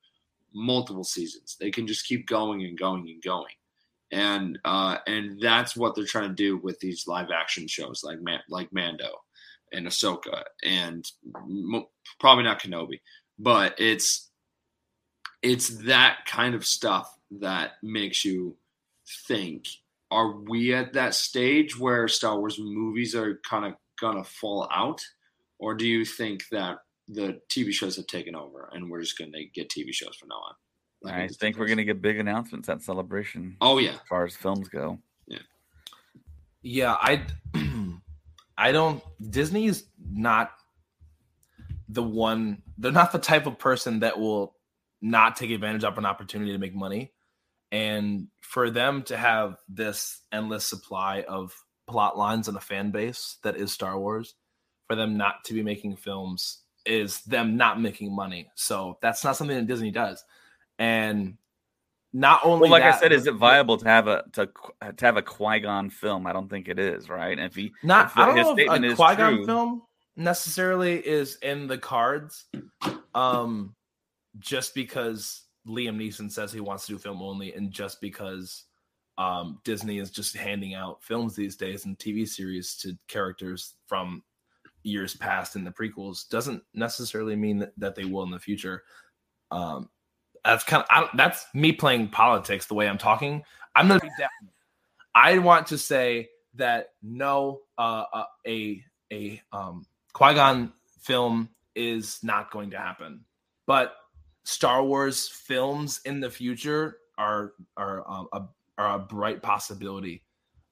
multiple 0.55 1.05
seasons. 1.05 1.57
They 1.61 1.71
can 1.71 1.87
just 1.87 2.07
keep 2.07 2.27
going 2.27 2.63
and 2.65 2.79
going 2.79 3.09
and 3.09 3.23
going, 3.23 3.55
and 4.13 4.59
uh, 4.65 4.99
and 5.09 5.41
that's 5.41 5.77
what 5.77 5.95
they're 5.95 6.05
trying 6.05 6.29
to 6.29 6.35
do 6.35 6.59
with 6.59 6.79
these 6.79 7.09
live 7.09 7.31
action 7.35 7.67
shows 7.67 8.03
like 8.05 8.21
Man- 8.21 8.43
like 8.49 8.73
Mando 8.73 9.11
and 9.73 9.87
Ahsoka, 9.87 10.45
and 10.63 11.05
probably 12.21 12.45
not 12.45 12.61
Kenobi, 12.61 13.01
but 13.39 13.75
it's 13.79 14.31
it's 15.43 15.69
that 15.85 16.19
kind 16.27 16.55
of 16.55 16.65
stuff 16.65 17.19
that 17.41 17.73
makes 17.83 18.25
you 18.25 18.57
think. 19.27 19.67
Are 20.11 20.37
we 20.41 20.75
at 20.75 20.93
that 20.93 21.15
stage 21.15 21.79
where 21.79 22.07
Star 22.07 22.39
Wars 22.39 22.59
movies 22.59 23.15
are 23.15 23.41
kind 23.49 23.65
of 23.65 23.75
gonna 24.01 24.25
fall 24.25 24.69
out, 24.73 25.01
or 25.59 25.75
do 25.75 25.87
you 25.87 26.05
think 26.05 26.45
that 26.51 26.79
the 27.09 27.41
TV 27.51 27.73
shows 27.73 27.97
have 27.97 28.07
taken 28.07 28.35
over 28.37 28.71
and 28.73 28.91
we're 28.91 29.01
just 29.01 29.19
gonna 29.19 29.45
get 29.55 29.71
TV 29.71 29.93
shows 29.93 30.17
from 30.17 30.29
now 30.29 30.37
on? 30.37 30.55
Like 31.03 31.15
I 31.15 31.29
think 31.29 31.59
we're 31.59 31.67
gonna 31.67 31.85
get 31.85 32.01
big 32.03 32.19
announcements 32.19 32.69
at 32.69 32.83
Celebration 32.83 33.57
Oh 33.61 33.79
yeah, 33.79 33.93
as 33.93 34.01
far 34.09 34.25
as 34.25 34.37
films 34.37 34.69
go. 34.69 34.99
Yeah, 35.27 35.39
yeah, 36.63 36.97
I 37.01 37.25
I 38.57 38.71
don't 38.71 39.03
Disney's 39.31 39.85
not 39.99 40.53
the 41.89 42.03
one 42.03 42.63
they're 42.79 42.93
not 42.93 43.13
the 43.13 43.19
type 43.19 43.47
of 43.47 43.59
person 43.59 44.01
that 44.01 44.19
will 44.19 44.55
not 45.03 45.37
take 45.37 45.51
advantage 45.51 45.85
of 45.85 45.99
an 45.99 46.07
opportunity 46.07 46.53
to 46.53 46.59
make 46.59 46.75
money. 46.75 47.13
And 47.73 48.29
for 48.41 48.71
them 48.71 49.03
to 49.05 49.17
have 49.17 49.57
this 49.69 50.21
endless 50.31 50.65
supply 50.65 51.23
of 51.23 51.55
plot 51.89 52.17
lines 52.17 52.49
and 52.49 52.57
a 52.57 52.61
fan 52.61 52.91
base 52.91 53.39
that 53.43 53.57
is 53.57 53.73
Star 53.73 53.99
Wars, 53.99 54.35
for 54.87 54.95
them 54.95 55.17
not 55.17 55.45
to 55.45 55.55
be 55.55 55.63
making 55.63 55.97
films 55.97 56.61
is 56.85 57.23
them 57.23 57.57
not 57.57 57.81
making 57.81 58.15
money. 58.15 58.51
So 58.55 58.99
that's 59.01 59.25
not 59.25 59.37
something 59.37 59.57
that 59.57 59.67
Disney 59.67 59.91
does. 59.91 60.23
And 60.79 61.37
not 62.13 62.41
only 62.45 62.63
Well, 62.63 62.71
like 62.71 62.83
that, 62.83 62.97
I 62.97 63.01
said, 63.01 63.13
is 63.13 63.27
it 63.27 63.35
viable 63.35 63.79
to 63.79 63.87
have 63.87 64.07
a 64.07 64.25
to 64.33 64.51
to 64.97 65.07
have 65.07 65.17
a 65.17 65.23
Qui 65.23 65.61
Gon 65.61 65.91
film? 65.91 66.27
I 66.27 66.33
don't 66.33 66.49
think 66.49 66.69
it 66.69 66.79
is, 66.79 67.09
right? 67.09 67.39
And 67.39 67.47
if 67.47 67.55
he 67.55 67.73
Not 67.83 68.07
if 68.07 68.19
I 68.19 68.27
don't 68.27 68.37
his 68.37 68.45
know 68.45 68.53
if 68.53 68.57
statement 68.59 68.85
a 68.85 68.89
is 68.89 68.97
Qui 68.97 69.17
Gon 69.17 69.47
film 69.47 69.83
necessarily 70.17 70.97
is 70.99 71.37
in 71.37 71.69
the 71.69 71.79
cards. 71.79 72.45
Um, 73.15 73.75
just 74.39 74.75
because 74.75 75.43
Liam 75.67 75.97
Neeson 75.97 76.31
says 76.31 76.53
he 76.53 76.61
wants 76.61 76.87
to 76.87 76.93
do 76.93 76.99
film 76.99 77.23
only, 77.23 77.53
and 77.55 77.71
just 77.71 78.01
because 78.01 78.65
um 79.19 79.61
Disney 79.65 79.99
is 79.99 80.11
just 80.11 80.37
handing 80.37 80.75
out 80.75 81.03
films 81.03 81.37
these 81.37 81.57
days 81.57 81.85
and 81.85 81.99
TV 81.99 82.27
series 82.27 82.77
to 82.77 82.97
characters 83.09 83.75
from 83.87 84.23
years 84.85 85.15
past 85.15 85.57
in 85.57 85.65
the 85.65 85.71
prequels 85.71 86.29
doesn't 86.29 86.63
necessarily 86.75 87.37
mean 87.37 87.59
that, 87.59 87.73
that 87.77 87.95
they 87.95 88.05
will 88.05 88.23
in 88.25 88.31
the 88.31 88.39
future. 88.39 88.83
Um, 89.51 89.89
that's 90.45 90.65
kind 90.65 90.83
of 90.83 90.89
I, 90.91 91.09
that's 91.17 91.47
me 91.55 91.73
playing 91.73 92.09
politics 92.09 92.67
the 92.67 92.75
way 92.75 92.89
I'm 92.89 92.99
talking. 92.99 93.43
I'm 93.75 93.89
gonna 93.89 94.01
be 94.01 94.09
definite. 94.09 94.55
I 95.15 95.39
want 95.39 95.69
to 95.69 95.79
say 95.79 96.31
that 96.55 96.91
no, 97.03 97.61
uh, 97.79 98.05
uh, 98.13 98.25
a 98.47 98.83
a 99.13 99.43
um, 99.53 99.87
Qui 100.13 100.35
Gon 100.35 100.73
film 101.03 101.49
is 101.75 102.19
not 102.23 102.51
going 102.51 102.71
to 102.71 102.79
happen, 102.79 103.25
but 103.67 103.95
Star 104.45 104.85
Wars 104.85 105.29
films 105.29 106.01
in 106.05 106.21
the 106.21 106.31
future 106.31 106.99
are 107.19 107.53
are 107.77 108.09
um, 108.11 108.29
a 108.33 108.43
are 108.79 108.97
a 108.97 108.99
bright 108.99 109.43
possibility. 109.43 110.25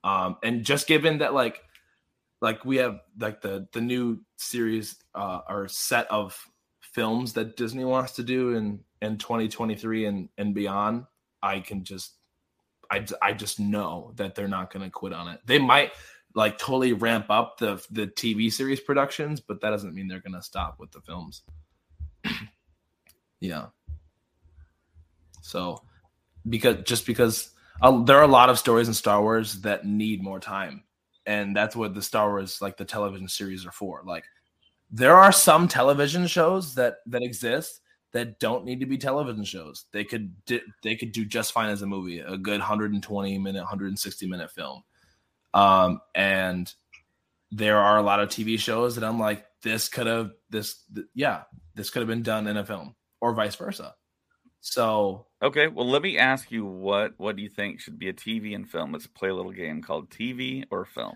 Um, 0.03 0.37
and 0.43 0.65
just 0.65 0.87
given 0.87 1.19
that 1.19 1.35
like 1.35 1.63
like 2.41 2.65
we 2.65 2.77
have 2.77 3.01
like 3.19 3.41
the 3.41 3.69
the 3.73 3.81
new 3.81 4.21
series 4.37 4.97
uh, 5.15 5.41
or 5.49 5.69
set 5.69 6.11
of 6.11 6.39
films 6.81 7.33
that 7.35 7.57
Disney 7.57 7.85
wants 7.85 8.13
to 8.13 8.23
do 8.23 8.55
in 8.55 8.81
in 9.03 9.19
2023 9.19 10.07
and 10.07 10.29
and 10.39 10.55
beyond, 10.55 11.05
I 11.43 11.61
can 11.61 11.85
just 11.85 12.17
I 12.91 13.07
I 13.23 13.33
just 13.33 13.61
know 13.61 14.13
that 14.17 14.35
they're 14.35 14.49
not 14.49 14.73
going 14.73 14.85
to 14.85 14.91
quit 14.91 15.13
on 15.13 15.29
it. 15.29 15.41
They 15.47 15.59
might 15.59 15.93
like 16.35 16.59
totally 16.59 16.93
ramp 16.93 17.27
up 17.29 17.59
the 17.59 17.85
the 17.91 18.07
TV 18.07 18.53
series 18.53 18.81
productions, 18.81 19.41
but 19.41 19.61
that 19.61 19.71
doesn't 19.71 19.95
mean 19.95 20.09
they're 20.09 20.21
going 20.21 20.35
to 20.35 20.43
stop 20.43 20.77
with 20.79 20.91
the 20.93 21.01
films. 21.01 21.43
yeah. 23.41 23.67
So 25.43 25.83
because 26.49 26.79
just 26.85 27.07
because 27.07 27.51
uh, 27.83 28.03
there 28.05 28.19
are 28.19 28.25
a 28.25 28.29
lot 28.29 28.51
of 28.51 28.59
stories 28.59 28.89
in 28.89 28.95
Star 28.95 29.21
Wars 29.23 29.61
that 29.63 29.87
need 29.87 30.23
more 30.23 30.41
time, 30.41 30.85
and 31.27 31.57
that's 31.57 31.75
what 31.75 31.95
the 31.95 32.03
Star 32.03 32.29
Wars 32.29 32.61
like 32.61 32.77
the 32.77 32.85
television 32.85 33.29
series 33.29 33.67
are 33.67 33.73
for. 33.73 34.03
Like 34.05 34.25
there 34.91 35.17
are 35.17 35.33
some 35.33 35.69
television 35.69 36.27
shows 36.27 36.75
that 36.75 36.97
that 37.07 37.23
exist 37.23 37.81
that 38.13 38.41
don't 38.41 38.65
need 38.65 38.81
to 38.81 38.87
be 38.87 38.99
television 38.99 39.45
shows. 39.45 39.85
They 39.93 40.05
could 40.05 40.45
di- 40.45 40.63
they 40.83 40.97
could 40.97 41.13
do 41.13 41.25
just 41.25 41.53
fine 41.53 41.71
as 41.71 41.83
a 41.83 41.87
movie, 41.87 42.19
a 42.21 42.37
good 42.37 42.59
120 42.59 43.39
minute, 43.39 43.61
160 43.61 44.27
minute 44.27 44.51
film. 44.51 44.83
Um, 45.55 46.01
and 46.15 46.73
there 47.51 47.79
are 47.79 47.99
a 47.99 48.03
lot 48.03 48.21
of 48.21 48.29
TV 48.29 48.59
shows 48.59 48.95
that 48.97 49.05
I'm 49.05 49.19
like, 49.19 49.45
this 49.63 49.89
could 49.89 50.07
have 50.07 50.31
this, 50.49 50.85
th- 50.95 51.07
yeah, 51.15 51.43
this 51.75 51.91
could 51.91 52.01
have 52.01 52.09
been 52.09 52.23
done 52.23 52.47
in 52.47 52.57
a 52.57 52.65
film, 52.65 52.95
or 53.21 53.33
vice 53.35 53.55
versa. 53.57 53.95
So 54.61 55.27
Okay, 55.43 55.69
well, 55.69 55.89
let 55.89 56.03
me 56.03 56.19
ask 56.19 56.51
you 56.51 56.67
what 56.67 57.15
what 57.17 57.37
do 57.37 57.43
you 57.43 57.49
think 57.49 57.81
should 57.81 57.99
be 57.99 58.09
a 58.09 58.13
TV 58.13 58.55
and 58.55 58.69
film? 58.69 58.93
Let's 58.93 59.07
play 59.07 59.31
a 59.31 59.35
little 59.35 59.53
game 59.53 59.83
called 59.83 60.11
TV 60.11 60.65
or 60.71 60.85
film. 60.85 61.15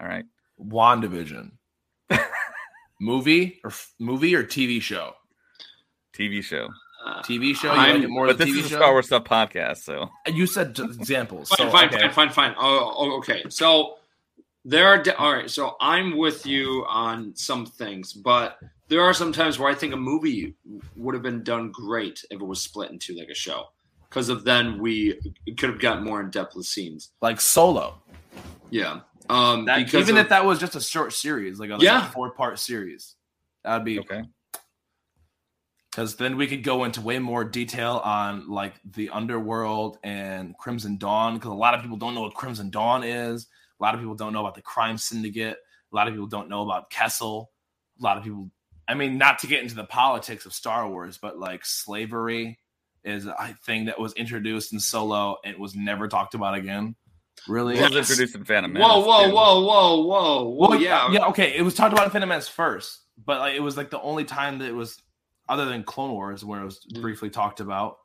All 0.00 0.06
right. 0.08 0.24
WandaVision, 0.60 1.50
movie 3.00 3.60
or 3.64 3.70
f- 3.70 3.92
movie 3.98 4.34
or 4.34 4.44
TV 4.44 4.80
show? 4.80 5.12
TV 6.16 6.42
show. 6.42 6.68
TV 7.24 7.54
show. 7.54 7.72
You 7.72 7.78
I'm- 7.78 7.94
like 7.96 8.04
it 8.04 8.08
more 8.10 8.26
But 8.28 8.38
than 8.38 8.48
this 8.48 8.56
TV 8.56 8.60
is 8.60 8.66
a 8.66 8.68
show? 8.70 8.76
Star 8.76 8.92
Wars 8.92 9.06
stuff 9.06 9.24
podcast, 9.24 9.78
so 9.78 10.08
You 10.26 10.46
said 10.46 10.78
examples. 10.78 11.48
Fine, 11.50 11.58
so, 11.58 11.70
fine, 11.70 11.88
okay. 11.88 11.98
fine, 12.00 12.10
fine, 12.12 12.30
fine. 12.30 12.54
Oh, 12.58 12.94
oh, 12.96 13.18
okay. 13.18 13.42
So 13.48 13.96
there 14.64 14.86
are 14.88 15.02
de- 15.02 15.16
all 15.16 15.32
right. 15.32 15.50
So 15.50 15.76
I'm 15.80 16.16
with 16.16 16.46
you 16.46 16.84
on 16.88 17.34
some 17.36 17.66
things, 17.66 18.12
but 18.12 18.58
there 18.88 19.02
are 19.02 19.14
some 19.14 19.32
times 19.32 19.58
where 19.58 19.70
I 19.70 19.74
think 19.74 19.92
a 19.94 19.96
movie 19.96 20.54
would 20.96 21.14
have 21.14 21.22
been 21.22 21.42
done 21.42 21.70
great 21.72 22.24
if 22.30 22.40
it 22.40 22.44
was 22.44 22.60
split 22.60 22.90
into 22.90 23.14
like 23.16 23.28
a 23.28 23.34
show, 23.34 23.66
because 24.08 24.28
of 24.28 24.44
then 24.44 24.78
we 24.78 25.18
could 25.58 25.70
have 25.70 25.80
gotten 25.80 26.04
more 26.04 26.20
in 26.20 26.30
depth 26.30 26.54
with 26.56 26.66
scenes. 26.66 27.10
like 27.20 27.40
Solo. 27.40 28.00
Yeah. 28.70 29.00
Um. 29.30 29.64
That, 29.66 29.78
because 29.78 30.02
even 30.02 30.16
of- 30.18 30.24
if 30.24 30.28
that 30.30 30.44
was 30.44 30.58
just 30.58 30.74
a 30.76 30.80
short 30.80 31.12
series, 31.12 31.58
like 31.58 31.70
a, 31.70 31.78
Yeah. 31.80 32.10
four 32.10 32.30
part 32.32 32.58
series, 32.58 33.14
that'd 33.62 33.84
be 33.84 34.00
okay. 34.00 34.22
because 35.90 36.16
then 36.16 36.36
we 36.36 36.46
could 36.46 36.62
go 36.64 36.84
into 36.84 37.00
way 37.00 37.18
more 37.18 37.44
detail 37.44 38.00
on 38.04 38.48
like 38.50 38.74
the 38.84 39.08
underworld 39.10 39.98
and 40.02 40.56
Crimson 40.58 40.98
Dawn 40.98 41.34
because 41.34 41.50
a 41.52 41.54
lot 41.54 41.74
of 41.74 41.82
people 41.82 41.96
don't 41.96 42.14
know 42.14 42.22
what 42.22 42.34
Crimson 42.34 42.68
Dawn 42.70 43.04
is. 43.04 43.46
A 43.80 43.82
lot 43.82 43.94
of 43.94 44.00
people 44.00 44.14
don't 44.14 44.32
know 44.32 44.40
about 44.40 44.54
the 44.54 44.62
crime 44.62 44.98
syndicate. 44.98 45.58
A 45.92 45.96
lot 45.96 46.08
of 46.08 46.14
people 46.14 46.26
don't 46.26 46.48
know 46.48 46.62
about 46.62 46.90
Kessel. 46.90 47.50
A 48.00 48.02
lot 48.02 48.16
of 48.16 48.24
people, 48.24 48.50
I 48.88 48.94
mean, 48.94 49.18
not 49.18 49.38
to 49.40 49.46
get 49.46 49.62
into 49.62 49.74
the 49.74 49.84
politics 49.84 50.46
of 50.46 50.52
Star 50.52 50.88
Wars, 50.88 51.18
but 51.18 51.38
like 51.38 51.64
slavery 51.64 52.58
is 53.04 53.26
a 53.26 53.56
thing 53.64 53.84
that 53.86 54.00
was 54.00 54.12
introduced 54.14 54.72
in 54.72 54.80
Solo 54.80 55.36
and 55.44 55.58
was 55.58 55.74
never 55.74 56.08
talked 56.08 56.34
about 56.34 56.54
again. 56.54 56.96
Really? 57.46 57.76
It 57.76 57.82
was 57.82 58.10
introduced 58.10 58.34
in 58.34 58.44
Phantom 58.44 58.72
Menace. 58.72 58.88
whoa, 58.88 59.00
whoa, 59.00 59.26
too. 59.26 59.34
whoa, 59.34 59.60
whoa, 59.60 59.96
whoa, 60.02 60.48
whoa. 60.50 60.68
Well, 60.68 60.80
yeah. 60.80 61.10
yeah, 61.10 61.26
okay. 61.26 61.54
It 61.56 61.62
was 61.62 61.74
talked 61.74 61.92
about 61.92 62.06
in 62.06 62.10
Phantom 62.10 62.28
Menace 62.28 62.48
first, 62.48 63.00
but 63.22 63.40
like 63.40 63.54
it 63.54 63.60
was 63.60 63.76
like 63.76 63.90
the 63.90 64.00
only 64.00 64.24
time 64.24 64.58
that 64.58 64.68
it 64.68 64.74
was, 64.74 65.00
other 65.48 65.66
than 65.66 65.84
Clone 65.84 66.12
Wars, 66.12 66.44
where 66.44 66.60
it 66.60 66.64
was 66.64 66.80
mm. 66.92 67.02
briefly 67.02 67.30
talked 67.30 67.60
about. 67.60 67.98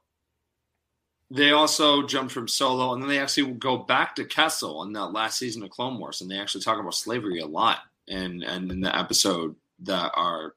They 1.32 1.52
also 1.52 2.06
jumped 2.08 2.32
from 2.32 2.48
Solo, 2.48 2.94
and 2.94 3.02
then 3.04 3.10
they 3.10 3.20
actually 3.20 3.52
go 3.54 3.78
back 3.78 4.16
to 4.16 4.26
Kessel 4.26 4.82
in 4.84 4.94
that 4.94 5.08
last 5.14 5.38
season 5.38 5.62
of 5.64 5.70
Clone 5.70 6.00
Wars, 6.00 6.22
and 6.22 6.30
they 6.32 6.40
actually 6.40 6.64
talk 6.64 6.80
about 6.80 6.96
slavery 6.96 7.40
a 7.40 7.46
lot, 7.46 7.80
and 8.08 8.44
and 8.44 8.72
in 8.72 8.82
the 8.82 8.96
episode 8.98 9.56
that 9.84 10.12
are 10.16 10.56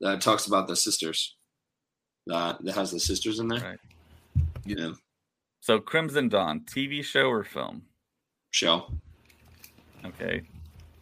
that 0.00 0.20
talks 0.22 0.46
about 0.46 0.66
the 0.66 0.76
sisters, 0.76 1.36
that 2.26 2.62
that 2.64 2.74
has 2.74 2.90
the 2.90 3.00
sisters 3.00 3.38
in 3.38 3.48
there. 3.48 3.60
Right. 3.60 3.78
Yeah, 4.64 4.92
So 5.60 5.78
Crimson 5.78 6.28
Dawn, 6.28 6.60
TV 6.60 7.02
show 7.04 7.28
or 7.28 7.44
film? 7.44 7.82
show. 8.50 8.90
Okay. 10.04 10.42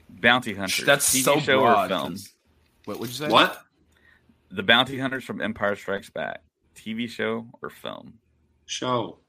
Bounty 0.08 0.54
Hunters. 0.54 0.84
That's 0.84 1.08
TV 1.14 1.22
so 1.22 1.38
show 1.40 1.60
broad. 1.60 1.84
or 1.84 1.88
film? 1.96 2.12
'cause- 2.12 2.32
What 2.86 2.98
would 3.00 3.08
you 3.08 3.14
say? 3.14 3.28
What? 3.28 3.62
The 4.50 4.62
Bounty 4.62 4.98
Hunters 4.98 5.24
from 5.24 5.40
Empire 5.40 5.76
Strikes 5.76 6.10
Back. 6.10 6.42
TV 6.74 7.06
show 7.08 7.48
or 7.62 7.70
film? 7.70 8.18
Show. 8.66 9.20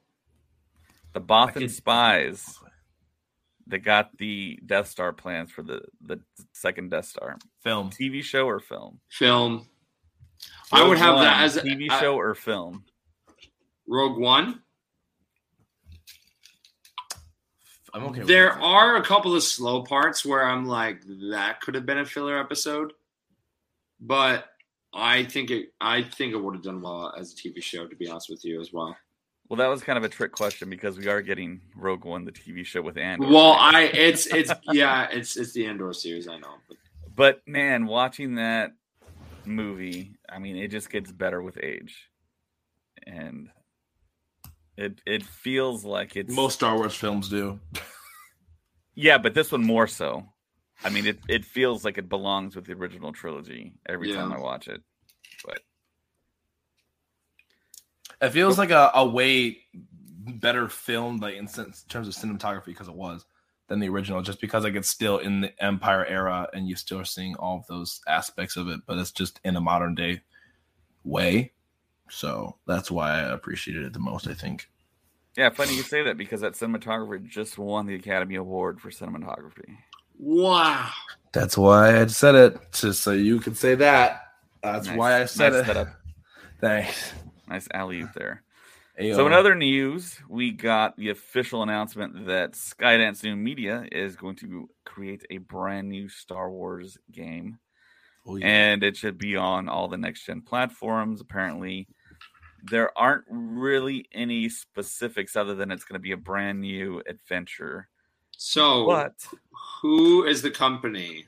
The 1.14 1.22
Bothan 1.22 1.54
could- 1.54 1.72
spies 1.72 2.60
that 3.68 3.80
got 3.80 4.18
the 4.18 4.60
Death 4.66 4.88
Star 4.88 5.14
plans 5.14 5.52
for 5.52 5.62
the 5.64 5.82
the 6.02 6.22
second 6.54 6.90
Death 6.92 7.06
Star. 7.06 7.38
Film. 7.64 7.90
TV 7.90 8.24
show 8.24 8.46
or 8.48 8.60
film? 8.60 9.00
Film. 9.10 9.68
I 10.72 10.88
would 10.88 10.98
have 10.98 11.16
One, 11.16 11.24
that 11.24 11.44
as 11.44 11.56
a 11.58 11.62
TV 11.62 11.90
I- 11.90 12.00
show 12.00 12.16
or 12.16 12.34
film. 12.36 12.86
Rogue 13.88 14.20
One. 14.20 14.62
I'm 17.94 18.04
okay. 18.08 18.22
There 18.24 18.50
that. 18.50 18.60
are 18.62 18.98
a 18.98 19.02
couple 19.04 19.36
of 19.36 19.42
slow 19.44 19.82
parts 19.84 20.26
where 20.26 20.44
I'm 20.46 20.66
like, 20.66 21.02
that 21.32 21.62
could 21.62 21.74
have 21.76 21.86
been 21.86 21.98
a 22.00 22.06
filler 22.06 22.38
episode, 22.38 22.94
but 24.00 24.46
I 24.94 25.24
think 25.24 25.52
it. 25.52 25.74
I 25.80 26.04
think 26.04 26.34
it 26.34 26.38
would 26.38 26.54
have 26.56 26.64
done 26.64 26.82
well 26.82 27.14
as 27.18 27.34
a 27.34 27.36
TV 27.36 27.62
show. 27.64 27.88
To 27.88 27.96
be 27.96 28.08
honest 28.08 28.30
with 28.30 28.44
you, 28.46 28.60
as 28.62 28.72
well. 28.74 28.96
Well, 29.50 29.58
that 29.58 29.68
was 29.68 29.82
kind 29.82 29.98
of 29.98 30.04
a 30.04 30.10
trick 30.10 30.34
question 30.34 30.70
because 30.70 30.98
we 30.98 31.08
are 31.08 31.22
getting 31.22 31.62
Rogue 31.76 32.04
One, 32.04 32.26
the 32.26 32.34
TV 32.34 32.66
show 32.66 32.82
with 32.82 32.98
Andor. 32.98 33.28
Well, 33.28 33.54
I 33.54 33.84
it's 33.84 34.28
it's 34.28 34.52
yeah, 34.74 35.08
it's 35.10 35.38
it's 35.38 35.54
the 35.54 35.66
Andor 35.66 35.94
series. 35.94 36.28
I 36.28 36.38
know, 36.38 36.56
but 36.68 36.78
But 37.16 37.48
man, 37.48 37.86
watching 37.86 38.36
that 38.36 38.74
movie, 39.46 40.18
I 40.30 40.40
mean, 40.40 40.58
it 40.58 40.68
just 40.70 40.90
gets 40.90 41.12
better 41.12 41.42
with 41.42 41.58
age, 41.64 42.10
and 43.06 43.50
it 44.76 45.00
it 45.06 45.24
feels 45.24 45.86
like 45.86 46.18
it's 46.18 46.34
Most 46.34 46.56
Star 46.56 46.76
Wars 46.76 46.96
films 46.96 47.30
do. 47.30 47.60
yeah, 48.96 49.18
but 49.18 49.34
this 49.34 49.52
one 49.52 49.64
more 49.64 49.88
so. 49.88 50.26
I 50.84 50.90
mean, 50.90 51.08
it 51.08 51.20
it 51.30 51.46
feels 51.46 51.86
like 51.86 51.98
it 51.98 52.10
belongs 52.10 52.56
with 52.56 52.66
the 52.66 52.74
original 52.74 53.14
trilogy 53.14 53.74
every 53.88 54.14
time 54.14 54.34
I 54.34 54.40
watch 54.40 54.68
it. 54.68 54.82
But 55.46 55.60
It 58.22 58.30
feels 58.32 58.58
like 58.58 58.72
a, 58.72 58.92
a 58.96 59.06
way 59.08 59.60
better 59.74 60.68
film, 60.68 61.18
like 61.18 61.36
in 61.36 61.48
sense, 61.48 61.84
terms 61.84 62.08
of 62.08 62.14
cinematography, 62.16 62.66
because 62.68 62.88
it 62.88 62.96
was 62.96 63.26
than 63.68 63.80
the 63.80 63.90
original. 63.90 64.22
Just 64.22 64.42
because 64.42 64.64
like 64.64 64.76
it's 64.76 64.90
still 64.90 65.18
in 65.20 65.42
the 65.42 65.64
Empire 65.64 66.06
era, 66.06 66.48
and 66.54 66.68
you 66.68 66.76
still 66.76 67.00
are 67.00 67.06
seeing 67.06 67.36
all 67.36 67.58
of 67.58 67.68
those 67.68 68.02
aspects 68.08 68.58
of 68.58 68.68
it, 68.70 68.82
but 68.88 68.98
it's 68.98 69.12
just 69.12 69.40
in 69.44 69.56
a 69.56 69.62
modern 69.62 69.94
day 69.96 70.22
way. 71.04 71.52
So 72.10 72.56
that's 72.66 72.90
why 72.90 73.12
I 73.20 73.34
appreciated 73.34 73.84
it 73.86 73.94
the 73.94 74.00
most. 74.00 74.28
I 74.28 74.34
think. 74.34 74.70
Yeah, 75.36 75.50
funny 75.52 75.76
you 75.76 75.84
say 75.84 76.02
that 76.04 76.18
because 76.18 76.42
that 76.42 76.54
cinematographer 76.54 77.24
just 77.24 77.60
won 77.60 77.86
the 77.86 77.94
Academy 77.94 78.36
Award 78.36 78.82
for 78.82 78.90
cinematography. 78.90 79.78
Wow. 80.18 80.90
That's 81.32 81.56
why 81.56 82.02
I 82.02 82.08
said 82.08 82.34
it, 82.34 82.58
just 82.74 83.02
so 83.04 83.12
you 83.12 83.40
could 83.40 83.56
say 83.56 83.76
that. 83.76 84.22
That's 84.64 84.88
Nice- 84.88 84.98
why 84.98 85.22
I 85.22 85.26
said 85.26 85.54
nice 85.54 85.62
it. 85.62 85.66
setup. 85.68 85.88
Thanks. 86.62 87.14
Nice 87.48 87.68
alley 87.74 88.02
oop 88.02 88.14
there. 88.16 88.44
Ayo. 89.00 89.16
So 89.16 89.28
in 89.28 89.34
uh, 89.34 89.38
other 89.38 89.54
news, 89.54 90.20
we 90.28 90.52
got 90.52 90.98
the 90.98 91.10
official 91.10 91.62
announcement 91.62 92.26
that 92.26 92.54
Skydance 92.54 93.24
New 93.24 93.36
Media 93.36 93.86
is 93.92 94.16
going 94.16 94.36
to 94.38 94.70
create 94.86 95.24
a 95.30 95.38
brand 95.38 95.90
new 95.90 96.10
Star 96.10 96.50
Wars 96.50 96.98
game. 97.12 97.60
Oh, 98.26 98.36
yeah. 98.36 98.48
and 98.48 98.84
it 98.84 98.98
should 98.98 99.18
be 99.18 99.38
on 99.38 99.70
all 99.70 99.88
the 99.88 99.98
next 99.98 100.26
gen 100.26 100.42
platforms. 100.42 101.22
Apparently, 101.22 101.88
there 102.64 102.98
aren't 102.98 103.24
really 103.30 104.06
any 104.12 104.50
specifics 104.50 105.36
other 105.36 105.56
than 105.56 105.72
it's 105.72 105.86
going 105.86 106.00
to 106.00 106.04
be 106.04 106.12
a 106.12 106.18
brand 106.18 106.60
new 106.60 107.02
adventure. 107.08 107.88
So, 108.32 108.86
But 108.86 109.14
who 109.82 110.26
is 110.26 110.42
the 110.42 110.52
company? 110.52 111.26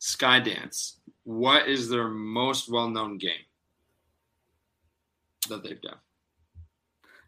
Skydance. 0.00 0.98
What 1.24 1.68
is 1.68 1.88
their 1.88 2.08
most 2.08 2.70
well-known 2.70 3.18
game 3.18 3.47
that 5.48 5.62
they've 5.62 5.80
done? 5.80 5.98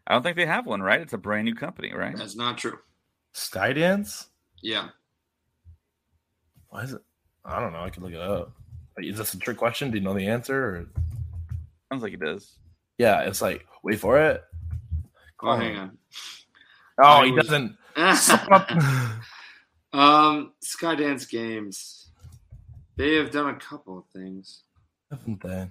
I 0.07 0.13
don't 0.13 0.23
think 0.23 0.35
they 0.35 0.45
have 0.45 0.65
one, 0.65 0.81
right? 0.81 1.01
It's 1.01 1.13
a 1.13 1.17
brand 1.17 1.45
new 1.45 1.55
company, 1.55 1.93
right? 1.93 2.15
That's 2.15 2.35
not 2.35 2.57
true. 2.57 2.79
Skydance. 3.33 4.27
Yeah. 4.61 4.89
Why 6.69 6.83
is 6.83 6.93
it? 6.93 7.01
I 7.45 7.59
don't 7.59 7.73
know. 7.73 7.81
I 7.81 7.89
could 7.89 8.03
look 8.03 8.13
it 8.13 8.19
up. 8.19 8.53
Is 8.97 9.17
this 9.17 9.33
a 9.33 9.39
trick 9.39 9.57
question? 9.57 9.91
Do 9.91 9.97
you 9.97 10.03
know 10.03 10.13
the 10.13 10.27
answer? 10.27 10.63
Or... 10.63 10.85
Sounds 11.91 12.03
like 12.03 12.13
it 12.13 12.19
does. 12.19 12.57
Yeah, 12.97 13.21
it's 13.21 13.41
like 13.41 13.65
wait 13.83 13.99
for 13.99 14.19
it. 14.19 14.43
Oh, 15.41 15.55
hang 15.55 15.75
on. 15.75 15.97
Oh, 17.01 17.03
I 17.03 17.25
he 17.25 17.31
was- 17.31 17.47
doesn't. 17.47 17.77
um, 19.93 20.53
Skydance 20.63 21.29
Games. 21.29 22.11
They 22.95 23.15
have 23.15 23.31
done 23.31 23.49
a 23.49 23.55
couple 23.55 23.97
of 23.97 24.05
things. 24.13 24.63
Haven't 25.09 25.41
they? 25.41 25.67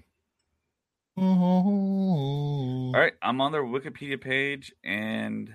All 1.17 2.93
right, 2.93 3.13
I'm 3.23 3.41
on 3.41 3.53
their 3.53 3.63
Wikipedia 3.65 4.21
page, 4.21 4.73
and 4.85 5.53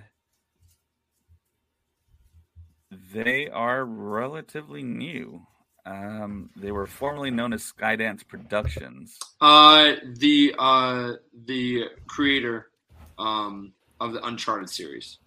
they 3.12 3.48
are 3.48 3.84
relatively 3.84 4.82
new. 4.82 5.42
Um, 5.84 6.50
they 6.56 6.72
were 6.72 6.86
formerly 6.86 7.30
known 7.30 7.52
as 7.52 7.62
Skydance 7.62 8.26
Productions. 8.26 9.18
Uh, 9.40 9.94
the 10.18 10.54
uh 10.58 11.12
the 11.46 11.84
creator 12.08 12.70
um 13.18 13.72
of 14.00 14.12
the 14.12 14.24
Uncharted 14.26 14.68
series, 14.68 15.18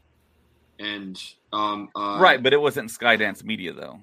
and 0.80 1.21
um 1.53 1.89
uh, 1.95 2.17
right, 2.19 2.41
but 2.41 2.53
it 2.53 2.61
wasn't 2.61 2.89
Skydance 2.89 3.43
Media 3.43 3.73
though. 3.73 3.99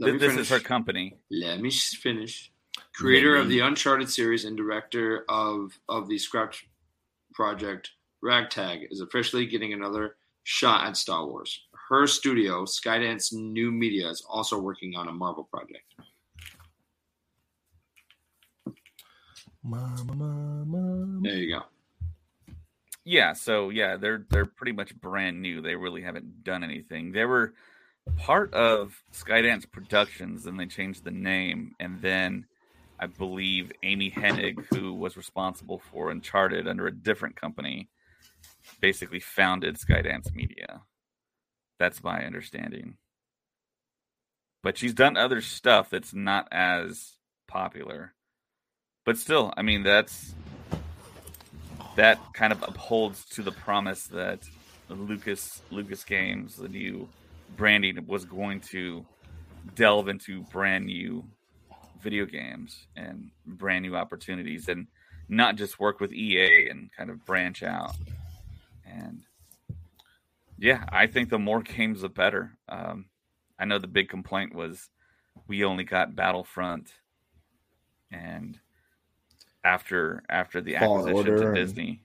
Th- 0.00 0.18
This 0.18 0.32
finish. 0.32 0.46
is 0.46 0.50
her 0.50 0.60
company. 0.60 1.16
Let 1.30 1.60
me 1.60 1.70
finish. 1.70 2.52
Creator 2.94 3.36
of 3.36 3.48
the 3.48 3.60
Uncharted 3.60 4.10
series 4.10 4.44
and 4.44 4.56
director 4.56 5.24
of 5.28 5.78
of 5.88 6.08
the 6.08 6.18
Scratch 6.18 6.68
project 7.32 7.90
Ragtag 8.22 8.88
is 8.90 9.00
officially 9.00 9.46
getting 9.46 9.72
another 9.72 10.16
shot 10.42 10.86
at 10.86 10.96
Star 10.96 11.26
Wars. 11.26 11.66
Her 11.88 12.06
studio, 12.06 12.64
Skydance 12.64 13.32
New 13.32 13.70
Media, 13.70 14.08
is 14.08 14.24
also 14.28 14.60
working 14.60 14.94
on 14.96 15.08
a 15.08 15.12
Marvel 15.12 15.44
project. 15.44 15.84
Mama, 19.62 20.14
mama. 20.14 21.20
There 21.22 21.34
you 21.34 21.54
go. 21.54 21.62
Yeah, 23.04 23.32
so 23.32 23.70
yeah, 23.70 23.96
they're 23.96 24.24
they're 24.30 24.46
pretty 24.46 24.72
much 24.72 24.94
brand 24.94 25.40
new. 25.40 25.60
They 25.60 25.74
really 25.74 26.02
haven't 26.02 26.44
done 26.44 26.62
anything. 26.62 27.12
They 27.12 27.24
were 27.24 27.54
part 28.16 28.52
of 28.54 29.02
Skydance 29.12 29.70
Productions, 29.70 30.46
and 30.46 30.58
they 30.58 30.66
changed 30.66 31.04
the 31.04 31.10
name, 31.10 31.74
and 31.80 32.00
then 32.00 32.46
I 33.00 33.06
believe 33.06 33.72
Amy 33.82 34.10
Hennig, 34.10 34.62
who 34.74 34.92
was 34.92 35.16
responsible 35.16 35.78
for 35.90 36.10
Uncharted 36.10 36.68
under 36.68 36.86
a 36.86 36.94
different 36.94 37.34
company, 37.34 37.88
basically 38.80 39.20
founded 39.20 39.78
Skydance 39.78 40.34
Media. 40.34 40.82
That's 41.78 42.04
my 42.04 42.24
understanding. 42.24 42.98
But 44.62 44.76
she's 44.76 44.92
done 44.92 45.16
other 45.16 45.40
stuff 45.40 45.88
that's 45.88 46.12
not 46.12 46.46
as 46.52 47.14
popular. 47.48 48.12
But 49.06 49.16
still, 49.16 49.54
I 49.56 49.62
mean, 49.62 49.82
that's 49.82 50.34
that 51.96 52.20
kind 52.34 52.52
of 52.52 52.62
upholds 52.62 53.24
to 53.30 53.42
the 53.42 53.52
promise 53.52 54.08
that 54.08 54.40
Lucas 54.90 55.62
Lucas 55.70 56.04
Games, 56.04 56.56
the 56.56 56.68
new 56.68 57.08
branding, 57.56 58.06
was 58.06 58.26
going 58.26 58.60
to 58.72 59.06
delve 59.74 60.08
into 60.08 60.42
brand 60.52 60.84
new 60.84 61.24
video 62.02 62.26
games 62.26 62.86
and 62.96 63.30
brand 63.46 63.82
new 63.82 63.96
opportunities, 63.96 64.68
and 64.68 64.86
not 65.28 65.56
just 65.56 65.78
work 65.78 66.00
with 66.00 66.12
EA 66.12 66.68
and 66.68 66.90
kind 66.96 67.10
of 67.10 67.24
branch 67.24 67.62
out. 67.62 67.94
And 68.86 69.22
yeah, 70.58 70.84
I 70.90 71.06
think 71.06 71.30
the 71.30 71.38
more 71.38 71.62
games, 71.62 72.00
the 72.02 72.08
better. 72.08 72.56
Um, 72.68 73.06
I 73.58 73.64
know 73.64 73.78
the 73.78 73.86
big 73.86 74.08
complaint 74.08 74.54
was 74.54 74.88
we 75.46 75.64
only 75.64 75.84
got 75.84 76.16
Battlefront, 76.16 76.92
and 78.10 78.58
after 79.62 80.22
after 80.28 80.60
the 80.60 80.76
Fallen 80.78 81.08
acquisition 81.08 81.32
Order 81.32 81.42
to 81.42 81.46
and- 81.48 81.56
Disney. 81.56 82.02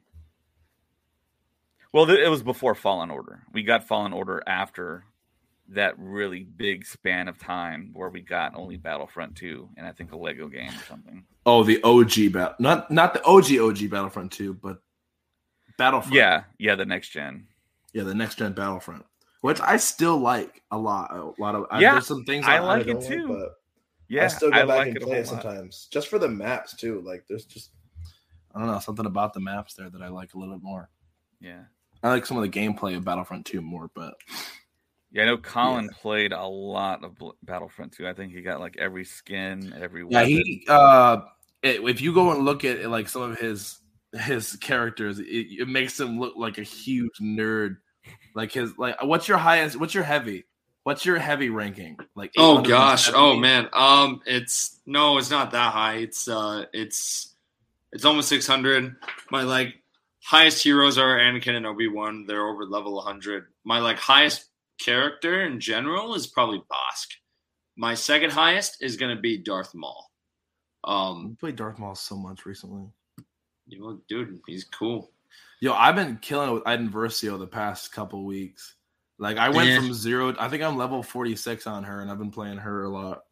Well, 1.91 2.09
it 2.09 2.27
was 2.27 2.43
before 2.43 2.75
Fallen 2.75 3.09
Order. 3.09 3.43
We 3.53 3.63
got 3.63 3.87
Fallen 3.87 4.11
Order 4.11 4.43
after 4.45 5.05
that 5.69 5.97
really 5.97 6.43
big 6.43 6.85
span 6.85 7.27
of 7.27 7.37
time 7.39 7.89
where 7.93 8.09
we 8.09 8.21
got 8.21 8.55
only 8.55 8.77
Battlefront 8.77 9.35
2 9.35 9.69
and 9.77 9.85
I 9.87 9.91
think 9.91 10.11
a 10.11 10.17
Lego 10.17 10.47
game 10.47 10.69
or 10.69 10.83
something. 10.87 11.23
Oh, 11.45 11.63
the 11.63 11.81
OG 11.83 12.31
battle, 12.33 12.55
not 12.59 12.89
not 12.91 13.13
the 13.13 13.23
OG 13.23 13.57
OG 13.59 13.89
Battlefront 13.89 14.31
two, 14.31 14.53
but 14.55 14.77
Battlefront. 15.77 16.13
Yeah, 16.15 16.43
yeah, 16.57 16.75
the 16.75 16.85
next 16.85 17.09
gen. 17.09 17.47
yeah, 17.93 18.03
the 18.03 18.15
next 18.15 18.37
gen 18.37 18.53
Battlefront, 18.53 19.05
which 19.41 19.59
I 19.61 19.77
still 19.77 20.17
like 20.17 20.61
a 20.71 20.77
lot. 20.77 21.11
A 21.15 21.31
lot 21.41 21.55
of 21.55 21.65
I- 21.69 21.81
Yeah, 21.81 21.91
there's 21.93 22.07
some 22.07 22.23
things 22.25 22.45
I 22.47 22.57
I, 22.57 22.59
like 22.59 22.87
it 22.87 23.01
too. 23.01 23.27
but 23.27 23.53
Yeah, 24.07 24.25
I 24.25 24.27
still 24.27 24.51
go 24.51 24.57
I 24.57 24.65
back 24.65 24.77
like 24.77 24.87
and 24.95 25.01
play 25.01 25.17
it 25.19 25.27
sometimes, 25.27 25.87
just 25.91 26.07
for 26.07 26.17
the 26.19 26.29
maps 26.29 26.75
too. 26.75 27.01
Like 27.01 27.25
there's 27.27 27.45
just 27.45 27.71
I 28.53 28.59
don't 28.59 28.67
know 28.67 28.79
something 28.79 29.05
about 29.05 29.33
the 29.33 29.41
maps 29.41 29.73
there 29.73 29.89
that 29.89 30.01
I 30.01 30.07
like 30.07 30.33
a 30.33 30.37
little 30.39 30.55
bit 30.55 30.63
more. 30.63 30.89
Yeah. 31.41 31.63
I 32.01 32.09
like 32.09 32.25
some 32.25 32.37
of 32.37 32.43
the 32.43 32.49
gameplay 32.49 32.95
of 32.95 33.03
Battlefront 33.03 33.45
two 33.45 33.61
more, 33.61 33.89
but 33.93 34.13
Yeah, 35.15 35.21
I 35.21 35.25
know 35.27 35.37
Colin 35.37 35.87
played 35.87 36.33
a 36.33 36.45
lot 36.45 37.05
of 37.05 37.15
Battlefront 37.41 37.93
2. 37.93 38.05
I 38.05 38.11
think 38.11 38.33
he 38.33 38.41
got 38.41 38.59
like 38.59 38.75
every 38.77 39.05
skin, 39.05 39.73
every 39.79 40.05
yeah, 40.09 40.25
he 40.25 40.65
uh, 40.67 41.21
it, 41.63 41.81
if 41.87 42.01
you 42.01 42.13
go 42.13 42.31
and 42.31 42.43
look 42.43 42.65
at 42.65 42.89
like 42.89 43.07
some 43.07 43.21
of 43.21 43.39
his 43.39 43.79
his 44.11 44.57
characters, 44.57 45.19
it, 45.19 45.23
it 45.23 45.69
makes 45.69 45.97
him 45.97 46.19
look 46.19 46.33
like 46.35 46.57
a 46.57 46.63
huge 46.63 47.17
nerd. 47.21 47.77
Like 48.35 48.51
his 48.51 48.77
like, 48.77 49.01
what's 49.03 49.29
your 49.29 49.37
highest? 49.37 49.79
What's 49.79 49.93
your 49.93 50.03
heavy? 50.03 50.43
What's 50.83 51.05
your 51.05 51.17
heavy 51.17 51.49
ranking? 51.49 51.97
Like, 52.13 52.33
Oh 52.37 52.61
gosh. 52.61 53.09
Oh 53.13 53.37
man. 53.37 53.69
Um, 53.71 54.19
it's 54.25 54.81
no, 54.85 55.17
it's 55.17 55.31
not 55.31 55.51
that 55.51 55.71
high. 55.71 55.95
It's 55.95 56.27
uh, 56.27 56.65
it's 56.73 57.33
it's 57.93 58.03
almost 58.03 58.27
six 58.27 58.45
hundred. 58.45 58.97
My 59.31 59.43
like 59.43 59.75
highest 60.21 60.61
heroes 60.61 60.97
are 60.97 61.17
Anakin 61.17 61.55
and 61.55 61.65
Obi 61.65 61.87
Wan. 61.87 62.25
They're 62.27 62.45
over 62.45 62.65
level 62.65 62.95
one 62.95 63.05
hundred. 63.05 63.45
My 63.63 63.79
like 63.79 63.97
highest 63.97 64.49
character 64.77 65.43
in 65.45 65.59
general 65.59 66.15
is 66.15 66.27
probably 66.27 66.59
Bossk. 66.71 67.07
My 67.75 67.93
second 67.93 68.31
highest 68.31 68.81
is 68.81 68.97
gonna 68.97 69.15
be 69.15 69.37
Darth 69.37 69.73
Maul. 69.75 70.11
Um, 70.83 71.29
We 71.29 71.35
played 71.35 71.55
Darth 71.55 71.79
Maul 71.79 71.95
so 71.95 72.15
much 72.15 72.45
recently. 72.45 72.87
you 73.67 73.79
know, 73.79 73.99
dude, 74.07 74.39
he's 74.45 74.63
cool. 74.63 75.11
Yo, 75.59 75.73
I've 75.73 75.95
been 75.95 76.17
killing 76.17 76.49
it 76.49 76.53
with 76.53 76.67
Iden 76.67 76.89
Versio 76.91 77.39
the 77.39 77.47
past 77.47 77.91
couple 77.91 78.23
weeks. 78.23 78.75
Like 79.17 79.37
I 79.37 79.49
went 79.49 79.69
Yeah. 79.69 79.77
from 79.79 79.93
zero. 79.93 80.35
I 80.37 80.47
think 80.49 80.61
I'm 80.61 80.77
level 80.77 81.01
46 81.01 81.65
on 81.65 81.83
her, 81.83 82.01
and 82.01 82.11
I've 82.11 82.19
been 82.19 82.29
playing 82.31 82.57
her 82.57 82.83
a 82.83 82.89
lot. 82.89 83.25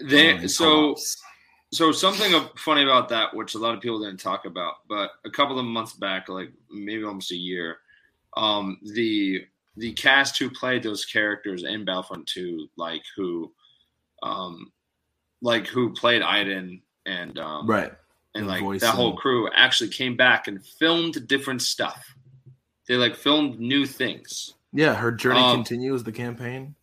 They 0.00 0.32
Um, 0.38 0.48
so 0.48 0.64
co-ops. 0.94 1.22
so 1.72 1.92
something 1.92 2.32
funny 2.56 2.82
about 2.84 3.08
that, 3.10 3.34
which 3.34 3.54
a 3.54 3.58
lot 3.58 3.74
of 3.74 3.80
people 3.82 3.98
didn't 4.00 4.20
talk 4.20 4.46
about, 4.46 4.86
but 4.88 5.10
a 5.24 5.30
couple 5.30 5.58
of 5.58 5.66
months 5.66 5.92
back, 5.92 6.28
like 6.30 6.52
maybe 6.70 7.04
almost 7.04 7.30
a 7.32 7.36
year, 7.36 7.80
um, 8.36 8.78
the 8.82 9.46
the 9.76 9.92
cast 9.92 10.38
who 10.38 10.50
played 10.50 10.82
those 10.82 11.04
characters 11.04 11.64
in 11.64 11.84
Battlefront 11.84 12.26
2, 12.28 12.68
like 12.76 13.02
who, 13.16 13.52
um, 14.22 14.72
like 15.42 15.66
who 15.66 15.92
played 15.92 16.22
Iden 16.22 16.82
and 17.04 17.38
um, 17.38 17.66
right. 17.68 17.92
and 18.34 18.48
the 18.48 18.60
like 18.60 18.80
that 18.80 18.94
whole 18.94 19.16
crew 19.16 19.48
actually 19.54 19.90
came 19.90 20.16
back 20.16 20.48
and 20.48 20.64
filmed 20.64 21.28
different 21.28 21.62
stuff. 21.62 22.14
They 22.88 22.96
like 22.96 23.16
filmed 23.16 23.60
new 23.60 23.86
things. 23.86 24.54
Yeah, 24.72 24.94
her 24.94 25.12
journey 25.12 25.40
Um, 25.40 25.56
continues 25.56 26.02
the 26.04 26.12
campaign. 26.12 26.74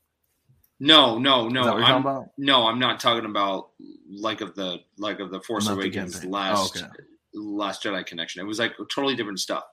No, 0.79 1.17
no, 1.17 1.47
no. 1.47 1.63
that 1.65 1.73
what 1.73 1.79
you're 1.79 1.87
I'm, 1.87 2.01
about? 2.01 2.29
No, 2.37 2.67
I'm 2.67 2.79
not 2.79 2.99
talking 2.99 3.25
about 3.25 3.69
like 4.09 4.41
of 4.41 4.53
the 4.55 4.79
like 4.97 5.19
of 5.19 5.31
the 5.31 5.39
Force 5.41 5.67
Not 5.67 5.75
Awakens 5.75 6.15
campaign. 6.15 6.31
last 6.31 6.77
Oh, 6.83 6.85
okay. 6.85 6.89
Last 7.33 7.83
Jedi 7.83 8.05
connection. 8.05 8.41
It 8.41 8.45
was 8.47 8.59
like 8.59 8.73
totally 8.93 9.15
different 9.15 9.39
stuff, 9.39 9.63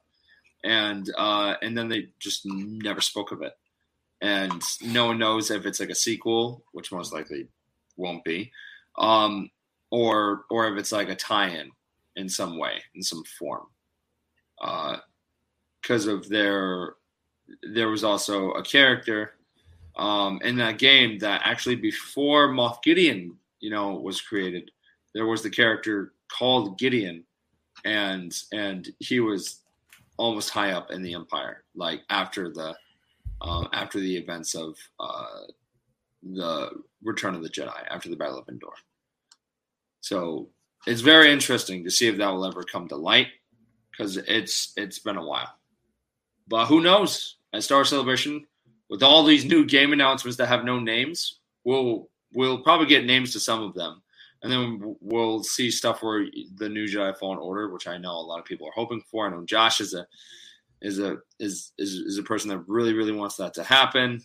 and 0.64 1.11
uh, 1.16 1.54
and 1.62 1.76
then 1.76 1.88
they 1.88 2.08
just 2.18 2.44
never 2.46 3.00
spoke 3.00 3.32
of 3.32 3.42
it, 3.42 3.54
and 4.20 4.62
no 4.82 5.06
one 5.06 5.18
knows 5.18 5.50
if 5.50 5.66
it's 5.66 5.80
like 5.80 5.90
a 5.90 5.94
sequel, 5.94 6.64
which 6.72 6.92
most 6.92 7.12
likely 7.12 7.48
won't 7.96 8.24
be, 8.24 8.50
um, 8.98 9.50
or 9.90 10.44
or 10.50 10.68
if 10.72 10.78
it's 10.78 10.92
like 10.92 11.08
a 11.08 11.14
tie-in 11.16 11.70
in 12.16 12.28
some 12.28 12.58
way, 12.58 12.82
in 12.94 13.02
some 13.02 13.24
form, 13.38 13.66
because 15.80 16.06
of 16.06 16.28
their 16.28 16.94
there 17.62 17.88
was 17.88 18.04
also 18.04 18.52
a 18.52 18.62
character 18.62 19.34
um, 19.96 20.40
in 20.44 20.56
that 20.56 20.78
game 20.78 21.18
that 21.18 21.42
actually 21.44 21.76
before 21.76 22.48
Moff 22.48 22.82
Gideon, 22.82 23.36
you 23.61 23.70
know, 23.70 23.92
was 23.92 24.20
created, 24.20 24.70
there 25.14 25.26
was 25.26 25.42
the 25.42 25.50
character 25.50 26.12
called 26.28 26.78
Gideon, 26.78 27.24
and 27.84 28.34
and 28.52 28.88
he 28.98 29.20
was 29.20 29.59
almost 30.20 30.50
high 30.50 30.72
up 30.72 30.90
in 30.90 31.02
the 31.02 31.14
Empire, 31.14 31.64
like 31.74 32.02
after 32.10 32.52
the 32.52 32.76
um, 33.40 33.68
after 33.72 33.98
the 33.98 34.16
events 34.16 34.54
of 34.54 34.76
uh, 35.00 35.46
the 36.22 36.70
Return 37.02 37.34
of 37.34 37.42
the 37.42 37.48
Jedi, 37.48 37.80
after 37.88 38.10
the 38.10 38.16
Battle 38.16 38.38
of 38.38 38.48
Endor. 38.48 38.76
So 40.02 40.50
it's 40.86 41.00
very 41.00 41.32
interesting 41.32 41.84
to 41.84 41.90
see 41.90 42.06
if 42.08 42.18
that 42.18 42.28
will 42.28 42.44
ever 42.44 42.62
come 42.62 42.86
to 42.88 42.96
light, 42.96 43.28
because 43.90 44.18
it's 44.18 44.72
it's 44.76 44.98
been 44.98 45.16
a 45.16 45.26
while. 45.26 45.52
But 46.48 46.66
who 46.66 46.80
knows? 46.80 47.36
At 47.52 47.64
Star 47.64 47.84
Celebration, 47.84 48.46
with 48.90 49.02
all 49.02 49.24
these 49.24 49.44
new 49.44 49.64
game 49.64 49.92
announcements 49.92 50.36
that 50.36 50.46
have 50.48 50.64
no 50.64 50.78
names, 50.78 51.40
we'll 51.64 52.08
we'll 52.34 52.62
probably 52.62 52.86
get 52.86 53.06
names 53.06 53.32
to 53.32 53.40
some 53.40 53.62
of 53.62 53.74
them, 53.74 54.02
and 54.43 54.51
then 54.51 54.97
we'll 55.01 55.43
see 55.43 55.70
stuff 55.70 56.03
where 56.03 56.26
the 56.57 56.68
new 56.68 56.86
Jedi 56.86 57.16
Fallen 57.18 57.38
Order, 57.38 57.70
which 57.70 57.86
I 57.86 57.99
know 57.99 58.12
a 58.12 58.20
lot 58.22 58.38
of 58.38 58.45
people 58.45 58.66
are 58.66 58.72
hoping 58.74 59.03
for. 59.03 59.26
I 59.26 59.30
know 59.30 59.45
Josh 59.45 59.80
is 59.80 59.95
a 59.95 60.07
is 60.80 60.99
a 60.99 61.18
is 61.38 61.72
is, 61.78 61.95
is 61.95 62.18
a 62.18 62.22
person 62.22 62.49
that 62.51 62.59
really 62.66 62.95
really 62.95 63.12
wants 63.12 63.36
that 63.36 63.55
to 63.55 63.62
happen. 63.62 64.22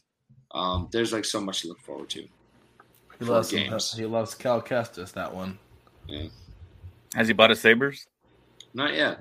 Um, 0.52 0.88
there's 0.92 1.12
like 1.12 1.26
so 1.26 1.42
much 1.42 1.62
to 1.62 1.68
look 1.68 1.82
forward 1.82 2.10
to. 2.12 2.22
He 2.22 3.26
for 3.26 3.26
loves 3.26 3.52
games. 3.52 3.94
he 3.94 4.06
loves 4.06 4.36
Cal 4.36 4.62
Kestis, 4.62 5.12
that 5.14 5.34
one. 5.34 5.58
Yeah. 6.08 6.28
Has 7.14 7.28
he 7.28 7.34
bought 7.34 7.50
his 7.50 7.60
sabers? 7.60 8.08
Not 8.74 8.94
yet. 8.94 9.20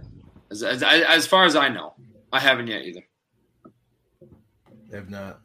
As, 0.50 0.62
as, 0.62 0.82
as 0.82 1.26
far 1.26 1.44
as 1.44 1.56
I 1.56 1.68
know, 1.68 1.94
I 2.32 2.40
haven't 2.40 2.66
yet 2.66 2.82
either. 2.82 3.04
They've 4.90 5.08
not. 5.08 5.40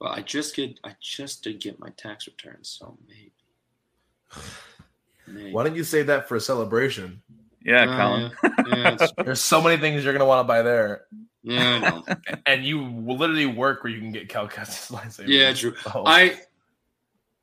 Well, 0.00 0.12
I 0.12 0.22
just 0.22 0.54
get 0.54 0.78
I 0.84 0.94
just 1.00 1.42
did 1.42 1.60
get 1.60 1.80
my 1.80 1.90
tax 1.96 2.28
returns, 2.28 2.76
so 2.78 2.96
maybe. 3.08 3.32
Maybe. 5.26 5.52
Why 5.52 5.64
don't 5.64 5.76
you 5.76 5.84
save 5.84 6.06
that 6.08 6.28
for 6.28 6.36
a 6.36 6.40
celebration? 6.40 7.22
Yeah, 7.64 7.82
Uh, 7.84 7.96
Colin. 7.96 8.32
yeah, 8.68 8.96
yeah, 9.00 9.06
There's 9.24 9.40
so 9.40 9.60
many 9.60 9.80
things 9.80 10.04
you're 10.04 10.12
gonna 10.12 10.24
want 10.24 10.40
to 10.40 10.48
buy 10.48 10.62
there, 10.62 11.04
yeah, 11.42 12.00
I 12.08 12.14
and 12.46 12.64
you 12.64 12.82
literally 12.82 13.46
work 13.46 13.82
where 13.84 13.92
you 13.92 14.00
can 14.00 14.12
get 14.12 14.28
Cal 14.28 14.48
Kestis 14.48 14.90
lightsaber. 14.96 15.28
Yeah, 15.28 15.52
true. 15.52 15.74
Oh. 15.94 16.04
I 16.06 16.40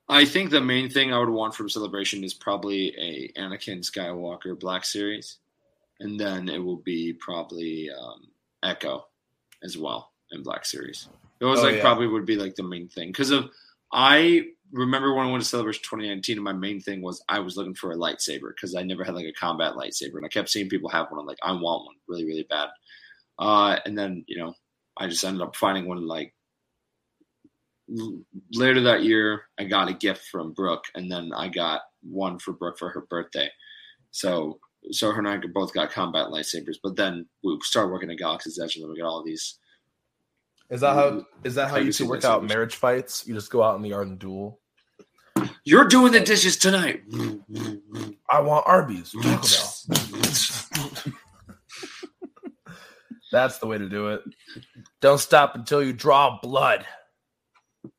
I 0.07 0.25
think 0.25 0.51
the 0.51 0.61
main 0.61 0.89
thing 0.89 1.13
I 1.13 1.17
would 1.19 1.29
want 1.29 1.55
from 1.55 1.69
Celebration 1.69 2.23
is 2.23 2.33
probably 2.33 2.95
a 2.97 3.39
Anakin 3.39 3.79
Skywalker 3.79 4.57
Black 4.59 4.85
Series, 4.85 5.37
and 5.99 6.19
then 6.19 6.47
it 6.49 6.59
will 6.59 6.77
be 6.77 7.13
probably 7.13 7.89
um, 7.91 8.27
Echo 8.63 9.07
as 9.63 9.77
well 9.77 10.11
in 10.31 10.43
Black 10.43 10.65
Series. 10.65 11.07
Those 11.39 11.59
Oh, 11.59 11.63
like 11.63 11.75
yeah. 11.75 11.81
probably 11.81 12.07
would 12.07 12.25
be 12.25 12.35
like 12.35 12.55
the 12.55 12.63
main 12.63 12.87
thing 12.87 13.09
because 13.09 13.31
of 13.31 13.49
I 13.91 14.49
remember 14.71 15.13
when 15.13 15.27
I 15.27 15.31
went 15.31 15.43
to 15.43 15.49
Celebration 15.49 15.83
2019, 15.83 16.37
and 16.37 16.43
my 16.43 16.53
main 16.53 16.79
thing 16.79 17.01
was 17.01 17.23
I 17.29 17.39
was 17.39 17.57
looking 17.57 17.75
for 17.75 17.91
a 17.91 17.97
lightsaber 17.97 18.49
because 18.55 18.75
I 18.75 18.83
never 18.83 19.03
had 19.03 19.15
like 19.15 19.25
a 19.25 19.33
combat 19.33 19.73
lightsaber, 19.73 20.15
and 20.15 20.25
I 20.25 20.29
kept 20.29 20.49
seeing 20.49 20.69
people 20.69 20.89
have 20.89 21.09
one. 21.09 21.19
I'm 21.19 21.25
like, 21.25 21.37
I 21.43 21.51
want 21.51 21.85
one 21.85 21.95
really, 22.07 22.25
really 22.25 22.47
bad. 22.49 22.69
Uh, 23.39 23.77
and 23.85 23.97
then 23.97 24.23
you 24.27 24.37
know, 24.37 24.53
I 24.97 25.07
just 25.07 25.23
ended 25.23 25.41
up 25.41 25.55
finding 25.55 25.87
one 25.87 26.07
like 26.07 26.33
later 28.53 28.81
that 28.81 29.03
year. 29.03 29.43
I 29.59 29.65
got 29.65 29.89
a 29.89 29.93
gift 29.93 30.25
from 30.27 30.53
Brooke, 30.53 30.85
and 30.95 31.11
then 31.11 31.31
I 31.35 31.49
got 31.49 31.81
one 32.01 32.39
for 32.39 32.53
Brooke 32.53 32.77
for 32.77 32.89
her 32.89 33.05
birthday. 33.09 33.49
So, 34.11 34.59
so 34.91 35.11
her 35.11 35.19
and 35.19 35.27
I 35.27 35.39
both 35.53 35.73
got 35.73 35.91
combat 35.91 36.27
lightsabers. 36.27 36.77
But 36.81 36.95
then 36.95 37.27
we 37.43 37.57
started 37.61 37.91
working 37.91 38.11
at 38.11 38.17
Galaxy's 38.17 38.59
Edge, 38.59 38.75
and 38.75 38.83
then 38.83 38.91
we 38.91 38.99
got 38.99 39.07
all 39.07 39.23
these. 39.23 39.59
Is 40.69 40.81
that 40.81 40.93
how 40.95 41.25
is 41.43 41.55
that 41.55 41.69
how 41.69 41.77
you 41.77 41.93
two 41.93 42.07
work 42.07 42.23
out 42.25 42.41
lightsabers. 42.43 42.49
marriage 42.49 42.75
fights? 42.75 43.27
You 43.27 43.33
just 43.35 43.51
go 43.51 43.61
out 43.61 43.75
in 43.75 43.81
the 43.81 43.89
yard 43.89 44.07
and 44.07 44.17
duel. 44.19 44.59
You're 45.63 45.85
doing 45.87 46.11
the 46.11 46.19
dishes 46.21 46.57
tonight. 46.57 47.01
I 48.29 48.39
want 48.39 48.65
Arby's. 48.67 49.11
Taco 49.11 49.41
Bell. 49.47 51.13
That's 53.31 53.57
the 53.57 53.67
way 53.67 53.77
to 53.77 53.89
do 53.89 54.09
it. 54.09 54.21
Don't 55.01 55.19
stop 55.19 55.55
until 55.55 55.83
you 55.83 55.91
draw 55.93 56.39
blood. 56.41 56.85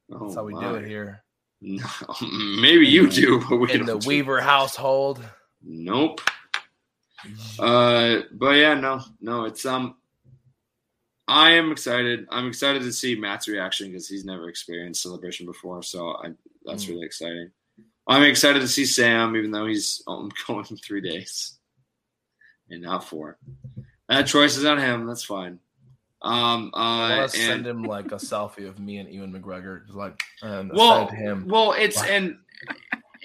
That's 0.09 0.35
how 0.35 0.45
we 0.45 0.55
do 0.55 0.77
it 0.77 0.87
here 0.87 1.23
No, 1.61 1.85
maybe 2.61 2.87
you 2.87 3.11
do, 3.11 3.43
but 3.49 3.57
we 3.57 3.71
in 3.73 3.81
the 3.81 3.87
don't 3.93 4.03
do- 4.03 4.09
Weaver 4.09 4.41
household. 4.41 5.23
Nope. 5.63 6.21
Uh, 7.59 8.21
but 8.33 8.51
yeah, 8.53 8.75
no, 8.75 9.03
no, 9.21 9.45
it's 9.45 9.67
um. 9.67 9.97
I 11.29 11.51
am 11.53 11.73
excited. 11.73 12.27
I'm 12.31 12.47
excited 12.47 12.83
to 12.83 12.93
see 12.93 13.17
Matt's 13.17 13.49
reaction 13.49 13.89
because 13.89 14.09
he's 14.09 14.25
never 14.25 14.49
experienced 14.49 15.03
celebration 15.03 15.45
before, 15.47 15.83
so 15.83 16.17
I 16.23 16.33
that's 16.65 16.85
Mm. 16.85 16.89
really 16.91 17.07
exciting. 17.07 17.51
I'm 18.09 18.23
excited 18.23 18.61
to 18.61 18.69
see 18.69 18.85
Sam, 18.87 19.35
even 19.37 19.51
though 19.51 19.67
he's 19.67 20.03
only 20.07 20.31
going 20.47 20.65
three 20.85 21.01
days 21.01 21.59
and 22.71 22.83
not 22.83 23.05
four. 23.05 23.39
That 24.09 24.27
choice 24.27 24.57
is 24.57 24.65
on 24.65 24.79
him. 24.79 25.07
That's 25.07 25.25
fine. 25.25 25.59
Um, 26.23 26.71
I 26.75 27.15
uh, 27.15 27.19
want 27.19 27.31
to 27.33 27.37
send 27.39 27.67
him 27.67 27.83
like 27.85 28.11
a 28.13 28.17
selfie 28.17 28.67
of 28.69 28.79
me 28.81 28.99
and 28.99 29.13
Ewan 29.13 29.33
McGregor, 29.33 29.85
just 29.87 29.97
like 29.97 30.21
and 30.43 30.73
well, 30.73 31.09
him. 31.09 31.47
well, 31.47 31.73
it's 31.73 31.97
Wow. 31.99 32.07
and 32.09 32.39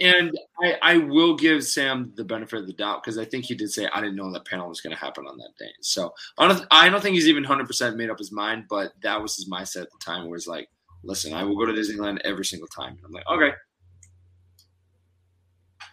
and 0.02 0.38
I, 0.62 0.78
I 0.82 0.98
will 0.98 1.36
give 1.36 1.64
Sam 1.64 2.12
the 2.16 2.24
benefit 2.24 2.60
of 2.60 2.68
the 2.68 2.74
doubt 2.74 3.04
because 3.04 3.18
I 3.18 3.26
think 3.26 3.46
he 3.46 3.56
did 3.56 3.72
say 3.72 3.88
I 3.88 4.02
didn't 4.02 4.16
know 4.16 4.32
that 4.32 4.46
panel 4.46 4.68
was 4.68 4.82
going 4.82 4.96
to 4.96 5.00
happen 5.00 5.26
on 5.28 5.38
that 5.38 5.52
day. 5.60 5.72
So 5.82 6.14
I 6.38 6.48
don't 6.48 6.66
I 6.72 6.90
don't 6.90 7.02
think 7.02 7.16
he's 7.16 7.28
even 7.28 7.44
hundred 7.44 7.68
percent 7.68 7.98
made 7.98 8.10
up 8.10 8.18
his 8.18 8.32
mind, 8.32 8.66
but 8.70 8.94
that 9.04 9.22
was 9.22 9.36
his 9.36 9.50
mindset 9.50 9.84
at 9.84 9.92
the 9.92 9.98
time, 10.00 10.28
where 10.28 10.36
it's 10.36 10.48
like, 10.48 10.70
listen, 11.04 11.34
I 11.34 11.44
will 11.44 11.56
go 11.56 11.66
to 11.66 11.74
Disneyland 11.74 12.20
every 12.24 12.46
single 12.46 12.68
time. 12.68 12.94
And 12.94 13.06
I'm 13.06 13.12
like, 13.12 13.28
okay. 13.28 13.56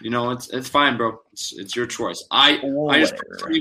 You 0.00 0.10
know, 0.10 0.30
it's 0.30 0.48
it's 0.50 0.68
fine, 0.68 0.96
bro. 0.96 1.18
It's 1.32 1.52
it's 1.58 1.76
your 1.76 1.86
choice. 1.86 2.24
I 2.30 2.60
I 2.90 3.00
just 3.00 3.14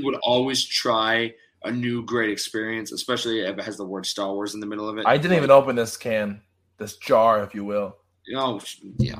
would 0.04 0.20
always 0.22 0.64
try 0.64 1.34
a 1.64 1.72
new 1.72 2.06
great 2.06 2.30
experience, 2.30 2.91
especially 2.91 3.41
if 3.41 3.58
it 3.58 3.64
has 3.64 3.78
the 3.78 3.86
word 3.86 4.06
Star 4.06 4.34
Wars 4.34 4.54
in 4.54 4.60
the 4.60 4.68
middle 4.68 4.88
of 4.88 4.98
it. 4.98 5.06
I 5.08 5.18
didn't 5.18 5.38
even 5.38 5.52
open 5.52 5.76
this 5.76 5.98
can, 5.98 6.41
this 6.78 6.98
jar, 6.98 7.43
if 7.43 7.56
you 7.56 7.66
will. 7.66 7.98
Oh, 7.98 8.22
you 8.26 8.36
know, 8.36 8.62
yeah, 8.98 9.20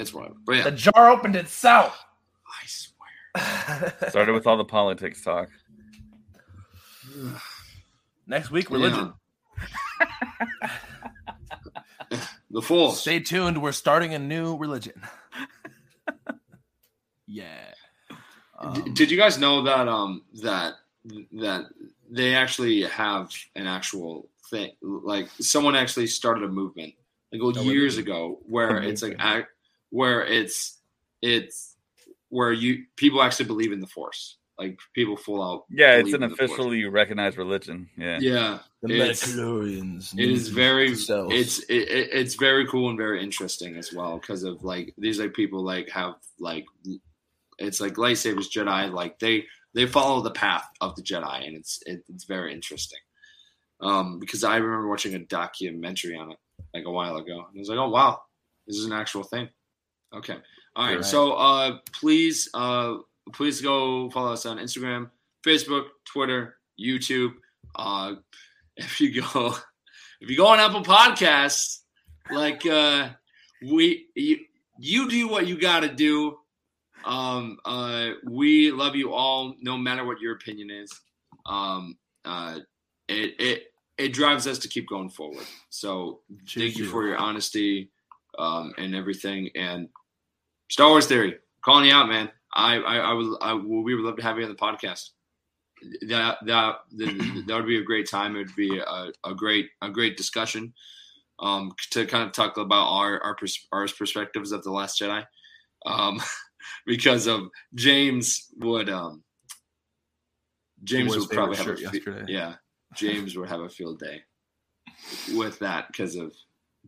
it's 0.00 0.12
whatever. 0.14 0.34
But 0.44 0.56
yeah, 0.56 0.64
The 0.64 0.70
jar 0.72 1.10
opened 1.10 1.36
itself. 1.36 2.04
I 2.46 2.66
swear. 2.66 3.94
Started 4.10 4.32
with 4.32 4.46
all 4.46 4.56
the 4.56 4.64
politics 4.64 5.22
talk. 5.22 5.48
Next 8.26 8.50
week, 8.50 8.70
religion. 8.70 9.12
The 12.50 12.62
Force. 12.62 13.00
Stay 13.00 13.20
tuned. 13.20 13.60
We're 13.60 13.72
starting 13.72 14.14
a 14.14 14.18
new 14.18 14.56
religion. 14.56 15.02
yeah. 17.26 17.72
D- 18.08 18.16
Um, 18.58 18.94
Did 18.94 19.10
you 19.10 19.16
guys 19.18 19.36
know 19.38 19.62
that 19.64 19.88
um 19.88 20.22
that 20.42 20.74
that 21.32 21.64
they 22.10 22.34
actually 22.34 22.82
have 22.84 23.30
an 23.56 23.66
actual 23.66 24.28
thing 24.50 24.70
like 24.80 25.28
someone 25.40 25.76
actually 25.76 26.06
started 26.06 26.44
a 26.44 26.48
movement 26.48 26.94
like 27.32 27.42
well, 27.42 27.62
years 27.64 27.98
ago 27.98 28.38
where 28.46 28.82
it's 28.82 29.02
like 29.02 29.16
act, 29.18 29.48
where 29.96 30.20
it's 30.38 30.78
it's 31.22 31.76
where 32.28 32.52
you 32.52 32.84
people 32.96 33.22
actually 33.22 33.46
believe 33.46 33.72
in 33.72 33.80
the 33.80 33.86
force 33.98 34.36
like 34.58 34.78
people 34.94 35.16
full 35.16 35.42
out 35.42 35.64
Yeah, 35.70 35.96
it's 35.96 36.12
an 36.14 36.22
in 36.22 36.30
Force. 36.30 36.40
officially 36.50 36.84
recognized 36.86 37.36
religion. 37.36 37.88
Yeah. 37.96 38.18
yeah 38.20 38.58
the 38.82 38.94
it's- 39.00 39.34
it 40.16 40.30
is 40.38 40.48
very 40.48 40.88
themselves. 40.88 41.34
it's 41.40 41.58
it, 41.76 41.84
it- 41.98 42.10
it's 42.20 42.34
very 42.48 42.66
cool 42.66 42.88
and 42.90 42.98
very 42.98 43.22
interesting 43.22 43.76
as 43.76 43.92
well 43.92 44.18
because 44.18 44.42
of 44.44 44.64
like 44.64 44.94
these 44.98 45.18
like 45.20 45.34
people 45.34 45.62
like 45.64 45.88
have 45.90 46.14
like 46.38 46.64
it's 47.58 47.80
like 47.80 47.94
lightsabers 47.94 48.48
jedi 48.54 48.92
like 49.00 49.18
they 49.18 49.44
they 49.74 49.86
follow 49.86 50.20
the 50.22 50.30
path 50.44 50.66
of 50.80 50.94
the 50.96 51.02
jedi 51.02 51.46
and 51.46 51.54
it's 51.56 51.78
it, 51.86 52.02
it's 52.12 52.24
very 52.24 52.52
interesting 52.52 53.00
um 53.80 54.18
because 54.18 54.42
i 54.44 54.56
remember 54.56 54.88
watching 54.88 55.14
a 55.14 55.18
documentary 55.40 56.16
on 56.16 56.30
it 56.32 56.38
like 56.74 56.84
a 56.86 56.90
while 56.98 57.16
ago 57.16 57.36
and 57.48 57.56
i 57.56 57.58
was 57.58 57.68
like 57.68 57.78
oh 57.78 57.88
wow 57.90 58.20
this 58.66 58.76
is 58.76 58.86
an 58.86 58.92
actual 58.92 59.22
thing 59.22 59.48
okay 60.14 60.36
all 60.74 60.86
right 60.86 60.96
Right. 60.96 61.04
so 61.04 61.32
uh 61.32 61.78
please 61.92 62.48
uh 62.54 62.96
please 63.32 63.60
go 63.60 64.08
follow 64.10 64.32
us 64.32 64.46
on 64.46 64.58
instagram 64.58 65.10
facebook 65.44 65.86
twitter 66.04 66.56
youtube 66.80 67.32
uh 67.76 68.14
if 68.76 69.00
you 69.00 69.20
go 69.22 69.54
if 70.20 70.30
you 70.30 70.36
go 70.36 70.46
on 70.46 70.58
Apple 70.60 70.82
Podcasts, 70.82 71.80
like 72.30 72.64
uh 72.66 73.08
we 73.62 74.06
you, 74.14 74.38
you 74.78 75.08
do 75.10 75.28
what 75.28 75.46
you 75.46 75.58
got 75.58 75.80
to 75.80 75.88
do. 75.88 76.38
um, 77.04 77.58
uh, 77.64 78.10
we 78.28 78.70
love 78.70 78.96
you 78.96 79.12
all, 79.14 79.54
no 79.60 79.76
matter 79.78 80.04
what 80.04 80.20
your 80.20 80.34
opinion 80.34 80.70
is. 80.70 80.90
Um, 81.46 81.96
uh, 82.24 82.58
it 83.08 83.34
it 83.38 83.62
it 83.98 84.12
drives 84.12 84.46
us 84.46 84.58
to 84.60 84.68
keep 84.68 84.88
going 84.88 85.08
forward. 85.10 85.46
So 85.70 86.20
thank 86.48 86.76
you 86.76 86.84
for 86.90 87.06
your 87.06 87.16
honesty 87.16 87.90
um, 88.38 88.72
and 88.78 88.94
everything. 88.94 89.50
And 89.54 89.88
Star 90.70 90.88
Wars 90.88 91.06
Theory, 91.06 91.38
calling 91.64 91.86
you 91.86 91.94
out, 91.94 92.08
man. 92.08 92.30
I 92.54 92.76
I, 92.76 92.96
I 92.96 93.12
would 93.12 93.38
I, 93.40 93.54
we 93.54 93.94
would 93.94 94.04
love 94.04 94.16
to 94.16 94.22
have 94.22 94.38
you 94.38 94.44
on 94.44 94.50
the 94.50 94.56
podcast. 94.56 95.10
That 96.08 96.38
that 96.46 96.76
that, 96.92 97.44
that 97.46 97.56
would 97.56 97.66
be 97.66 97.78
a 97.78 97.84
great 97.84 98.08
time. 98.08 98.36
It 98.36 98.38
would 98.38 98.56
be 98.56 98.78
a, 98.78 99.12
a 99.24 99.34
great 99.34 99.68
a 99.82 99.90
great 99.90 100.16
discussion 100.16 100.72
um, 101.38 101.72
to 101.90 102.06
kind 102.06 102.24
of 102.24 102.32
talk 102.32 102.56
about 102.56 102.88
our 102.88 103.22
our, 103.22 103.34
pers- 103.34 103.66
our 103.72 103.86
perspectives 103.86 104.52
of 104.52 104.62
the 104.62 104.70
Last 104.70 105.00
Jedi, 105.00 105.24
um, 105.84 106.20
because 106.86 107.26
of 107.26 107.48
James 107.74 108.48
would 108.58 108.88
um, 108.88 109.22
James 110.84 111.16
would 111.16 111.28
probably 111.28 111.56
have 111.56 111.68
a 111.68 111.76
favorite 111.76 111.92
fe- 111.92 111.98
shirt 111.98 112.04
yesterday. 112.04 112.32
yeah 112.32 112.54
James 112.94 113.36
would 113.36 113.48
have 113.48 113.60
a 113.60 113.68
field 113.68 113.98
day 113.98 114.22
with 115.34 115.58
that 115.58 115.88
because 115.88 116.16
of 116.16 116.32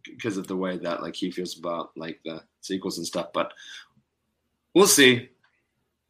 because 0.05 0.37
of 0.37 0.47
the 0.47 0.57
way 0.57 0.79
that 0.79 1.03
like 1.03 1.15
he 1.17 1.31
feels 1.31 1.59
about 1.59 1.91
like 1.97 2.21
the 2.25 2.43
sequels 2.61 2.99
and 2.99 3.07
stuff. 3.07 3.29
But 3.33 3.53
we'll 4.75 4.87
see. 4.87 5.29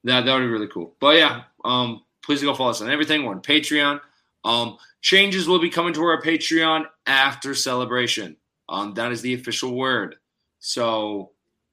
That 0.04 0.24
that 0.24 0.34
would 0.34 0.40
be 0.40 0.46
really 0.46 0.68
cool. 0.68 0.94
But 1.00 1.16
yeah, 1.16 1.42
um, 1.64 2.02
please 2.22 2.42
go 2.42 2.54
follow 2.54 2.70
us 2.70 2.80
on 2.80 2.90
everything. 2.90 3.24
We're 3.24 3.32
on 3.34 3.42
Patreon. 3.42 4.00
Um, 4.44 4.78
changes 5.00 5.48
will 5.48 5.58
be 5.58 5.70
coming 5.70 5.92
to 5.94 6.02
our 6.04 6.20
Patreon 6.22 6.84
after 7.06 7.54
celebration. 7.54 8.36
Um, 8.68 8.94
that 8.94 9.12
is 9.12 9.22
the 9.22 9.34
official 9.34 9.74
word. 9.74 10.16
So 10.60 11.32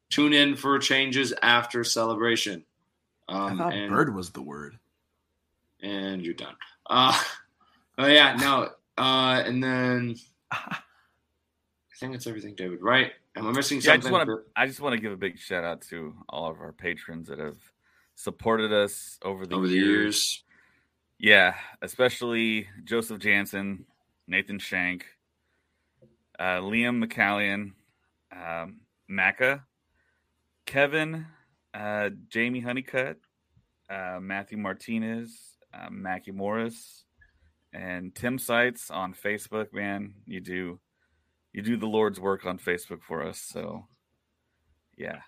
tune 0.10 0.34
in 0.34 0.56
for 0.56 0.78
changes 0.80 1.34
after 1.42 1.84
celebration. 1.84 2.66
I 3.28 3.34
Um, 3.52 3.58
thought 3.58 3.74
and, 3.74 3.90
bird 3.92 4.16
was 4.16 4.32
the 4.32 4.42
word. 4.42 4.78
and 5.82 6.22
you're 6.24 6.34
done. 6.34 6.56
Uh, 6.88 7.20
oh 7.98 8.08
yeah, 8.08 8.36
no. 8.36 8.70
Uh, 8.98 9.44
and 9.46 9.64
then 9.64 10.16
I 11.96 11.98
think 11.98 12.12
that's 12.12 12.28
everything, 12.28 12.56
David. 12.56 12.82
Right? 12.82 13.14
Am 13.38 13.48
I 13.48 13.52
missing 13.52 13.80
Yeah, 13.82 13.94
I 13.94 13.96
something? 13.96 14.02
just 14.02 14.12
want 14.12 14.28
to. 14.28 14.42
I 14.56 14.68
just 14.68 14.82
want 14.82 14.96
to 14.96 15.02
give 15.02 15.14
a 15.14 15.18
big 15.18 15.40
shout 15.40 15.64
out 15.64 15.82
to 15.84 16.14
all 16.28 16.50
of 16.52 16.60
our 16.60 16.74
patrons 16.74 17.28
that 17.30 17.40
have 17.40 17.58
supported 18.16 18.74
us 18.74 19.18
over 19.24 19.46
the 19.46 19.56
over 19.56 19.68
the 19.68 19.74
years. 19.76 19.88
years. 19.88 20.44
Yeah, 21.18 21.56
especially 21.82 22.68
Joseph 22.84 23.20
Jansen, 23.20 23.86
Nathan 24.28 24.60
Shank, 24.60 25.06
uh, 26.38 26.60
Liam 26.60 27.02
McCallion, 27.04 27.72
um, 28.34 28.82
Macca, 29.10 29.62
Kevin, 30.66 31.26
uh, 31.74 32.10
Jamie 32.28 32.60
Honeycutt, 32.60 33.18
uh, 33.90 34.20
Matthew 34.22 34.58
Martinez, 34.58 35.58
uh, 35.74 35.90
Mackie 35.90 36.32
Morris, 36.32 37.06
and 37.72 38.14
Tim 38.14 38.38
Sites 38.38 38.92
on 38.92 39.14
Facebook. 39.14 39.72
Man, 39.72 40.14
you 40.26 40.42
do 40.42 40.80
you 41.56 41.62
do 41.62 41.78
the 41.78 41.86
Lord's 41.88 42.20
work 42.20 42.46
on 42.46 42.60
Facebook 42.60 43.02
for 43.02 43.24
us. 43.24 43.40
So, 43.40 43.88
yeah, 44.98 45.20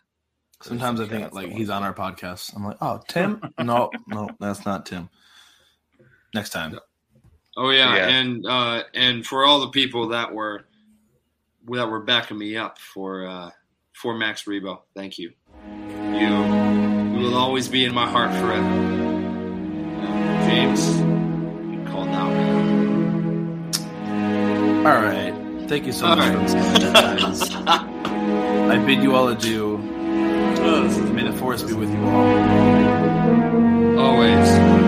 Sometimes 0.61 0.99
I 0.99 1.05
think 1.05 1.33
like 1.33 1.51
he's 1.51 1.69
on 1.69 1.83
our 1.83 1.93
podcast. 1.93 2.53
I'm 2.55 2.65
like, 2.65 2.77
oh, 2.81 2.99
Tim? 3.07 3.41
no, 3.59 3.91
no, 4.07 4.29
that's 4.39 4.65
not 4.65 4.85
Tim. 4.85 5.07
Next 6.33 6.49
time. 6.49 6.77
Oh 7.55 7.69
yeah, 7.69 7.95
Yeah. 7.95 8.07
and 8.09 8.45
uh, 8.45 8.83
and 8.93 9.25
for 9.25 9.45
all 9.45 9.61
the 9.61 9.69
people 9.69 10.09
that 10.09 10.33
were 10.33 10.65
that 11.69 11.89
were 11.89 12.01
backing 12.01 12.37
me 12.37 12.57
up 12.57 12.77
for 12.79 13.25
uh, 13.27 13.51
for 13.93 14.15
Max 14.17 14.43
Rebo, 14.43 14.81
thank 14.95 15.17
you. 15.17 15.31
You 15.93 16.27
you 17.15 17.23
will 17.23 17.35
always 17.37 17.67
be 17.67 17.85
in 17.85 17.93
my 17.93 18.07
heart 18.09 18.31
forever. 18.33 18.69
James, 20.45 20.97
you 21.71 21.83
called 21.87 22.09
out. 22.09 22.33
All 24.85 25.01
right. 25.01 25.26
Thank 25.67 25.85
you 25.85 25.91
so 25.91 26.07
All 26.07 26.15
much 26.15 26.29
right. 26.29 26.49
I 28.71 28.77
bid 28.85 29.03
you 29.03 29.15
all 29.15 29.27
adieu. 29.27 29.77
May 29.77 31.23
the 31.23 31.33
force 31.33 31.61
be 31.63 31.73
with 31.73 31.89
you 31.91 32.03
all. 32.05 33.99
Always. 33.99 34.86